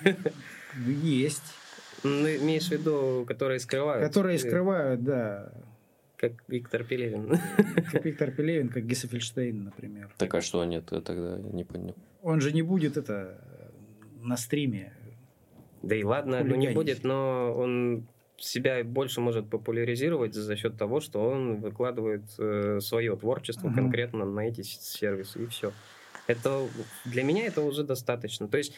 Есть. 0.87 1.43
Ну, 2.03 2.27
имеешь 2.27 2.69
в 2.69 2.71
виду, 2.71 3.27
которые 3.29 3.59
скрывают? 3.61 4.03
Которые 4.03 4.39
скрывают, 4.39 5.05
да. 5.05 5.53
Как 6.17 6.33
Виктор 6.49 6.85
Пелевин. 6.85 7.39
Как 7.93 8.03
Виктор 8.03 8.31
Пелевин, 8.37 8.71
как 8.71 8.87
Гесефельштейн, 8.87 9.64
например. 9.64 10.11
Так 10.16 10.35
а 10.35 10.41
что 10.41 10.62
они 10.62 10.81
тогда 10.81 11.37
не 11.37 11.64
понял? 11.64 11.95
Он 12.23 12.41
же 12.41 12.51
не 12.53 12.62
будет 12.62 12.97
это 12.97 13.39
на 14.23 14.39
стриме. 14.39 14.95
Да 15.83 15.95
и 15.95 16.03
ладно, 16.03 16.43
ну 16.43 16.57
не 16.57 16.71
будет, 16.71 17.05
но 17.05 17.55
он 17.55 18.07
себя 18.41 18.82
больше 18.84 19.20
может 19.20 19.49
популяризировать 19.49 20.34
за 20.34 20.57
счет 20.57 20.76
того, 20.76 21.01
что 21.01 21.20
он 21.22 21.61
выкладывает 21.61 22.22
э, 22.38 22.80
свое 22.80 23.16
творчество 23.16 23.68
угу. 23.68 23.76
конкретно 23.76 24.24
на 24.24 24.49
эти 24.49 24.62
сервисы, 24.62 25.45
и 25.45 25.47
все. 25.47 25.72
Это 26.26 26.68
для 27.05 27.22
меня 27.22 27.47
это 27.47 27.61
уже 27.61 27.82
достаточно. 27.82 28.47
То 28.47 28.57
есть, 28.59 28.72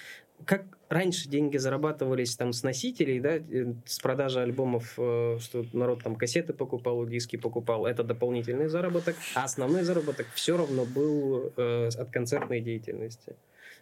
как 0.44 0.64
раньше 0.88 1.28
деньги 1.28 1.58
зарабатывались 1.58 2.34
там 2.34 2.52
с 2.52 2.62
носителей, 2.62 3.20
да, 3.20 3.36
э, 3.36 3.74
с 3.84 3.98
продажи 3.98 4.40
альбомов, 4.40 4.94
э, 4.98 5.38
что 5.40 5.64
народ 5.72 6.02
там 6.02 6.16
кассеты 6.16 6.52
покупал, 6.52 7.06
диски 7.06 7.36
покупал, 7.36 7.86
это 7.86 8.04
дополнительный 8.04 8.68
заработок, 8.68 9.16
а 9.34 9.44
основной 9.44 9.82
заработок 9.82 10.26
все 10.34 10.56
равно 10.56 10.84
был 10.84 11.52
э, 11.56 11.88
от 11.88 12.10
концертной 12.10 12.60
деятельности. 12.60 13.36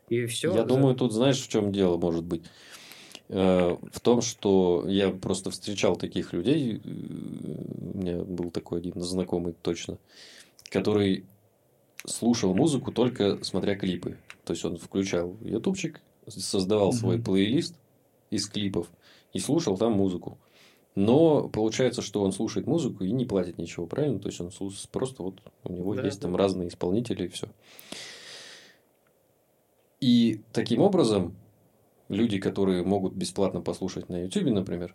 И 0.09 0.27
все. 0.27 0.53
Я 0.55 0.65
думаю, 0.65 0.97
тут 0.97 1.13
знаешь, 1.13 1.41
в 1.41 1.49
чем 1.49 1.71
дело 1.71 1.97
может 1.97 2.25
быть 2.25 2.43
в 3.31 4.01
том, 4.03 4.23
что 4.23 4.85
я 4.89 5.11
просто 5.11 5.51
встречал 5.51 5.95
таких 5.97 6.33
людей, 6.33 6.81
у 6.85 7.99
меня 7.99 8.25
был 8.25 8.51
такой 8.51 8.81
один 8.81 9.01
знакомый 9.01 9.55
точно, 9.63 9.99
который 10.69 11.25
слушал 12.05 12.55
музыку 12.55 12.91
только 12.91 13.43
смотря 13.45 13.77
клипы. 13.77 14.19
То 14.45 14.53
есть 14.53 14.65
он 14.65 14.79
включал 14.79 15.37
ютубчик, 15.43 16.01
создавал 16.27 16.91
mm-hmm. 16.91 16.97
свой 16.97 17.23
плейлист 17.23 17.77
из 18.31 18.49
клипов 18.49 18.91
и 19.33 19.39
слушал 19.39 19.79
там 19.79 19.93
музыку. 19.93 20.37
Но 20.97 21.49
получается, 21.49 22.03
что 22.03 22.23
он 22.23 22.33
слушает 22.33 22.67
музыку 22.67 23.05
и 23.05 23.13
не 23.13 23.25
платит 23.25 23.59
ничего, 23.59 23.87
правильно? 23.87 24.19
То 24.19 24.29
есть 24.29 24.41
он 24.41 24.51
просто 24.91 25.23
вот 25.23 25.41
у 25.63 25.73
него 25.73 25.95
да, 25.95 26.05
есть 26.05 26.19
да. 26.19 26.23
там 26.23 26.35
разные 26.35 26.69
исполнители 26.69 27.27
и 27.27 27.29
все. 27.29 27.47
И 30.01 30.41
таким 30.53 30.81
образом 30.81 31.37
люди, 32.11 32.39
которые 32.39 32.83
могут 32.83 33.15
бесплатно 33.15 33.63
послушать 33.63 34.09
на 34.09 34.25
YouTube, 34.25 34.51
например, 34.51 34.95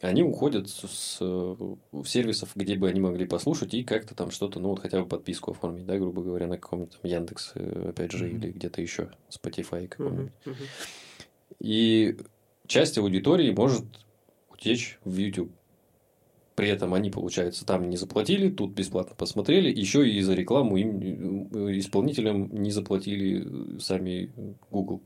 они 0.00 0.22
уходят 0.22 0.68
с, 0.68 0.86
с 0.86 1.20
в 1.20 2.06
сервисов, 2.06 2.50
где 2.54 2.76
бы 2.76 2.88
они 2.88 3.00
могли 3.00 3.26
послушать 3.26 3.74
и 3.74 3.84
как-то 3.84 4.14
там 4.14 4.30
что-то, 4.30 4.60
ну 4.60 4.68
вот 4.68 4.80
хотя 4.80 5.00
бы 5.02 5.08
подписку 5.08 5.50
оформить, 5.50 5.86
да, 5.86 5.98
грубо 5.98 6.22
говоря, 6.22 6.46
на 6.46 6.58
каком-нибудь 6.58 6.92
там 6.92 7.10
Яндекс, 7.10 7.52
э, 7.54 7.88
опять 7.90 8.12
же, 8.12 8.26
mm-hmm. 8.28 8.36
или 8.36 8.50
где-то 8.52 8.80
еще, 8.80 9.10
Spotify 9.30 9.88
каком-нибудь. 9.88 10.32
Mm-hmm. 10.44 10.54
И 11.60 12.16
часть 12.66 12.98
аудитории 12.98 13.50
может 13.50 13.84
утечь 14.50 14.98
в 15.04 15.16
YouTube. 15.16 15.52
При 16.54 16.68
этом 16.68 16.94
они, 16.94 17.10
получается, 17.10 17.66
там 17.66 17.90
не 17.90 17.96
заплатили, 17.96 18.48
тут 18.48 18.72
бесплатно 18.72 19.16
посмотрели, 19.16 19.70
еще 19.70 20.08
и 20.08 20.20
за 20.20 20.34
рекламу 20.34 20.76
им 20.76 21.48
э, 21.52 21.78
исполнителям 21.78 22.48
не 22.52 22.70
заплатили 22.70 23.78
сами 23.80 24.30
Google. 24.70 25.02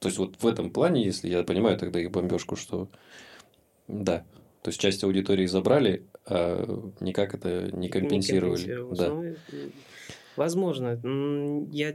То 0.00 0.08
есть 0.08 0.18
вот 0.18 0.42
в 0.42 0.46
этом 0.46 0.70
плане, 0.70 1.04
если 1.04 1.28
я 1.28 1.44
понимаю 1.44 1.78
тогда 1.78 2.00
их 2.00 2.10
бомбежку, 2.10 2.56
что 2.56 2.88
да. 3.86 4.24
То 4.62 4.68
есть 4.68 4.80
часть 4.80 5.04
аудитории 5.04 5.46
забрали, 5.46 6.06
а 6.26 6.92
никак 7.00 7.34
это 7.34 7.70
не 7.74 7.88
компенсировали. 7.88 8.62
Не 8.62 8.96
да. 8.96 9.08
Ну, 9.08 9.34
возможно. 10.36 10.98
Я 11.70 11.94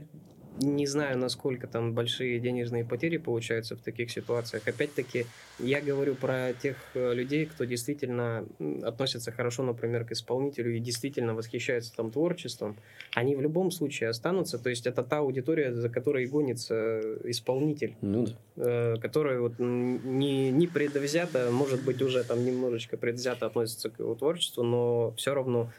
не 0.58 0.86
знаю, 0.86 1.18
насколько 1.18 1.66
там 1.66 1.92
большие 1.92 2.38
денежные 2.38 2.84
потери 2.84 3.16
получаются 3.16 3.76
в 3.76 3.80
таких 3.80 4.10
ситуациях. 4.10 4.62
Опять-таки, 4.66 5.26
я 5.58 5.80
говорю 5.80 6.14
про 6.14 6.52
тех 6.54 6.76
э, 6.94 7.14
людей, 7.14 7.46
кто 7.46 7.64
действительно 7.64 8.46
относится 8.82 9.32
хорошо, 9.32 9.62
например, 9.62 10.04
к 10.04 10.12
исполнителю 10.12 10.76
и 10.76 10.80
действительно 10.80 11.34
восхищается 11.34 11.94
там 11.94 12.10
творчеством. 12.10 12.76
Они 13.14 13.36
в 13.36 13.40
любом 13.40 13.70
случае 13.70 14.08
останутся. 14.08 14.58
То 14.58 14.70
есть 14.70 14.86
это 14.86 15.02
та 15.02 15.18
аудитория, 15.18 15.74
за 15.74 15.88
которой 15.88 16.26
гонится 16.26 17.00
исполнитель, 17.24 17.94
ну, 18.00 18.26
да. 18.26 18.32
Э, 18.56 18.96
которая 19.00 19.40
вот 19.40 19.58
не, 19.58 20.50
не 20.50 20.66
предвзято, 20.66 21.50
может 21.50 21.84
быть, 21.84 22.00
уже 22.02 22.24
там 22.24 22.44
немножечко 22.44 22.96
предвзято 22.96 23.46
относится 23.46 23.90
к 23.90 23.98
его 23.98 24.14
творчеству, 24.14 24.62
но 24.62 25.12
все 25.16 25.34
равно 25.34 25.70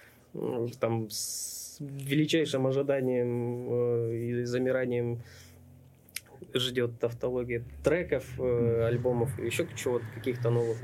там 0.80 1.10
с 1.10 1.57
величайшим 1.80 2.68
ожиданием 2.68 3.68
э, 3.70 4.16
и 4.16 4.44
замиранием 4.44 5.22
ждет 6.54 7.00
тавтология 7.00 7.64
треков, 7.84 8.26
э, 8.40 8.86
альбомов, 8.86 9.38
еще 9.40 9.68
чего-то, 9.76 10.06
каких-то 10.14 10.50
новых 10.50 10.78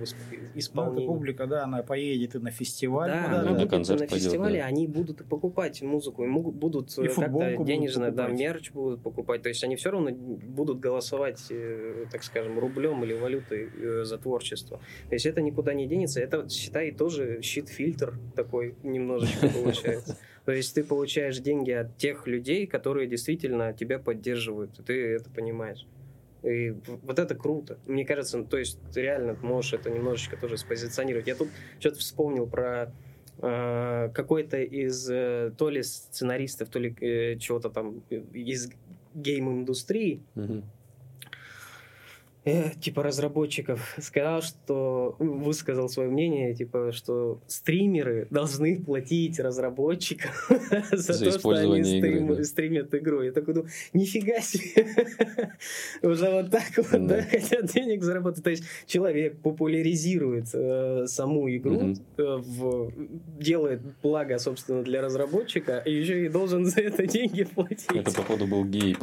исполнений. 0.56 1.06
Ну, 1.06 1.14
публика, 1.14 1.48
да, 1.48 1.64
она 1.64 1.84
поедет 1.84 2.36
и 2.36 2.40
на 2.40 2.52
фестиваль. 2.52 3.10
Да, 3.10 3.42
она 3.42 3.54
будет 3.54 3.72
на, 3.72 3.96
на 3.96 4.08
фестивале, 4.08 4.60
да. 4.60 4.66
они 4.66 4.88
будут 4.88 5.22
и 5.22 5.24
покупать 5.24 5.82
музыку, 5.82 6.24
и 6.24 6.28
могут, 6.28 6.56
будут 6.56 6.98
и 6.98 7.08
как-то 7.08 7.64
денежно, 7.64 8.12
да, 8.12 8.28
мерч 8.28 8.72
будут 8.72 9.02
покупать. 9.02 9.42
То 9.42 9.50
есть 9.50 9.64
они 9.64 9.76
все 9.76 9.92
равно 9.92 10.12
будут 10.12 10.80
голосовать, 10.80 11.44
э, 11.50 12.06
так 12.12 12.24
скажем, 12.24 12.60
рублем 12.60 13.04
или 13.04 13.14
валютой 13.14 13.70
э, 13.76 14.04
за 14.04 14.18
творчество. 14.18 14.80
То 15.10 15.16
есть 15.16 15.26
это 15.26 15.42
никуда 15.42 15.74
не 15.74 15.88
денется. 15.88 16.20
Это, 16.20 16.48
считай, 16.50 16.92
тоже 16.92 17.42
щит-фильтр 17.42 18.20
такой 18.36 18.76
немножечко 18.84 19.48
получается. 19.50 20.18
То 20.46 20.52
есть 20.52 20.76
ты 20.76 20.84
получаешь 20.84 21.38
деньги 21.40 21.72
от 21.72 21.98
тех 21.98 22.28
людей, 22.28 22.68
которые 22.68 23.08
действительно 23.08 23.74
тебя 23.74 24.00
поддерживают, 24.00 24.72
ты 24.86 25.14
это 25.14 25.30
понимаешь. 25.30 25.88
И 26.44 26.76
вот 27.04 27.20
это 27.20 27.36
круто. 27.36 27.78
Мне 27.86 28.06
кажется, 28.06 28.38
ну, 28.38 28.46
то 28.46 28.58
есть 28.58 28.78
ты 28.94 29.02
реально 29.02 29.38
можешь 29.42 29.74
это 29.74 29.90
немножечко 29.90 30.36
тоже 30.36 30.58
спозиционировать. 30.58 31.28
Я 31.28 31.36
тут 31.36 31.48
что-то 31.80 32.00
вспомнил 32.00 32.46
про 32.46 32.92
э, 33.42 34.10
какой-то 34.14 34.62
из 34.62 35.10
э, 35.10 35.54
то 35.58 35.70
ли 35.70 35.82
сценаристов, 35.82 36.68
то 36.68 36.80
ли 36.80 36.94
э, 37.00 37.38
чего-то 37.38 37.70
там 37.70 38.04
из 38.10 38.70
гейм-индустрии. 39.14 40.22
Mm-hmm 40.36 40.64
э, 42.46 42.72
типа 42.80 43.04
разработчиков 43.04 43.96
сказал, 44.00 44.42
что 44.42 45.16
высказал 45.20 45.90
свое 45.90 46.10
мнение, 46.10 46.54
типа, 46.54 46.92
что 46.92 47.40
стримеры 47.48 48.28
должны 48.30 48.82
платить 48.82 49.40
разработчикам 49.40 50.32
за, 50.92 51.14
за 51.14 51.32
то, 51.32 51.40
что 51.40 51.50
они 51.50 51.84
стрим, 51.84 52.26
игры, 52.26 52.36
да. 52.38 52.44
стримят 52.44 52.96
игру. 52.96 53.22
Я 53.22 53.32
такой 53.32 53.54
думаю, 53.54 53.72
нифига 53.94 54.40
себе, 54.42 54.88
уже 56.02 56.30
вот 56.30 56.52
так 56.52 56.72
вот, 56.78 57.08
да, 57.08 57.22
хотят 57.24 57.66
денег 57.74 58.04
заработать. 58.04 58.44
То 58.44 58.50
есть 58.50 58.64
человек 58.86 59.38
популяризирует 59.40 60.48
э, 60.54 61.06
саму 61.08 61.50
игру, 61.56 61.96
э, 62.18 62.24
в, 62.24 62.92
делает 63.40 63.82
благо, 64.02 64.38
собственно, 64.40 64.84
для 64.84 65.02
разработчика, 65.02 65.80
и 65.86 65.94
еще 65.94 66.26
и 66.26 66.30
должен 66.30 66.66
за 66.66 66.82
это 66.82 67.06
деньги 67.06 67.44
платить. 67.56 67.88
Это, 67.94 68.12
походу, 68.12 68.48
был 68.48 68.66
гейп. 68.66 69.00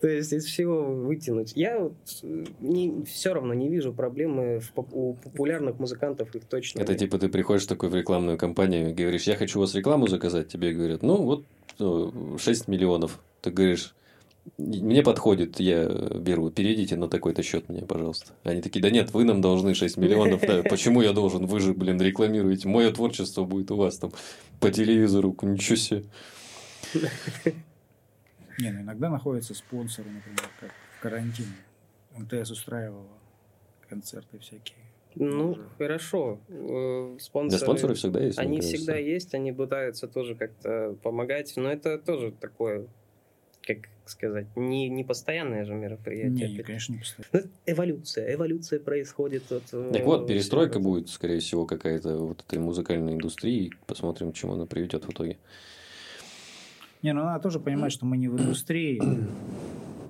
То 0.00 0.08
есть 0.08 0.32
из 0.32 0.44
всего 0.46 0.82
вытянуть. 0.84 1.51
Я 1.54 1.78
вот 1.78 1.94
э, 2.22 2.44
не, 2.60 3.04
все 3.04 3.34
равно 3.34 3.54
не 3.54 3.68
вижу 3.68 3.92
проблемы 3.92 4.60
в, 4.60 4.72
у 4.92 5.14
популярных 5.14 5.78
музыкантов, 5.78 6.34
их 6.34 6.44
точно. 6.44 6.80
Это 6.80 6.92
нет. 6.92 7.00
типа 7.00 7.18
ты 7.18 7.28
приходишь 7.28 7.66
такой 7.66 7.88
в 7.88 7.94
рекламную 7.94 8.38
компанию 8.38 8.90
и 8.90 8.94
говоришь, 8.94 9.24
я 9.24 9.36
хочу 9.36 9.58
у 9.58 9.62
вас 9.62 9.74
рекламу 9.74 10.08
заказать, 10.08 10.48
тебе 10.48 10.72
говорят, 10.72 11.02
ну 11.02 11.22
вот 11.22 11.44
6 11.78 12.68
ну, 12.68 12.72
миллионов. 12.72 13.20
Ты 13.40 13.50
говоришь, 13.50 13.94
мне 14.58 15.02
подходит, 15.02 15.60
я 15.60 15.86
беру, 15.86 16.50
перейдите 16.50 16.96
на 16.96 17.08
такой-то 17.08 17.42
счет 17.42 17.68
мне, 17.68 17.82
пожалуйста. 17.82 18.32
Они 18.42 18.60
такие, 18.60 18.80
да 18.80 18.90
нет, 18.90 19.12
вы 19.12 19.24
нам 19.24 19.40
должны 19.40 19.74
6 19.74 19.96
миллионов. 19.96 20.40
Да, 20.40 20.62
почему 20.68 21.00
я 21.02 21.12
должен? 21.12 21.46
Вы 21.46 21.60
же, 21.60 21.74
блин, 21.74 22.00
рекламируете. 22.00 22.68
Мое 22.68 22.92
творчество 22.92 23.44
будет 23.44 23.70
у 23.70 23.76
вас 23.76 23.98
там 23.98 24.12
по 24.60 24.70
телевизору. 24.70 25.36
Ничего 25.42 25.76
себе. 25.76 26.04
Не, 28.58 28.70
ну 28.70 28.82
иногда 28.82 29.08
находятся 29.08 29.54
спонсоры, 29.54 30.10
например, 30.10 30.50
как 30.60 30.70
карантине. 31.02 31.56
МТС 32.16 32.50
устраивала 32.50 33.18
концерты 33.88 34.38
всякие. 34.38 34.76
Ну, 35.14 35.52
Уже. 35.52 35.68
хорошо. 35.76 36.38
Э, 36.48 37.16
спонсоры, 37.20 37.60
да, 37.60 37.66
спонсоры 37.66 37.94
всегда 37.94 38.20
есть. 38.20 38.38
Они 38.38 38.60
всегда 38.60 38.96
есть, 38.96 39.34
они 39.34 39.52
пытаются 39.52 40.08
тоже 40.08 40.34
как-то 40.34 40.96
помогать, 41.02 41.52
но 41.56 41.70
это 41.70 41.98
тоже 41.98 42.32
такое, 42.32 42.86
как 43.62 43.88
сказать, 44.06 44.46
не, 44.56 44.88
не 44.88 45.04
постоянное 45.04 45.64
же 45.64 45.74
мероприятие. 45.74 46.48
Не, 46.48 46.56
не 46.56 46.62
конечно, 46.62 46.92
не 46.94 47.00
постоянное. 47.00 47.42
Ну, 47.42 47.50
эволюция, 47.66 48.34
эволюция 48.34 48.80
происходит. 48.80 49.42
Вот, 49.50 49.64
э, 49.72 49.90
так 49.92 50.04
вот, 50.04 50.26
перестройка 50.26 50.78
будет, 50.78 51.10
скорее 51.10 51.40
всего, 51.40 51.66
какая-то 51.66 52.16
вот 52.16 52.42
этой 52.46 52.58
музыкальной 52.58 53.12
индустрии. 53.12 53.70
Посмотрим, 53.86 54.32
к 54.32 54.34
чему 54.34 54.54
она 54.54 54.66
приведет 54.66 55.04
в 55.04 55.10
итоге. 55.10 55.36
Не, 57.02 57.12
ну 57.12 57.24
надо 57.24 57.42
тоже 57.42 57.58
понимать, 57.58 57.92
что 57.92 58.06
мы 58.06 58.16
не 58.16 58.28
в 58.28 58.40
индустрии. 58.40 59.02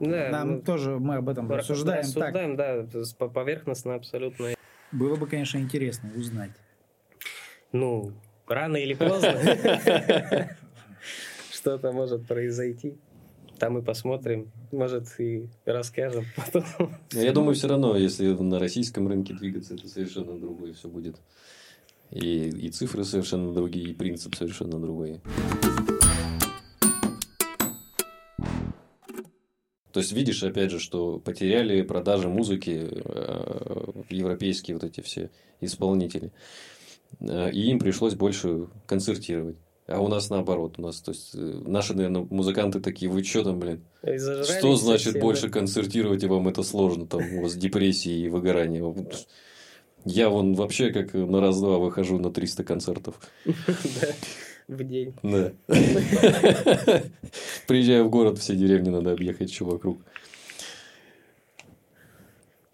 Да, 0.03 0.31
Нам 0.31 0.51
мы 0.51 0.61
тоже 0.63 0.99
мы 0.99 1.17
об 1.17 1.29
этом 1.29 1.49
рассуждаем. 1.49 2.01
Рассуждаем, 2.01 2.57
так. 2.57 2.89
да, 2.91 3.29
поверхностно 3.29 3.95
абсолютно. 3.95 4.49
Было 4.91 5.15
бы, 5.15 5.29
конечно, 5.29 5.59
интересно 5.59 6.11
узнать. 6.17 6.51
Ну, 7.71 8.13
рано 8.49 8.77
или 8.77 8.95
поздно 8.95 9.39
что-то 11.53 11.93
может 11.93 12.27
произойти. 12.27 12.99
Там 13.61 13.79
и 13.79 13.83
посмотрим, 13.83 14.51
может, 14.73 15.09
и 15.21 15.49
расскажем 15.65 16.25
потом. 16.37 16.97
Я 17.13 17.31
думаю, 17.33 17.55
все 17.55 17.69
равно, 17.69 17.97
если 17.97 18.27
на 18.33 18.59
российском 18.59 19.07
рынке 19.07 19.35
двигаться, 19.35 19.75
это 19.75 19.87
совершенно 19.87 20.37
другое 20.37 20.73
все 20.73 20.89
будет. 20.89 21.17
И, 22.11 22.49
и 22.49 22.71
цифры 22.71 23.05
совершенно 23.05 23.55
другие, 23.55 23.91
и 23.91 23.95
принцип 23.95 24.35
совершенно 24.35 24.81
другой. 24.81 25.21
То 29.93 30.01
есть, 30.01 30.12
видишь, 30.12 30.43
опять 30.43 30.70
же, 30.70 30.78
что 30.78 31.18
потеряли 31.18 31.82
продажи 31.82 32.28
музыки 32.28 32.88
европейские 34.09 34.76
вот 34.76 34.84
эти 34.84 35.01
все 35.01 35.30
исполнители. 35.61 36.32
И 37.20 37.70
им 37.70 37.78
пришлось 37.78 38.14
больше 38.14 38.68
концертировать. 38.86 39.57
А 39.86 40.01
у 40.01 40.09
нас 40.09 40.30
наоборот. 40.30 40.78
У 40.78 40.82
нас, 40.82 41.01
то 41.01 41.11
есть, 41.12 41.34
наши, 41.34 41.95
наверное, 41.95 42.26
музыканты 42.30 42.80
такие, 42.80 43.11
вы 43.11 43.22
что 43.22 43.45
там, 43.45 43.59
блин? 43.59 43.82
Что 44.01 44.76
значит 44.76 45.05
совсем, 45.05 45.20
больше 45.20 45.47
да? 45.49 45.53
концертировать, 45.53 46.22
и 46.22 46.26
вам 46.26 46.49
это 46.49 46.62
сложно? 46.62 47.07
Там 47.07 47.20
у 47.38 47.43
вас 47.43 47.55
депрессии 47.55 48.24
и 48.24 48.28
выгорание. 48.28 48.95
Я 50.05 50.30
вон 50.30 50.55
вообще 50.55 50.90
как 50.90 51.14
на 51.14 51.40
раз-два 51.40 51.78
выхожу 51.78 52.18
на 52.18 52.32
300 52.32 52.64
концертов. 52.64 53.20
В 54.69 54.85
день. 54.85 55.15
Да. 55.23 55.53
Приезжаю 57.67 58.05
в 58.05 58.11
город, 58.11 58.39
все 58.39 58.55
деревни 58.55 58.91
надо 58.91 59.13
объехать 59.13 59.51
еще 59.51 59.65
вокруг. 59.65 60.01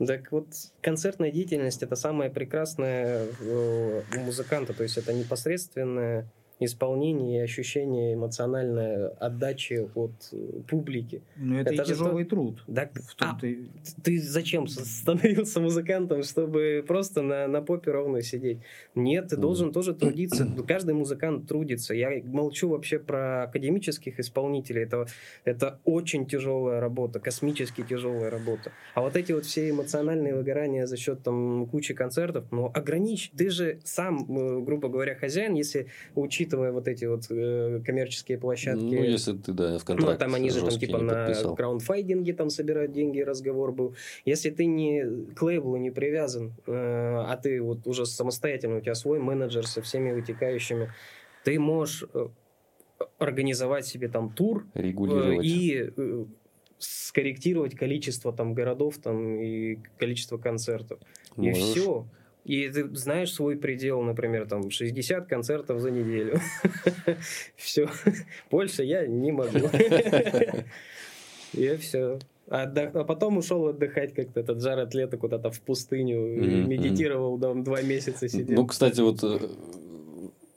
Так 0.07 0.31
вот, 0.31 0.47
концертная 0.81 1.33
деятельность 1.33 1.83
это 1.83 1.97
самое 1.97 2.31
прекрасное 2.31 3.27
у 3.43 4.21
музыканта, 4.21 4.73
то 4.73 4.85
есть 4.85 4.97
это 4.97 5.13
непосредственная 5.13 6.31
исполнение 6.61 7.41
и 7.41 7.43
ощущение 7.45 8.15
эмоциональной 8.15 9.09
отдачи 9.09 9.89
от 9.95 10.13
э, 10.33 10.61
публики. 10.69 11.23
Ну, 11.37 11.57
это, 11.59 11.73
это 11.73 11.83
и 11.83 11.87
тяжелый 11.87 12.25
то... 12.25 12.31
труд. 12.31 12.65
Да, 12.67 12.91
а, 13.19 13.39
ты... 13.39 13.69
ты 14.03 14.21
зачем 14.21 14.67
становился 14.67 15.61
музыкантом, 15.61 16.23
чтобы 16.23 16.85
просто 16.87 17.23
на, 17.23 17.47
на 17.47 17.63
попе 17.63 17.93
ровно 17.93 18.23
сидеть? 18.23 18.59
Нет, 18.95 19.29
ты 19.29 19.37
должен 19.37 19.73
тоже 19.73 19.95
трудиться. 19.95 20.49
Каждый 20.67 20.95
музыкант 20.95 21.47
трудится. 21.47 21.95
Я 21.95 22.11
молчу 22.25 22.69
вообще 22.69 22.99
про 22.99 23.45
академических 23.45 24.19
исполнителей. 24.19 24.83
Это, 24.83 25.07
это 25.45 25.81
очень 25.85 26.27
тяжелая 26.27 26.81
работа, 26.81 27.21
космически 27.21 27.83
тяжелая 27.83 28.31
работа. 28.31 28.73
А 28.95 29.03
вот 29.03 29.17
эти 29.17 29.33
вот 29.33 29.45
все 29.45 29.71
эмоциональные 29.71 30.35
выгорания 30.35 30.87
за 30.87 30.97
счет 30.97 31.23
там 31.23 31.67
кучи 31.67 31.95
концертов, 31.95 32.47
ну, 32.51 32.71
ограничь. 32.75 33.31
Ты 33.37 33.51
же 33.51 33.79
сам, 33.85 34.27
э, 34.29 34.61
грубо 34.61 34.89
говоря, 34.89 35.15
хозяин, 35.15 35.55
если 35.55 35.87
учить 36.15 36.48
учитывая 36.49 36.73
вот 36.73 36.89
эти 36.89 37.05
вот 37.05 37.27
э, 37.31 37.81
коммерческие 37.85 38.39
площадки. 38.39 38.83
Ну, 38.83 39.03
если 39.03 39.37
ты, 39.37 39.53
да, 39.53 39.79
в 39.79 39.85
контракт 39.85 40.13
Ну, 40.13 40.19
там 40.19 40.35
они 40.35 40.51
же 40.51 40.61
там 40.61 40.71
типа 40.71 40.99
на 40.99 41.35
краундфайдинге 41.57 42.33
там 42.33 42.51
собирают 42.51 42.93
деньги, 42.93 43.21
разговор 43.21 43.73
был. 43.73 43.95
Если 44.25 44.51
ты 44.51 44.67
не 44.67 45.05
к 45.35 45.43
лейблу 45.43 45.77
не 45.77 45.91
привязан, 45.91 46.55
э, 46.67 46.73
а 46.73 47.37
ты 47.37 47.61
вот 47.61 47.87
уже 47.87 48.07
самостоятельно, 48.07 48.79
у 48.79 48.81
тебя 48.81 48.95
свой 48.95 49.19
менеджер 49.19 49.67
со 49.67 49.83
всеми 49.83 50.13
вытекающими, 50.13 50.93
ты 51.45 51.59
можешь 51.59 52.05
э, 52.15 52.29
организовать 53.19 53.87
себе 53.87 54.09
там 54.09 54.31
тур 54.31 54.67
Регулировать. 54.75 55.45
и 55.45 55.91
э, 55.97 56.25
скорректировать 56.79 57.75
количество 57.75 58.33
там 58.33 58.55
городов 58.55 58.99
там 58.99 59.41
и 59.41 59.79
количество 59.99 60.39
концертов. 60.39 60.99
Можешь. 61.37 61.59
И 61.59 61.61
все. 61.61 62.07
И 62.49 62.67
ты 62.71 62.89
знаешь 62.97 63.35
свой 63.35 63.57
предел, 63.57 64.01
например, 64.01 64.49
там 64.49 64.71
60 64.71 65.29
концертов 65.29 65.81
за 65.81 65.91
неделю. 65.91 66.41
Все. 67.57 67.91
Больше 68.51 68.85
я 68.85 69.07
не 69.07 69.33
могу. 69.33 69.69
И 71.53 71.77
все. 71.77 72.19
А, 72.49 72.63
а 72.63 73.05
потом 73.05 73.37
ушел 73.37 73.67
отдыхать 73.69 74.15
как-то 74.15 74.41
этот 74.41 74.63
жар 74.63 74.79
атлета 74.79 75.19
куда-то 75.19 75.51
в 75.51 75.61
пустыню, 75.61 76.17
mm-hmm. 76.17 76.67
медитировал 76.67 77.39
там 77.39 77.65
два 77.65 77.83
месяца 77.83 78.29
сидел. 78.29 78.57
Ну, 78.57 78.67
кстати, 78.67 79.01
вот 79.01 79.23
э, 79.23 79.39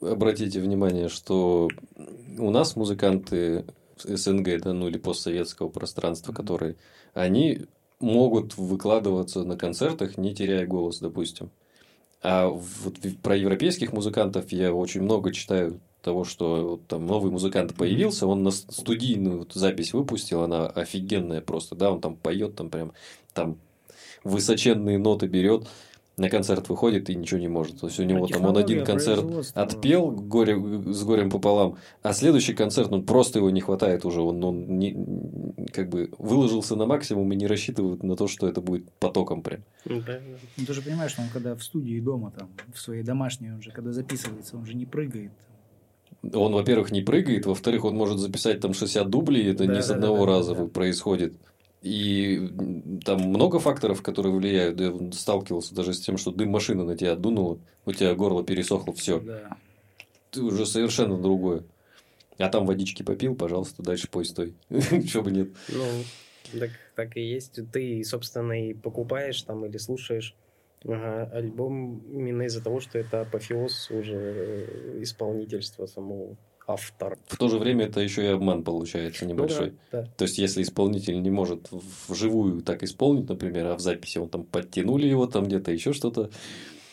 обратите 0.00 0.60
внимание, 0.60 1.08
что 1.08 1.68
у 2.38 2.50
нас 2.50 2.76
музыканты 2.76 3.64
СНГ, 4.02 4.62
да, 4.62 4.72
ну 4.72 4.88
или 4.88 4.98
постсоветского 4.98 5.68
пространства, 5.68 6.32
которые, 6.32 6.76
они 7.14 7.66
могут 8.00 8.56
выкладываться 8.56 9.44
на 9.44 9.56
концертах, 9.56 10.16
не 10.16 10.34
теряя 10.34 10.66
голос, 10.66 10.98
допустим. 10.98 11.50
А 12.22 12.46
вот 12.46 12.98
про 13.22 13.36
европейских 13.36 13.92
музыкантов 13.92 14.52
я 14.52 14.72
очень 14.72 15.02
много 15.02 15.32
читаю 15.32 15.80
того, 16.02 16.24
что 16.24 16.70
вот 16.70 16.86
там 16.86 17.06
новый 17.06 17.30
музыкант 17.30 17.74
появился, 17.74 18.26
он 18.26 18.42
на 18.42 18.50
студийную 18.50 19.40
вот 19.40 19.52
запись 19.54 19.92
выпустил, 19.92 20.42
она 20.42 20.66
офигенная 20.66 21.40
просто, 21.40 21.74
да, 21.74 21.90
он 21.90 22.00
там 22.00 22.16
поет, 22.16 22.56
там 22.56 22.70
прям 22.70 22.92
там 23.34 23.56
высоченные 24.24 24.98
ноты 24.98 25.26
берет 25.26 25.66
на 26.16 26.28
концерт 26.28 26.68
выходит 26.68 27.08
и 27.10 27.14
ничего 27.14 27.40
не 27.40 27.48
может. 27.48 27.80
То 27.80 27.86
есть 27.86 27.98
у 27.98 28.04
него 28.04 28.24
а 28.26 28.28
там 28.28 28.44
он 28.44 28.58
один 28.58 28.84
концерт 28.84 29.24
отпел 29.54 30.10
горе, 30.10 30.56
с 30.92 31.04
горем 31.04 31.30
пополам, 31.30 31.76
а 32.02 32.12
следующий 32.12 32.54
концерт, 32.54 32.90
ну 32.90 33.02
просто 33.02 33.38
его 33.38 33.50
не 33.50 33.60
хватает 33.60 34.04
уже, 34.04 34.20
он, 34.20 34.42
он 34.44 34.78
не, 34.78 34.92
как 35.72 35.88
бы 35.88 36.10
выложился 36.18 36.76
на 36.76 36.86
максимум 36.86 37.32
и 37.32 37.36
не 37.36 37.46
рассчитывает 37.46 38.02
на 38.02 38.16
то, 38.16 38.28
что 38.28 38.46
это 38.46 38.60
будет 38.60 38.90
потоком 38.92 39.42
прям. 39.42 39.62
Ну, 39.84 40.02
ну 40.56 40.66
ты 40.66 40.74
же 40.74 40.82
понимаешь, 40.82 41.12
что 41.12 41.22
он 41.22 41.28
когда 41.32 41.54
в 41.54 41.62
студии 41.62 41.98
дома, 42.00 42.32
там, 42.38 42.50
в 42.72 42.78
своей 42.78 43.02
домашней, 43.02 43.50
он 43.50 43.62
же 43.62 43.70
когда 43.70 43.92
записывается, 43.92 44.56
он 44.56 44.66
же 44.66 44.74
не 44.74 44.86
прыгает. 44.86 45.32
Он, 46.34 46.52
во-первых, 46.52 46.92
не 46.92 47.00
прыгает, 47.00 47.46
во-вторых, 47.46 47.84
он 47.84 47.96
может 47.96 48.18
записать 48.18 48.60
там 48.60 48.74
60 48.74 49.08
дублей, 49.08 49.50
это 49.50 49.66
да, 49.66 49.74
не 49.74 49.82
с 49.82 49.90
одного 49.90 50.26
да, 50.26 50.32
раза 50.32 50.54
да. 50.54 50.66
происходит. 50.66 51.34
И 51.82 52.48
там 53.04 53.22
много 53.22 53.58
факторов, 53.58 54.02
которые 54.02 54.34
влияют. 54.34 54.80
Я 54.80 54.94
сталкивался 55.12 55.74
даже 55.74 55.92
с 55.94 56.00
тем, 56.00 56.16
что 56.16 56.30
дым 56.30 56.50
машины 56.50 56.84
на 56.84 56.96
тебя 56.96 57.16
дунуло, 57.16 57.58
у 57.84 57.92
тебя 57.92 58.14
горло 58.14 58.44
пересохло, 58.44 58.92
все. 58.92 59.18
Да. 59.18 59.56
Ты 60.30 60.42
уже 60.42 60.64
совершенно 60.64 61.20
другое. 61.20 61.64
А 62.38 62.48
там 62.48 62.66
водички 62.66 63.02
попил, 63.02 63.34
пожалуйста, 63.34 63.82
дальше 63.82 64.08
пой 64.08 64.24
стой. 64.24 64.54
Чего 64.70 65.24
бы 65.24 65.32
нет. 65.32 65.48
Ну, 65.68 65.84
так, 66.58 66.70
так 66.94 67.16
и 67.16 67.20
есть. 67.20 67.58
Ты, 67.72 68.04
собственно, 68.04 68.52
и 68.52 68.74
покупаешь 68.74 69.42
там 69.42 69.66
или 69.66 69.76
слушаешь 69.76 70.36
ага, 70.84 71.30
альбом 71.32 71.98
именно 72.10 72.42
из-за 72.42 72.62
того, 72.62 72.80
что 72.80 72.98
это 72.98 73.22
апофеоз 73.22 73.90
уже 73.90 74.16
э, 74.16 75.02
исполнительства 75.02 75.86
самого 75.86 76.36
автор. 76.72 77.18
В 77.26 77.36
то 77.36 77.48
же 77.48 77.58
время 77.58 77.86
это 77.86 78.00
еще 78.00 78.24
и 78.24 78.28
обман 78.28 78.64
получается 78.64 79.26
небольшой. 79.26 79.70
Ну, 79.70 79.76
да, 79.92 80.02
да. 80.02 80.08
То 80.16 80.24
есть, 80.24 80.38
если 80.38 80.62
исполнитель 80.62 81.20
не 81.20 81.30
может 81.30 81.70
вживую 82.08 82.62
так 82.62 82.82
исполнить, 82.82 83.28
например, 83.28 83.66
а 83.66 83.76
в 83.76 83.80
записи 83.80 84.18
он 84.18 84.28
там 84.28 84.44
подтянули 84.44 85.06
его 85.06 85.26
там 85.26 85.44
где-то, 85.44 85.72
еще 85.72 85.92
что-то. 85.92 86.30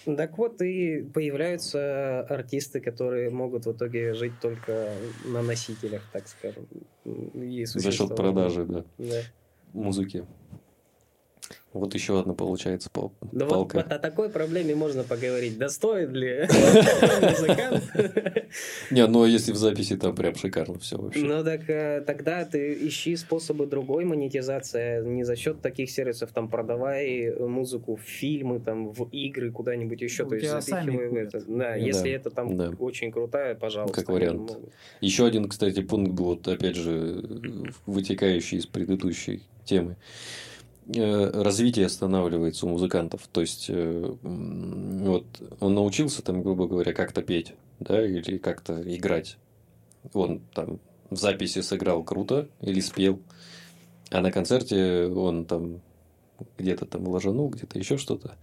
Так 0.06 0.38
вот 0.38 0.62
и 0.62 1.04
появляются 1.14 2.22
артисты, 2.22 2.80
которые 2.80 3.30
могут 3.30 3.66
в 3.66 3.72
итоге 3.74 4.14
жить 4.14 4.34
только 4.42 4.94
на 5.26 5.42
носителях, 5.42 6.02
так 6.12 6.28
скажем. 6.28 6.68
За 7.04 7.92
счет 7.92 8.16
продажи, 8.16 8.66
да. 8.66 8.86
да. 8.98 9.22
Музыки. 9.74 10.26
Вот 11.72 11.94
еще 11.94 12.20
одна 12.20 12.34
получается 12.34 12.90
пал- 12.90 13.14
да 13.32 13.46
палка. 13.46 13.76
Вот, 13.78 13.86
вот 13.86 13.94
о 13.94 14.00
такой 14.00 14.30
проблеме 14.30 14.74
можно 14.74 15.04
поговорить. 15.04 15.58
Достоин 15.60 16.12
ли 16.14 16.42
музыкант? 17.22 17.84
Не, 18.90 19.06
ну 19.06 19.24
а 19.24 19.28
если 19.28 19.52
в 19.52 19.56
записи 19.56 19.96
там 19.96 20.16
прям 20.16 20.34
шикарно 20.34 20.80
все 20.80 20.98
вообще. 20.98 21.20
Ну 21.22 21.44
так 21.44 21.70
э, 21.70 22.02
тогда 22.06 22.44
ты 22.46 22.74
ищи 22.88 23.16
способы 23.16 23.68
другой 23.68 24.06
монетизации, 24.06 25.06
не 25.06 25.24
за 25.24 25.36
счет 25.36 25.62
таких 25.62 25.92
сервисов, 25.92 26.32
там 26.32 26.50
продавай 26.50 27.36
музыку 27.38 27.98
в 27.98 28.02
фильмы, 28.02 28.60
там 28.60 28.92
в 28.92 29.08
игры 29.12 29.52
куда-нибудь 29.52 30.02
еще, 30.02 30.26
то 30.26 30.36
есть 30.36 30.50
запихивай 30.50 31.10
в 31.10 31.16
это. 31.16 31.44
Да, 31.48 31.76
если 31.76 32.12
это 32.12 32.32
там 32.32 32.76
очень 32.80 33.12
крутая, 33.12 33.54
пожалуйста. 33.54 33.96
Как 33.96 34.10
вариант. 34.10 34.58
Еще 35.02 35.24
один, 35.26 35.48
кстати, 35.48 35.82
пункт 35.82 36.14
был, 36.14 36.26
вот 36.26 36.48
опять 36.48 36.76
же, 36.76 37.24
вытекающий 37.86 38.58
из 38.58 38.66
предыдущей 38.66 39.44
темы. 39.66 39.98
Э, 40.96 41.30
развитие 41.44 41.86
останавливается 41.86 42.66
у 42.66 42.70
музыкантов. 42.70 43.28
То 43.32 43.42
есть, 43.42 43.66
э, 43.70 44.16
вот 44.22 45.26
он 45.60 45.76
научился, 45.76 46.24
там, 46.24 46.42
грубо 46.42 46.68
говоря, 46.68 46.94
как-то 46.94 47.22
петь, 47.22 47.54
да, 47.80 48.04
или 48.04 48.38
как-то 48.38 48.82
играть. 48.96 49.38
Он 50.14 50.42
там 50.54 50.80
в 51.12 51.18
записи 51.18 51.62
сыграл 51.62 52.04
круто 52.04 52.48
или 52.62 52.80
спел, 52.80 53.20
а 54.10 54.22
на 54.22 54.32
концерте 54.32 55.06
он 55.08 55.46
там 55.46 55.82
где-то 56.58 56.86
там 56.86 57.08
ложанул, 57.08 57.50
где-то 57.50 57.78
еще 57.78 57.98
что-то. 57.98 58.36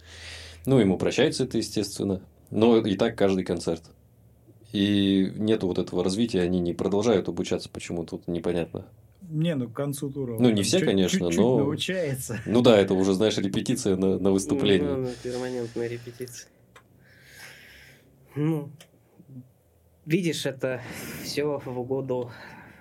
Ну, 0.66 0.78
ему 0.78 0.98
прощается 0.98 1.44
это, 1.44 1.58
естественно. 1.58 2.22
Но 2.50 2.78
и 2.78 2.96
так 2.96 3.16
каждый 3.16 3.42
концерт. 3.42 3.82
И 4.72 5.32
нету 5.34 5.66
вот 5.66 5.78
этого 5.78 6.04
развития, 6.04 6.42
они 6.42 6.60
не 6.60 6.74
продолжают 6.74 7.28
обучаться 7.28 7.68
почему-то, 7.68 8.20
непонятно. 8.28 8.86
Не, 9.28 9.54
ну 9.54 9.68
к 9.68 9.72
концу 9.72 10.10
тура. 10.10 10.36
Ну, 10.38 10.50
не 10.50 10.62
все, 10.62 10.78
чуть, 10.78 10.88
конечно, 10.88 11.18
чуть-чуть 11.18 11.38
но... 11.38 11.58
научается. 11.58 12.40
Ну 12.46 12.62
да, 12.62 12.78
это 12.78 12.94
уже, 12.94 13.14
знаешь, 13.14 13.36
репетиция 13.38 13.96
на, 13.96 14.18
на 14.18 14.30
выступление. 14.30 14.90
Ну, 14.90 15.02
ну, 15.02 15.08
перманентная 15.22 15.88
репетиция. 15.88 16.48
Ну, 18.34 18.70
видишь, 20.04 20.46
это 20.46 20.80
все 21.24 21.60
в 21.64 21.78
угоду 21.78 22.30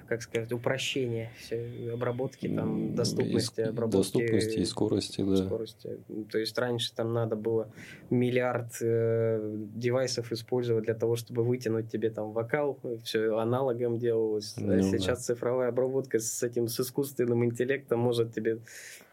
как 0.07 0.21
сказать, 0.21 0.51
упрощения 0.51 1.31
все, 1.37 1.91
обработки, 1.93 2.47
там, 2.47 2.95
доступности, 2.95 3.61
и, 3.61 3.63
обработки. 3.63 3.97
Доступности 3.97 4.59
и 4.59 4.65
скорости, 4.65 5.21
да. 5.21 5.37
Скорости. 5.37 5.99
То 6.31 6.37
есть 6.37 6.57
раньше 6.57 6.93
там 6.93 7.13
надо 7.13 7.35
было 7.35 7.69
миллиард 8.09 8.73
э, 8.81 9.39
девайсов 9.75 10.31
использовать 10.31 10.85
для 10.85 10.93
того, 10.93 11.15
чтобы 11.15 11.43
вытянуть 11.43 11.89
тебе 11.89 12.09
там 12.09 12.31
вокал, 12.31 12.79
все 13.03 13.37
аналогом 13.37 13.97
делалось. 13.97 14.55
Ну, 14.57 14.73
а 14.73 14.81
сейчас 14.81 15.19
да. 15.19 15.33
цифровая 15.33 15.69
обработка 15.69 16.19
с 16.19 16.43
этим, 16.43 16.67
с 16.67 16.79
искусственным 16.79 17.43
интеллектом 17.45 17.99
может 17.99 18.33
тебе 18.33 18.59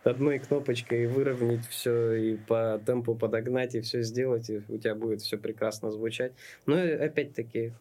одной 0.05 0.39
кнопочкой 0.39 1.07
выровнять 1.07 1.67
все 1.69 2.15
и 2.15 2.37
по 2.37 2.81
темпу 2.85 3.15
подогнать 3.15 3.75
и 3.75 3.81
все 3.81 4.03
сделать, 4.03 4.51
и 4.51 4.63
у 4.69 4.79
тебя 4.79 4.95
будет 4.95 5.23
все 5.23 5.39
прекрасно 5.39 5.91
звучать. 5.91 6.33
Но 6.67 6.77
опять-таки 6.77 7.73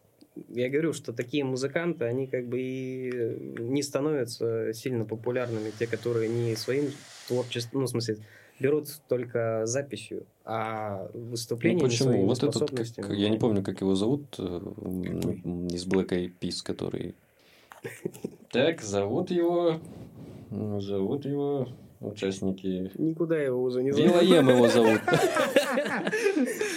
я 0.48 0.68
говорю, 0.68 0.92
что 0.92 1.12
такие 1.12 1.44
музыканты, 1.44 2.04
они 2.04 2.26
как 2.26 2.46
бы 2.46 2.60
и 2.60 3.12
не 3.58 3.82
становятся 3.82 4.72
сильно 4.72 5.04
популярными, 5.04 5.72
те, 5.78 5.86
которые 5.86 6.28
не 6.28 6.56
своим 6.56 6.90
творчеством, 7.28 7.82
ну, 7.82 7.86
в 7.86 7.90
смысле, 7.90 8.18
берут 8.58 8.88
только 9.08 9.62
записью, 9.66 10.24
а 10.44 11.10
выступление 11.14 11.82
ну, 11.82 11.88
почему? 11.88 12.26
вот 12.26 12.42
этот, 12.42 12.70
как, 12.96 13.10
я 13.10 13.28
не 13.28 13.38
помню, 13.38 13.62
как 13.62 13.80
его 13.80 13.94
зовут, 13.94 14.36
э, 14.38 14.42
из 15.70 15.86
Black 15.86 16.10
Eyed 16.10 16.32
Peas, 16.40 16.62
который... 16.62 17.14
Так, 18.50 18.82
зовут 18.82 19.30
его... 19.30 19.80
Зовут 20.50 21.24
его 21.24 21.68
участники. 22.02 22.90
Никуда 22.98 23.38
его 23.38 23.62
уже 23.62 23.82
не 23.82 23.92
зовут. 23.92 24.10
Вилоем 24.10 24.48
его 24.48 24.68
зовут. 24.68 25.00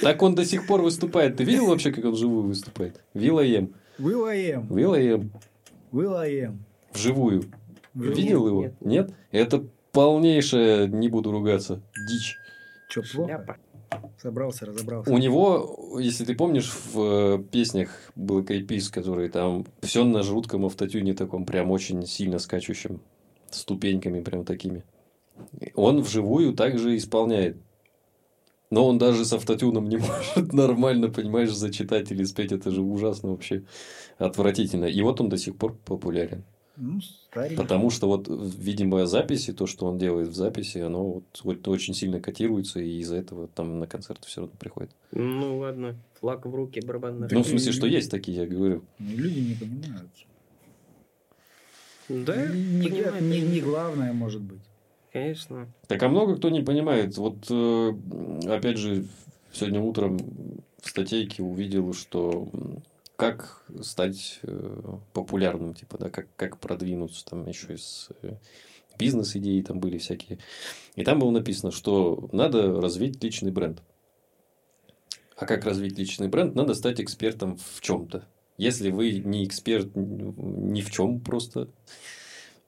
Так 0.01 0.21
он 0.21 0.35
до 0.35 0.45
сих 0.45 0.67
пор 0.67 0.81
выступает. 0.81 1.37
Ты 1.37 1.43
видел 1.45 1.67
вообще, 1.67 1.91
как 1.91 2.05
он 2.05 2.15
живую 2.15 2.43
выступает? 2.43 3.01
Вилоем. 3.13 3.73
Вилоем. 3.97 4.67
Вилоем. 4.67 5.31
Вилоем. 5.91 6.63
Вживую. 6.93 7.45
Видел 7.93 8.47
его? 8.47 8.71
Нет. 8.81 9.11
Это 9.31 9.65
полнейшая, 9.91 10.87
не 10.87 11.09
буду 11.09 11.31
ругаться, 11.31 11.81
дичь. 12.07 12.37
Че, 12.89 13.01
плохо? 13.01 13.57
Собрался, 14.21 14.65
разобрался. 14.65 15.11
У 15.11 15.17
него, 15.17 15.97
если 15.99 16.25
ты 16.25 16.35
помнишь, 16.35 16.71
в 16.71 16.99
э, 16.99 17.43
песнях 17.51 17.89
был 18.15 18.43
Кайпис, 18.43 18.89
который 18.89 19.29
там 19.29 19.65
все 19.81 20.03
на 20.03 20.23
жутком 20.23 20.65
автотюне 20.65 21.13
таком, 21.13 21.45
прям 21.45 21.71
очень 21.71 22.05
сильно 22.05 22.39
скачущим, 22.39 22.99
ступеньками 23.49 24.21
прям 24.21 24.43
такими. 24.43 24.83
Он 25.75 26.01
вживую 26.01 26.53
также 26.53 26.95
исполняет. 26.97 27.57
Но 28.71 28.87
он 28.87 28.97
даже 28.97 29.25
с 29.25 29.33
автотюном 29.33 29.87
не 29.87 29.97
может 30.35 30.53
нормально, 30.53 31.09
понимаешь, 31.09 31.53
зачитать 31.53 32.11
или 32.11 32.23
спеть. 32.23 32.51
Это 32.51 32.71
же 32.71 32.81
ужасно 32.81 33.29
вообще. 33.29 33.63
Отвратительно. 34.17 34.85
И 34.85 35.01
вот 35.01 35.21
он 35.21 35.29
до 35.29 35.37
сих 35.37 35.55
пор 35.55 35.77
популярен. 35.85 36.43
Ну, 36.77 36.99
Потому 37.55 37.89
что 37.89 38.07
вот, 38.07 38.27
видимо, 38.27 39.05
записи, 39.05 39.53
то, 39.53 39.65
что 39.65 39.85
он 39.85 39.97
делает 39.97 40.27
в 40.27 40.35
записи, 40.35 40.79
оно 40.79 41.05
вот, 41.05 41.23
вот 41.43 41.67
очень 41.69 41.93
сильно 41.93 42.19
котируется, 42.19 42.81
и 42.81 42.99
из-за 42.99 43.15
этого 43.15 43.47
там 43.47 43.79
на 43.79 43.87
концерты 43.87 44.27
все 44.27 44.41
равно 44.41 44.55
приходит. 44.59 44.91
Ну 45.13 45.59
ладно, 45.59 45.95
флаг 46.19 46.45
в 46.45 46.53
руки, 46.53 46.81
барабан 46.81 47.19
на 47.19 47.27
Ну, 47.31 47.43
в 47.43 47.47
смысле, 47.47 47.71
что 47.71 47.87
есть 47.87 48.11
такие, 48.11 48.37
я 48.39 48.45
говорю. 48.45 48.83
Ну, 48.99 49.15
люди 49.15 49.39
не 49.39 49.55
понимают. 49.55 50.09
Да, 52.09 52.47
не, 52.47 52.89
не, 53.21 53.41
не 53.41 53.61
главное, 53.61 54.11
может 54.11 54.41
быть. 54.41 54.61
Конечно. 55.15 55.71
Так 55.87 56.03
а 56.03 56.09
много 56.09 56.35
кто 56.35 56.49
не 56.49 56.61
понимает. 56.61 57.17
Вот 57.17 57.49
э, 57.49 57.93
опять 58.49 58.75
же, 58.77 59.05
сегодня 59.53 59.79
утром 59.79 60.19
в 60.81 60.89
статейке 60.89 61.41
увидел, 61.41 61.93
что 61.93 62.49
как 63.15 63.63
стать 63.79 64.41
э, 64.43 64.81
популярным, 65.13 65.73
типа, 65.73 65.97
да, 65.99 66.09
как, 66.09 66.27
как 66.35 66.59
продвинуться, 66.59 67.23
там 67.23 67.47
еще 67.47 67.75
из 67.75 68.09
э, 68.23 68.33
бизнес-идеи 68.99 69.61
там 69.61 69.79
были 69.79 69.99
всякие. 69.99 70.39
И 70.95 71.05
там 71.05 71.19
было 71.19 71.31
написано, 71.31 71.71
что 71.71 72.27
надо 72.33 72.81
развить 72.81 73.23
личный 73.23 73.51
бренд. 73.51 73.81
А 75.37 75.45
как 75.45 75.63
развить 75.63 75.97
личный 75.97 76.27
бренд? 76.27 76.55
Надо 76.55 76.73
стать 76.73 76.99
экспертом 76.99 77.55
в 77.55 77.79
чем-то. 77.79 78.27
Если 78.57 78.91
вы 78.91 79.13
не 79.19 79.45
эксперт 79.45 79.91
ни 79.95 80.81
в 80.81 80.91
чем 80.91 81.21
просто, 81.21 81.69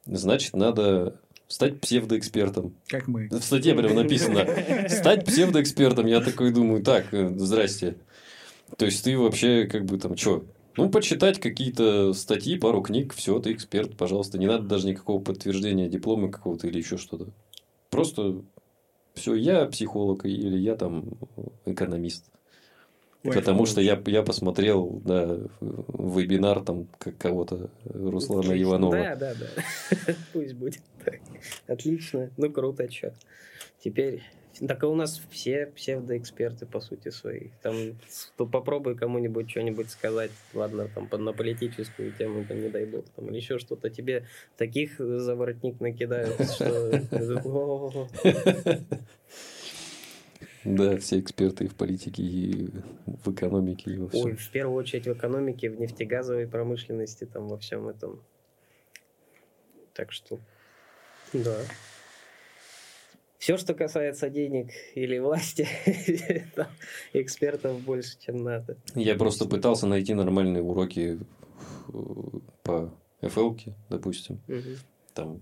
значит, 0.05 0.55
надо 0.55 1.19
стать 1.47 1.79
псевдоэкспертом. 1.81 2.73
Как 2.87 3.07
мы. 3.07 3.27
В 3.29 3.41
статье 3.41 3.73
прям 3.75 3.95
написано. 3.95 4.45
Стать 4.89 5.25
псевдоэкспертом. 5.25 6.05
Я 6.05 6.21
такой 6.21 6.51
думаю, 6.51 6.83
так, 6.83 7.13
э, 7.13 7.29
здрасте. 7.37 7.95
То 8.77 8.85
есть 8.85 9.03
ты 9.03 9.17
вообще 9.17 9.65
как 9.65 9.85
бы 9.85 9.97
там 9.97 10.17
что? 10.17 10.43
Ну, 10.75 10.89
почитать 10.89 11.39
какие-то 11.39 12.13
статьи, 12.13 12.57
пару 12.57 12.81
книг, 12.81 13.13
все, 13.13 13.39
ты 13.39 13.51
эксперт, 13.51 13.97
пожалуйста. 13.97 14.37
Не 14.37 14.45
надо 14.45 14.65
даже 14.65 14.87
никакого 14.87 15.21
подтверждения 15.21 15.89
диплома 15.89 16.29
какого-то 16.29 16.67
или 16.67 16.77
еще 16.77 16.97
что-то. 16.97 17.27
Просто 17.89 18.41
все, 19.15 19.33
я 19.33 19.65
психолог 19.65 20.25
или 20.25 20.57
я 20.57 20.75
там 20.75 21.05
экономист. 21.65 22.25
Потому 23.33 23.65
что 23.65 23.81
я, 23.81 24.01
я 24.05 24.23
посмотрел 24.23 25.01
да, 25.05 25.37
вебинар 25.61 26.61
там 26.61 26.87
кого-то 27.17 27.69
Руслана 27.85 28.41
Отлично. 28.41 28.63
Иванова. 28.63 28.95
Да, 28.95 29.15
да, 29.15 29.33
да. 29.33 30.13
Пусть 30.33 30.53
будет 30.53 30.81
так. 31.03 31.19
Отлично. 31.67 32.29
Ну, 32.37 32.51
круто, 32.51 32.91
что. 32.91 33.13
Теперь 33.83 34.23
так 34.65 34.83
а 34.83 34.87
у 34.87 34.95
нас 34.95 35.21
все 35.29 35.67
псевдоэксперты, 35.67 36.65
по 36.65 36.79
сути, 36.79 37.09
свои. 37.09 37.49
Там, 37.61 37.75
то 38.37 38.45
попробуй 38.45 38.95
кому-нибудь 38.95 39.49
что-нибудь 39.49 39.89
сказать, 39.91 40.31
ладно, 40.53 40.89
там, 40.93 41.23
на 41.23 41.33
политическую 41.33 42.11
тему, 42.13 42.45
там, 42.47 42.61
не 42.61 42.69
дай 42.69 42.85
бог, 42.85 43.05
там, 43.15 43.27
или 43.27 43.37
еще 43.37 43.59
что-то. 43.59 43.89
Тебе 43.89 44.25
таких 44.57 44.97
заворотник 44.97 45.79
накидают, 45.79 46.41
что... 46.49 47.01
Да, 50.63 50.97
все 50.97 51.19
эксперты 51.19 51.65
и 51.65 51.67
в 51.67 51.75
политике, 51.75 52.23
и 52.23 52.69
в 53.05 53.31
экономике, 53.31 53.91
и 53.91 53.97
во 53.97 54.09
всем. 54.09 54.25
Ой, 54.25 54.35
в 54.35 54.49
первую 54.49 54.75
очередь 54.77 55.07
в 55.07 55.13
экономике, 55.13 55.69
в 55.69 55.79
нефтегазовой 55.79 56.47
промышленности, 56.47 57.25
там 57.25 57.47
во 57.47 57.57
всем 57.57 57.87
этом. 57.87 58.21
Так 59.93 60.11
что, 60.11 60.39
да. 61.33 61.57
Все, 63.37 63.57
что 63.57 63.73
касается 63.75 64.29
денег 64.29 64.71
или 64.95 65.19
власти, 65.19 65.67
экспертов 67.13 67.79
больше, 67.81 68.19
чем 68.19 68.37
надо. 68.37 68.77
Я 68.95 69.15
просто 69.15 69.45
пытался 69.45 69.87
найти 69.87 70.13
нормальные 70.13 70.63
уроки 70.63 71.19
э, 71.19 71.97
по 72.63 72.91
FL, 73.21 73.73
допустим. 73.89 74.41
Угу. 74.47 74.77
Там, 75.13 75.39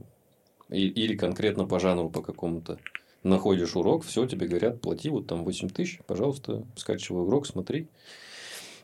или 0.69 1.15
конкретно 1.15 1.65
по 1.65 1.79
жанру 1.79 2.09
по 2.09 2.21
какому-то 2.21 2.79
находишь 3.25 3.75
урок, 3.75 4.05
все, 4.05 4.25
тебе 4.25 4.47
говорят, 4.47 4.81
плати 4.81 5.09
вот 5.09 5.27
там 5.27 5.43
8 5.43 5.69
тысяч, 5.69 5.99
пожалуйста, 6.05 6.65
скачивай 6.77 7.23
урок, 7.23 7.47
смотри. 7.47 7.89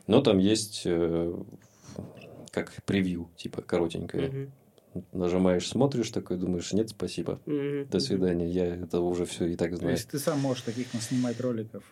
Но 0.06 0.20
там 0.20 0.38
есть 0.38 0.82
э, 0.84 1.34
как 2.50 2.72
превью, 2.84 3.30
типа 3.36 3.62
коротенькое. 3.62 4.28
Угу. 4.28 5.04
Нажимаешь, 5.12 5.66
смотришь, 5.66 6.10
такой 6.10 6.36
думаешь, 6.36 6.72
нет, 6.72 6.90
спасибо. 6.90 7.40
Угу. 7.46 7.86
До 7.90 8.00
свидания, 8.00 8.48
я 8.48 8.66
это 8.66 9.00
уже 9.00 9.24
все 9.24 9.46
и 9.46 9.56
так 9.56 9.76
знаю. 9.76 9.94
То 9.94 9.98
есть 9.98 10.10
ты 10.10 10.18
сам 10.18 10.40
можешь 10.40 10.64
таких 10.64 10.88
снимать 11.00 11.40
роликов. 11.40 11.84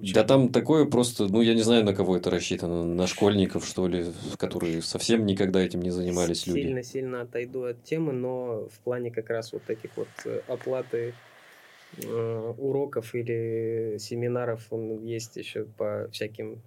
Да 0.00 0.22
там 0.22 0.50
такое 0.50 0.84
просто, 0.84 1.26
ну 1.26 1.40
я 1.42 1.54
не 1.54 1.62
знаю, 1.62 1.84
на 1.84 1.92
кого 1.92 2.16
это 2.16 2.30
рассчитано, 2.30 2.84
на 2.84 3.08
школьников, 3.08 3.66
что 3.66 3.88
ли, 3.88 4.06
которые 4.36 4.80
совсем 4.80 5.26
никогда 5.26 5.60
этим 5.60 5.82
не 5.82 5.90
занимались 5.90 6.46
люди. 6.46 6.60
Сильно-сильно 6.60 7.22
отойду 7.22 7.64
от 7.64 7.82
темы, 7.82 8.12
но 8.12 8.68
в 8.72 8.78
плане 8.84 9.10
как 9.10 9.28
раз 9.28 9.52
вот 9.52 9.64
таких 9.64 9.90
вот 9.96 10.08
э, 10.24 10.40
оплаты 10.46 11.14
уроков 12.58 13.14
или 13.14 13.96
семинаров 13.98 14.66
он 14.70 15.04
есть 15.04 15.36
еще 15.36 15.64
по 15.64 16.08
всяким 16.12 16.60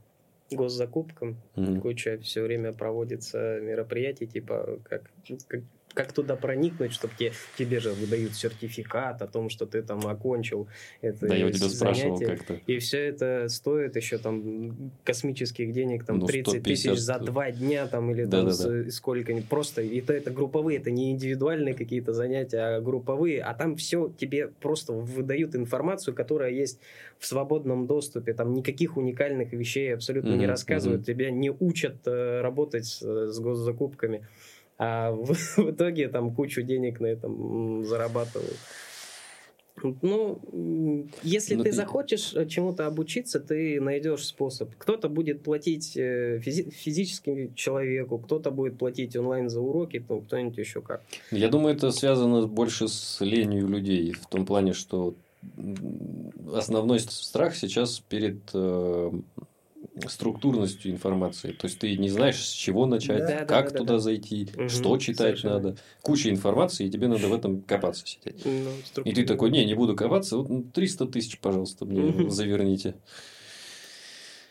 госзакупкам. 0.52 1.38
Mm-hmm. 1.56 1.80
Куча 1.80 2.20
все 2.20 2.42
время 2.42 2.74
проводится 2.74 3.60
мероприятий, 3.62 4.28
типа 4.28 4.80
как, 4.84 5.04
как 5.48 5.62
как 5.94 6.14
туда 6.14 6.36
проникнуть, 6.36 6.94
чтобы 6.94 7.14
тебе, 7.18 7.34
тебе 7.58 7.80
же 7.80 7.92
выдают 7.92 8.36
сертификат 8.36 9.22
о 9.22 9.28
том, 9.28 9.50
что 9.50 9.66
ты 9.66 9.82
там 9.82 10.06
окончил 10.08 10.68
это 11.02 11.28
Да, 11.28 11.36
я 11.36 11.48
у 11.48 11.52
тебя 11.52 11.70
спрашивал 11.70 12.20
как-то. 12.20 12.60
И 12.68 12.80
все 12.80 13.00
это 13.00 13.48
стоит 13.50 13.96
еще 13.96 14.18
там 14.18 14.92
космических 15.04 15.72
денег, 15.74 16.06
там 16.06 16.20
ну, 16.20 16.28
30 16.28 16.64
тысяч 16.64 16.98
за 16.98 17.20
два 17.20 17.52
дня 17.52 17.88
там 17.88 18.12
или 18.12 18.26
да, 18.26 18.38
там 18.38 18.50
да, 18.50 18.84
да. 18.84 18.92
сколько-нибудь. 18.92 19.48
Просто 19.48 19.82
это, 19.82 20.14
это 20.14 20.32
групповые, 20.32 20.80
это 20.80 20.92
не 20.92 21.12
индивидуальные 21.12 21.74
какие-то 21.74 22.14
занятия, 22.14 22.60
а 22.60 22.82
групповые. 22.82 23.42
А 23.42 23.54
там 23.54 23.76
все 23.76 24.12
тебе 24.18 24.48
просто 24.48 24.94
выдают 24.94 25.56
информацию, 25.56 26.14
которая 26.14 26.52
есть 26.52 26.80
в 27.20 27.26
свободном 27.28 27.88
доступе. 27.88 28.34
Там 28.34 28.54
никаких 28.54 28.98
уникальных 28.98 29.54
вещей 29.54 29.94
абсолютно 29.94 30.30
mm-hmm, 30.30 30.38
не 30.38 30.46
рассказывают. 30.48 31.02
Mm-hmm. 31.02 31.06
Тебя 31.06 31.32
не 31.32 31.52
учат 31.52 31.98
э, 32.06 32.42
работать 32.42 32.86
с, 32.86 33.02
с 33.02 33.40
госзакупками 33.40 34.26
а 34.82 35.12
в, 35.12 35.34
в 35.58 35.72
итоге 35.72 36.10
там 36.10 36.34
кучу 36.34 36.64
денег 36.64 37.00
на 37.00 37.06
этом 37.06 37.86
зарабатывают. 37.86 38.58
Ну, 39.84 41.08
если 41.24 41.56
Но 41.56 41.64
ты, 41.64 41.70
ты 41.70 41.76
захочешь 41.76 42.34
э, 42.36 42.46
чему-то 42.48 42.88
обучиться, 42.88 43.40
ты 43.40 43.80
найдешь 43.80 44.26
способ. 44.26 44.70
Кто-то 44.78 45.08
будет 45.08 45.44
платить 45.44 45.96
э, 45.96 46.40
физи- 46.40 46.70
физическому 46.72 47.54
человеку, 47.56 48.18
кто-то 48.18 48.52
будет 48.52 48.78
платить 48.78 49.16
онлайн 49.16 49.50
за 49.50 49.62
уроки, 49.62 50.00
то 50.00 50.20
кто-нибудь 50.20 50.58
еще 50.58 50.82
как. 50.82 51.02
Я 51.32 51.48
думаю, 51.48 51.76
это 51.76 51.92
связано 51.92 52.48
больше 52.48 52.88
с 52.88 53.22
ленью 53.22 53.68
людей. 53.68 54.14
В 54.14 54.28
том 54.28 54.46
плане, 54.46 54.74
что 54.74 55.16
основной 56.54 57.00
страх 57.00 57.56
сейчас 57.56 58.00
перед 58.00 58.38
э, 58.54 59.12
структурностью 60.08 60.92
информации. 60.92 61.52
То 61.52 61.68
есть 61.68 61.80
ты 61.80 61.98
не 61.98 62.10
знаешь, 62.10 62.38
с 62.38 62.52
чего 62.52 62.86
начать, 62.86 63.20
да, 63.20 63.46
как 63.46 63.72
да, 63.72 63.78
туда 63.80 63.94
да. 63.94 64.00
зайти, 64.00 64.50
угу, 64.56 64.70
что 64.70 64.98
читать 64.98 65.40
совершенно. 65.40 65.54
надо. 65.56 65.78
Куча 66.02 66.30
информации, 66.30 66.88
и 66.88 66.90
тебе 66.90 67.08
надо 67.08 67.28
в 67.28 67.34
этом 67.34 67.62
копаться 67.62 68.06
сидеть. 68.06 68.46
Ну, 68.46 69.04
и 69.04 69.14
ты 69.14 69.26
такой, 69.26 69.52
не, 69.52 69.66
не 69.66 69.74
буду 69.74 69.96
копаться, 69.96 70.38
вот 70.38 70.72
300 70.74 71.08
тысяч, 71.08 71.40
пожалуйста, 71.40 71.86
мне 71.86 72.02
угу. 72.04 72.30
заверните. 72.30 72.96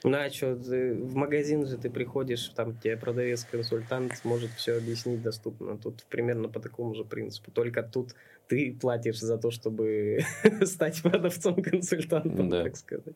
Ну, 0.02 0.16
а 0.16 0.30
что, 0.30 0.54
в 0.54 1.14
магазин 1.14 1.66
же 1.66 1.76
ты 1.76 1.90
приходишь, 1.90 2.48
там 2.48 2.74
тебе 2.78 2.96
продавец-консультант 2.96 4.24
может 4.24 4.50
все 4.52 4.78
объяснить 4.78 5.22
доступно. 5.22 5.76
Тут 5.76 6.04
примерно 6.08 6.48
по 6.48 6.58
такому 6.58 6.94
же 6.94 7.04
принципу. 7.04 7.50
Только 7.50 7.82
тут 7.82 8.14
ты 8.48 8.76
платишь 8.80 9.20
за 9.20 9.36
то, 9.36 9.50
чтобы 9.50 10.20
стать 10.62 11.02
продавцом-консультантом, 11.02 12.48
да. 12.48 12.64
так 12.64 12.76
сказать. 12.76 13.14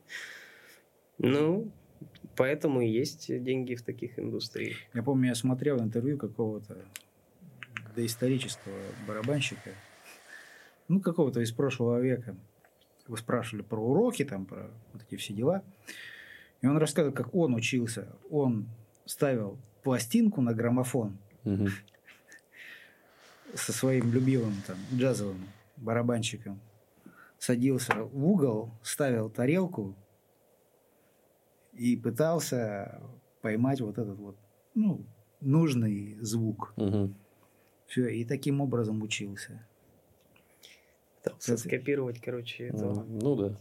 Ну, 1.18 1.70
Поэтому 2.37 2.80
и 2.80 2.89
есть 2.89 3.26
деньги 3.43 3.74
в 3.74 3.82
таких 3.82 4.18
индустриях. 4.18 4.76
Я 4.93 5.03
помню, 5.03 5.28
я 5.28 5.35
смотрел 5.35 5.80
интервью 5.80 6.18
какого-то 6.18 6.76
доисторического 7.95 8.74
барабанщика, 9.07 9.70
ну, 10.89 11.01
какого-то 11.01 11.41
из 11.41 11.53
прошлого 11.53 12.01
века. 12.01 12.37
Вы 13.07 13.16
спрашивали 13.18 13.62
про 13.62 13.78
уроки, 13.80 14.24
там, 14.24 14.47
про 14.47 14.70
вот 14.93 15.03
эти 15.03 15.16
все 15.16 15.32
дела. 15.32 15.62
И 16.61 16.66
он 16.66 16.76
рассказывал, 16.78 17.14
как 17.14 17.35
он 17.35 17.55
учился. 17.55 18.09
Он 18.30 18.66
ставил 19.05 19.59
пластинку 19.82 20.41
на 20.41 20.55
граммофон 20.55 21.18
угу. 21.45 21.68
со 23.55 23.72
своим 23.72 24.12
любимым 24.12 24.55
там, 24.66 24.76
джазовым 24.93 25.47
барабанщиком. 25.76 26.59
Садился 27.39 27.95
в 27.95 28.26
угол, 28.26 28.70
ставил 28.82 29.28
тарелку 29.28 29.95
и 31.77 31.97
пытался 31.97 33.01
поймать 33.43 33.81
вот 33.81 33.99
этот 33.99 34.18
вот 34.18 34.37
ну, 34.75 35.05
нужный 35.41 36.16
звук. 36.20 36.72
Угу. 36.77 37.14
Все, 37.87 38.09
и 38.09 38.25
таким 38.25 38.61
образом 38.61 39.03
учился. 39.03 39.66
Пытался 41.22 41.57
скопировать, 41.57 42.20
короче, 42.20 42.68
это. 42.68 42.85
Ну, 42.85 43.05
ну 43.05 43.37
да. 43.37 43.61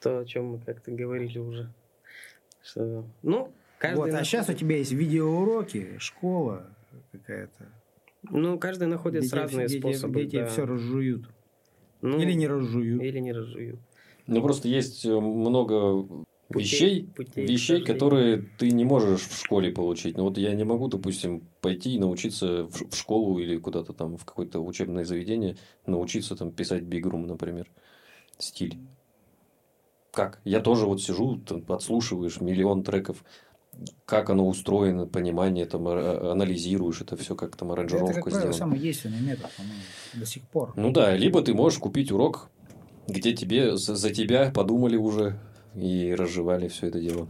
То, 0.00 0.18
о 0.20 0.24
чем 0.24 0.46
мы 0.52 0.58
как-то 0.60 0.90
говорили 0.90 1.38
уже. 1.38 1.72
Что, 2.62 3.04
ну, 3.22 3.52
каждый 3.78 3.96
вот, 3.96 4.06
находит... 4.06 4.20
а 4.20 4.24
сейчас 4.24 4.48
у 4.48 4.54
тебя 4.54 4.76
есть 4.76 4.92
видеоуроки, 4.92 5.98
школа 5.98 6.66
какая-то. 7.12 7.68
Ну, 8.22 8.58
каждый 8.58 8.86
находит 8.86 9.24
где 9.24 9.36
разные 9.36 9.66
где 9.66 9.78
способы. 9.78 10.24
Где 10.24 10.40
да. 10.40 10.46
все 10.46 10.66
разжуют. 10.66 11.28
Ну, 12.02 12.18
или 12.18 12.32
не 12.32 12.46
разжуют. 12.46 13.02
Или 13.02 13.18
не 13.18 13.32
разжуют. 13.32 13.80
Ну, 14.26 14.42
просто 14.42 14.68
есть 14.68 15.04
э, 15.04 15.18
много 15.18 16.06
путей, 16.50 16.64
вещей, 16.64 17.06
путей 17.16 17.46
вещей 17.46 17.84
которые 17.84 18.44
ты 18.58 18.70
не 18.70 18.84
можешь 18.84 19.22
в 19.22 19.40
школе 19.40 19.70
получить. 19.70 20.16
Ну 20.16 20.24
вот 20.24 20.36
я 20.36 20.54
не 20.54 20.64
могу, 20.64 20.88
допустим, 20.88 21.42
пойти 21.60 21.94
и 21.94 21.98
научиться 21.98 22.64
в 22.64 22.94
школу 22.94 23.38
или 23.38 23.56
куда-то 23.56 23.92
там 23.92 24.16
в 24.16 24.24
какое-то 24.24 24.60
учебное 24.60 25.04
заведение 25.04 25.56
научиться 25.86 26.34
там 26.36 26.50
писать 26.50 26.82
бигрум, 26.82 27.26
например, 27.26 27.68
стиль. 28.38 28.78
Как? 30.12 30.40
Я 30.44 30.60
тоже 30.60 30.86
вот 30.86 31.00
сижу, 31.00 31.36
там, 31.36 31.62
подслушиваешь 31.62 32.40
миллион 32.40 32.82
треков, 32.82 33.24
как 34.04 34.28
оно 34.30 34.48
устроено, 34.48 35.06
понимание, 35.06 35.66
там, 35.66 35.86
а, 35.86 36.32
анализируешь 36.32 37.00
это 37.00 37.16
все, 37.16 37.36
как 37.36 37.54
там 37.56 37.70
аранжировка 37.70 38.12
это, 38.12 38.22
как 38.22 38.32
правило, 38.32 38.52
самый 38.52 38.80
действенный 38.80 39.20
метод, 39.20 39.50
до 40.14 40.26
сих 40.26 40.42
пор. 40.48 40.72
Ну 40.74 40.90
да, 40.90 41.16
либо 41.16 41.42
ты 41.42 41.54
можешь 41.54 41.78
купить 41.78 42.10
урок, 42.10 42.50
где 43.06 43.32
тебе 43.32 43.76
за 43.76 44.10
тебя 44.10 44.50
подумали 44.50 44.96
уже, 44.96 45.38
и 45.74 46.14
разжевали 46.14 46.68
все 46.68 46.88
это 46.88 47.00
дело. 47.00 47.28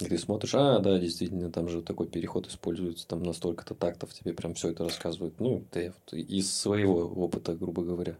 И 0.00 0.04
ты 0.04 0.16
смотришь, 0.16 0.54
а, 0.54 0.78
да, 0.78 0.98
действительно, 0.98 1.50
там 1.50 1.68
же 1.68 1.82
такой 1.82 2.06
переход 2.06 2.46
используется, 2.46 3.06
там 3.08 3.22
настолько-то 3.24 3.74
тактов 3.74 4.14
тебе 4.14 4.32
прям 4.32 4.54
все 4.54 4.70
это 4.70 4.84
рассказывают. 4.84 5.40
Ну, 5.40 5.64
ты 5.70 5.92
из 6.12 6.54
своего 6.54 7.00
опыта, 7.00 7.54
грубо 7.54 7.82
говоря. 7.82 8.16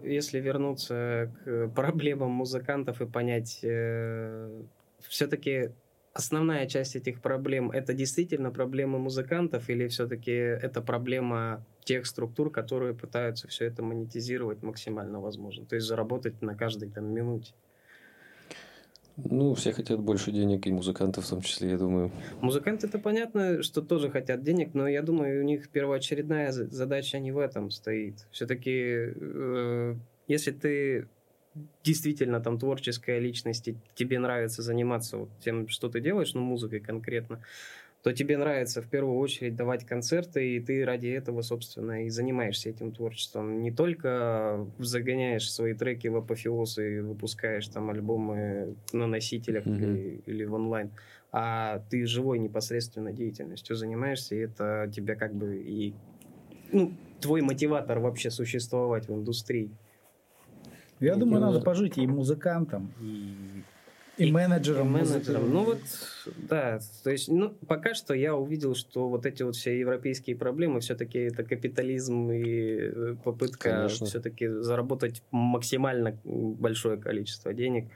Если 0.00 0.38
вернуться 0.38 1.32
к 1.44 1.68
проблемам 1.74 2.30
музыкантов 2.30 3.00
и 3.00 3.06
понять, 3.06 3.60
э, 3.62 4.62
все-таки 5.00 5.70
основная 6.14 6.66
часть 6.66 6.96
этих 6.96 7.20
проблем 7.20 7.70
это 7.70 7.92
действительно 7.92 8.50
проблемы 8.50 8.98
музыкантов 8.98 9.68
или 9.68 9.88
все-таки 9.88 10.30
это 10.30 10.80
проблема 10.80 11.64
тех 11.84 12.06
структур, 12.06 12.50
которые 12.50 12.94
пытаются 12.94 13.48
все 13.48 13.66
это 13.66 13.82
монетизировать 13.82 14.62
максимально 14.62 15.20
возможно, 15.20 15.66
то 15.66 15.74
есть 15.74 15.86
заработать 15.86 16.40
на 16.40 16.54
каждой 16.54 16.88
там 16.88 17.12
минуте. 17.12 17.52
Ну, 19.16 19.54
все 19.54 19.72
хотят 19.72 20.00
больше 20.00 20.32
денег, 20.32 20.66
и 20.66 20.72
музыканты 20.72 21.20
в 21.20 21.28
том 21.28 21.40
числе, 21.40 21.70
я 21.70 21.78
думаю. 21.78 22.10
Музыканты 22.40 22.88
это 22.88 22.98
понятно, 22.98 23.62
что 23.62 23.80
тоже 23.80 24.10
хотят 24.10 24.42
денег, 24.42 24.74
но 24.74 24.88
я 24.88 25.02
думаю, 25.02 25.40
у 25.40 25.44
них 25.44 25.68
первоочередная 25.68 26.50
задача 26.50 27.20
не 27.20 27.30
в 27.30 27.38
этом 27.38 27.70
стоит. 27.70 28.26
Все-таки, 28.32 28.72
э, 28.72 29.94
если 30.26 30.50
ты 30.50 31.08
действительно 31.82 32.40
там 32.40 32.58
творческая 32.58 33.18
личность, 33.18 33.68
и 33.68 33.76
тебе 33.94 34.18
нравится 34.18 34.62
заниматься 34.62 35.18
вот 35.18 35.30
тем, 35.40 35.68
что 35.68 35.88
ты 35.88 36.00
делаешь, 36.00 36.34
ну, 36.34 36.40
музыкой 36.40 36.80
конкретно, 36.80 37.40
то 38.02 38.12
тебе 38.12 38.36
нравится 38.36 38.82
в 38.82 38.88
первую 38.88 39.16
очередь 39.16 39.56
давать 39.56 39.86
концерты, 39.86 40.56
и 40.56 40.60
ты 40.60 40.84
ради 40.84 41.06
этого, 41.06 41.40
собственно, 41.40 42.04
и 42.04 42.10
занимаешься 42.10 42.68
этим 42.68 42.92
творчеством. 42.92 43.62
Не 43.62 43.72
только 43.72 44.66
загоняешь 44.78 45.50
свои 45.50 45.72
треки 45.72 46.08
в 46.08 46.16
апофеоз 46.16 46.78
и 46.78 46.98
выпускаешь 46.98 47.66
там 47.68 47.88
альбомы 47.88 48.76
на 48.92 49.06
носителях 49.06 49.66
mm-hmm. 49.66 49.82
или, 49.82 50.22
или 50.26 50.44
в 50.44 50.52
онлайн, 50.52 50.90
а 51.32 51.82
ты 51.88 52.04
живой 52.04 52.38
непосредственно 52.40 53.10
деятельностью 53.10 53.74
занимаешься, 53.74 54.34
и 54.34 54.40
это 54.40 54.90
тебя 54.94 55.14
как 55.14 55.34
бы 55.34 55.56
и 55.56 55.94
ну, 56.72 56.92
твой 57.20 57.40
мотиватор 57.40 58.00
вообще 58.00 58.30
существовать 58.30 59.08
в 59.08 59.14
индустрии. 59.14 59.70
Я 61.00 61.16
думаю, 61.16 61.40
надо 61.40 61.60
пожить 61.60 61.98
и 61.98 62.06
музыкантом, 62.06 62.92
и 63.00 63.62
и, 64.16 64.28
и 64.28 64.32
менеджером. 64.32 64.88
И 64.88 64.90
менеджером. 64.90 65.52
Ну 65.52 65.64
вот, 65.64 65.80
да, 66.36 66.78
то 67.02 67.10
есть, 67.10 67.28
ну, 67.28 67.50
пока 67.66 67.94
что 67.94 68.14
я 68.14 68.36
увидел, 68.36 68.74
что 68.74 69.08
вот 69.08 69.26
эти 69.26 69.42
вот 69.42 69.56
все 69.56 69.78
европейские 69.78 70.36
проблемы, 70.36 70.80
все-таки 70.80 71.18
это 71.18 71.42
капитализм 71.42 72.30
и 72.30 72.76
э, 72.78 73.16
попытка 73.24 73.88
все-таки 73.88 74.48
заработать 74.48 75.22
максимально 75.30 76.16
большое 76.24 76.96
количество 76.96 77.52
денег 77.52 77.86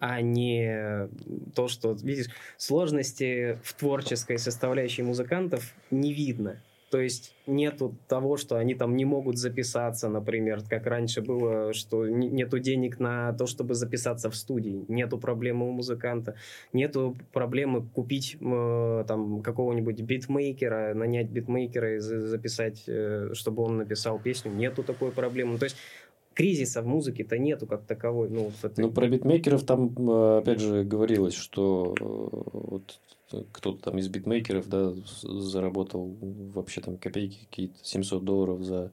а 0.00 0.20
не 0.20 1.08
то, 1.56 1.66
что, 1.66 1.96
видишь, 2.00 2.28
сложности 2.56 3.58
в 3.64 3.74
творческой 3.74 4.38
составляющей 4.38 5.02
музыкантов 5.02 5.74
не 5.90 6.12
видно. 6.12 6.60
То 6.90 7.00
есть 7.00 7.34
нету 7.46 7.94
того, 8.08 8.36
что 8.36 8.56
они 8.56 8.74
там 8.74 8.96
не 8.96 9.04
могут 9.04 9.36
записаться, 9.36 10.08
например, 10.08 10.62
как 10.68 10.86
раньше 10.86 11.20
было, 11.20 11.72
что 11.74 12.06
нету 12.08 12.58
денег 12.58 12.98
на 12.98 13.32
то, 13.34 13.46
чтобы 13.46 13.74
записаться 13.74 14.30
в 14.30 14.36
студии, 14.36 14.84
нету 14.88 15.18
проблемы 15.18 15.68
у 15.68 15.72
музыканта, 15.72 16.34
нету 16.72 17.16
проблемы 17.32 17.86
купить 17.86 18.36
э, 18.40 19.04
там 19.06 19.42
какого-нибудь 19.42 20.00
битмейкера, 20.00 20.94
нанять 20.94 21.28
битмейкера 21.28 21.96
и 21.96 21.98
записать, 21.98 22.84
э, 22.86 23.30
чтобы 23.34 23.62
он 23.62 23.76
написал 23.76 24.18
песню, 24.18 24.52
нету 24.52 24.82
такой 24.82 25.10
проблемы. 25.10 25.58
То 25.58 25.64
есть 25.64 25.76
кризиса 26.38 26.82
в 26.82 26.86
музыке-то 26.86 27.36
нету 27.36 27.66
как 27.66 27.84
таковой. 27.84 28.30
Ну, 28.30 28.52
этой... 28.62 28.80
ну, 28.80 28.92
про 28.92 29.08
битмейкеров 29.08 29.64
там, 29.64 29.92
э, 30.08 30.38
опять 30.38 30.60
же, 30.60 30.84
говорилось, 30.84 31.34
что 31.34 31.94
э, 32.00 32.04
вот 32.04 33.00
кто-то 33.52 33.82
там 33.82 33.98
из 33.98 34.08
битмейкеров, 34.08 34.68
да, 34.68 34.92
заработал 35.22 36.16
вообще 36.20 36.80
там 36.80 36.96
копейки 36.96 37.38
какие-то, 37.44 37.78
700 37.82 38.24
долларов 38.24 38.62
за 38.62 38.92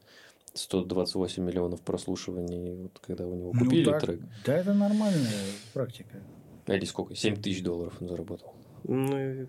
128 0.54 1.44
миллионов 1.44 1.82
прослушиваний, 1.82 2.76
вот 2.76 3.00
когда 3.00 3.26
у 3.26 3.36
него 3.36 3.52
ну 3.54 3.60
купили 3.60 3.86
ну, 3.86 3.92
так, 3.92 4.02
трек. 4.02 4.22
Да, 4.46 4.58
это 4.58 4.74
нормальная 4.74 5.32
практика. 5.74 6.22
Или 6.68 6.86
сколько? 6.86 7.16
7 7.16 7.42
тысяч 7.42 7.64
долларов 7.64 7.94
он 8.02 8.08
заработал. 8.10 8.54
Ну, 8.84 9.48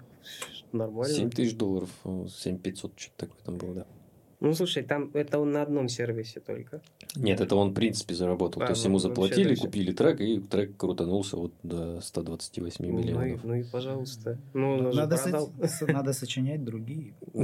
нормально. 0.72 1.14
7 1.14 1.30
тысяч 1.30 1.56
долларов, 1.56 1.90
7 2.04 2.58
500, 2.58 2.92
что-то 2.98 3.26
такое 3.26 3.42
там 3.44 3.58
было, 3.58 3.74
да. 3.74 3.86
Ну, 4.40 4.52
слушай, 4.54 4.82
там 4.82 5.10
это 5.14 5.38
он 5.38 5.52
на 5.52 5.62
одном 5.62 5.88
сервисе 5.88 6.40
только. 6.40 6.82
Нет, 7.16 7.40
это 7.40 7.56
он, 7.56 7.70
в 7.70 7.74
принципе, 7.74 8.14
заработал. 8.14 8.62
А, 8.62 8.66
То 8.66 8.72
есть, 8.72 8.84
ну, 8.84 8.90
ему 8.90 8.98
заплатили, 8.98 9.54
купили 9.54 9.92
трек, 9.92 10.20
и 10.20 10.40
трек 10.40 10.76
крутанулся 10.76 11.36
вот 11.36 11.52
до 11.62 12.00
128 12.02 12.84
ну, 12.84 12.98
миллионов. 12.98 13.24
Ну 13.24 13.24
и, 13.24 13.38
ну 13.42 13.54
и 13.54 13.64
пожалуйста. 13.64 14.38
Ну, 14.52 14.92
надо, 14.92 15.16
со- 15.16 15.86
надо 15.86 16.12
сочинять 16.12 16.64
другие. 16.64 17.14
Ну, 17.32 17.42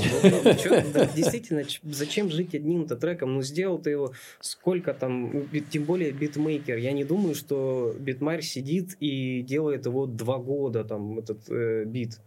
действительно, 1.16 1.62
зачем 1.82 2.30
жить 2.30 2.54
одним-то 2.54 2.96
треком? 2.96 3.34
Ну, 3.34 3.42
сделал 3.42 3.78
ты 3.78 3.90
его 3.90 4.12
сколько 4.40 4.92
там, 4.92 5.48
тем 5.70 5.84
более 5.84 6.12
битмейкер. 6.12 6.76
Я 6.76 6.92
не 6.92 7.04
думаю, 7.04 7.34
что 7.34 7.94
битмарь 7.98 8.42
сидит 8.42 8.96
и 9.00 9.42
делает 9.42 9.86
его 9.86 10.06
два 10.06 10.38
года, 10.38 10.84
там, 10.84 11.18
этот 11.18 11.48
э, 11.48 11.84
бит. 11.84 12.18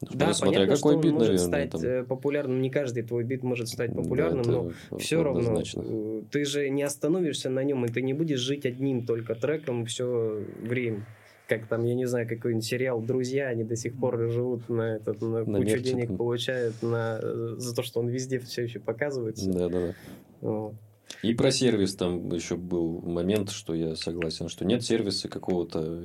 Да, 0.00 0.28
ну, 0.28 0.34
смотря 0.34 0.60
понятно, 0.60 0.76
какой 0.76 0.92
что 0.92 0.98
он 0.98 1.00
бит, 1.02 1.12
может 1.12 1.28
наверное, 1.28 1.46
стать 1.46 1.70
там... 1.70 1.82
Э, 1.82 2.04
популярным. 2.04 2.60
Не 2.60 2.70
каждый 2.70 3.02
твой 3.02 3.24
бит 3.24 3.42
может 3.42 3.68
стать 3.68 3.94
популярным, 3.94 4.42
да, 4.42 4.52
но 4.90 4.98
все 4.98 5.22
равно 5.22 5.62
э, 5.62 6.22
ты 6.30 6.44
же 6.44 6.68
не 6.68 6.82
остановишься 6.82 7.48
на 7.48 7.62
нем, 7.64 7.84
и 7.84 7.88
ты 7.88 8.02
не 8.02 8.12
будешь 8.12 8.40
жить 8.40 8.66
одним 8.66 9.06
только 9.06 9.34
треком 9.34 9.86
все 9.86 10.42
время. 10.60 11.06
Как 11.48 11.66
там, 11.66 11.84
я 11.84 11.94
не 11.94 12.06
знаю, 12.06 12.26
какой-нибудь 12.26 12.64
сериал 12.64 13.02
«Друзья», 13.02 13.48
они 13.48 13.64
до 13.64 13.76
сих 13.76 13.98
пор 13.98 14.18
живут 14.30 14.68
на, 14.70 14.96
этот, 14.96 15.20
на, 15.20 15.44
на 15.44 15.58
кучу 15.58 15.78
денег, 15.78 16.08
там. 16.08 16.16
получают 16.16 16.82
на, 16.82 17.20
э, 17.22 17.54
за 17.58 17.74
то, 17.74 17.82
что 17.82 18.00
он 18.00 18.08
везде 18.08 18.38
все 18.40 18.62
еще 18.62 18.80
показывается. 18.80 19.50
Да, 19.50 19.68
да, 19.68 19.86
да. 19.88 19.94
Вот. 20.40 20.74
И 21.22 21.34
про 21.34 21.50
сервис 21.50 21.94
там 21.94 22.30
еще 22.32 22.56
был 22.56 23.00
момент, 23.02 23.50
что 23.50 23.74
я 23.74 23.94
согласен, 23.94 24.48
что 24.48 24.64
нет 24.64 24.82
сервиса 24.82 25.28
какого-то 25.28 26.02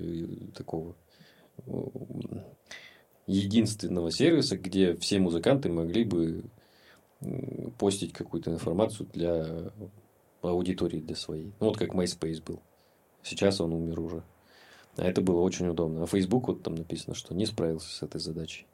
такого 0.56 0.96
единственного 3.30 4.12
сервиса, 4.12 4.58
где 4.58 4.96
все 4.96 5.20
музыканты 5.20 5.70
могли 5.70 6.04
бы 6.04 6.44
постить 7.78 8.14
какую-то 8.14 8.52
информацию 8.52 9.08
для 9.14 9.72
аудитории 10.42 11.00
для 11.00 11.16
своей. 11.16 11.54
Ну, 11.60 11.68
вот 11.68 11.78
как 11.78 11.94
MySpace 11.94 12.44
был. 12.44 12.62
Сейчас 13.24 13.60
он 13.62 13.74
умер 13.74 14.00
уже. 14.00 14.24
А 14.98 15.06
это 15.06 15.22
было 15.22 15.42
очень 15.42 15.68
удобно. 15.68 16.04
А 16.04 16.08
Facebook 16.08 16.48
вот 16.48 16.64
там 16.64 16.76
написано, 16.76 17.16
что 17.16 17.36
не 17.36 17.46
справился 17.46 17.94
с 17.94 18.02
этой 18.02 18.20
задачей. 18.20 18.66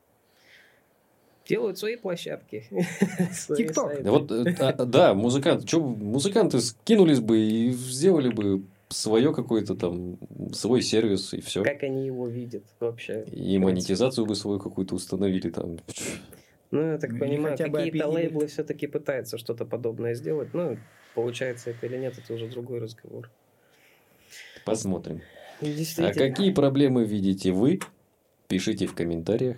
Делают 1.47 1.77
свои 1.77 1.95
площадки. 1.95 2.67
ТикТок. 3.57 4.01
Вот, 4.03 4.31
э, 4.31 4.55
а, 4.59 4.73
да, 4.85 5.13
музыканты. 5.13 5.67
Что, 5.67 5.79
музыканты 5.79 6.59
скинулись 6.59 7.19
бы 7.19 7.39
и 7.39 7.71
сделали 7.71 8.29
бы 8.29 8.63
свое 8.89 9.33
какой-то 9.33 9.75
там, 9.75 10.17
свой 10.53 10.81
сервис 10.81 11.33
и 11.33 11.41
все. 11.41 11.63
Как 11.63 11.83
они 11.83 12.05
его 12.05 12.27
видят 12.27 12.63
вообще? 12.79 13.23
И 13.31 13.57
монетизацию 13.57 14.25
бы 14.25 14.35
свою 14.35 14.59
какую-то 14.59 14.95
установили 14.95 15.49
там. 15.49 15.77
Ну, 16.71 16.91
я 16.91 16.97
так 16.97 17.17
понимаю, 17.17 17.57
какие-то 17.57 18.07
лейблы 18.07 18.47
все-таки 18.47 18.87
пытаются 18.87 19.37
что-то 19.37 19.65
подобное 19.65 20.13
сделать. 20.13 20.53
Ну, 20.53 20.77
получается 21.13 21.71
это 21.71 21.85
или 21.85 21.97
нет, 21.97 22.17
это 22.17 22.33
уже 22.33 22.47
другой 22.47 22.79
разговор. 22.79 23.29
Посмотрим. 24.65 25.21
А 25.61 26.13
какие 26.13 26.51
проблемы 26.51 27.05
видите 27.05 27.51
вы? 27.51 27.79
Пишите 28.47 28.87
в 28.87 28.93
комментариях. 28.93 29.57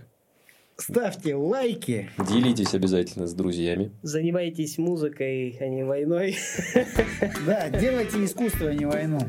Ставьте 0.80 1.36
лайки. 1.36 2.10
Делитесь 2.30 2.74
обязательно 2.76 3.26
с 3.26 3.34
друзьями. 3.34 3.92
Занимайтесь 4.04 4.78
музыкой, 4.78 5.58
а 5.60 5.68
не 5.68 5.84
войной. 5.84 6.38
Да, 7.46 7.70
делайте 7.70 8.24
искусство, 8.24 8.70
а 8.70 8.74
не 8.74 8.86
войну. 8.86 9.20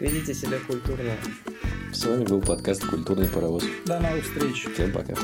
Ведите 0.00 0.32
себя 0.32 0.58
культурно. 0.66 1.12
С 1.92 2.04
вами 2.06 2.24
был 2.24 2.40
подкаст 2.40 2.86
«Культурный 2.86 3.28
паровоз». 3.28 3.64
До 3.84 4.00
новых 4.00 4.24
встреч. 4.24 4.66
Всем 4.72 4.92
пока. 4.92 5.14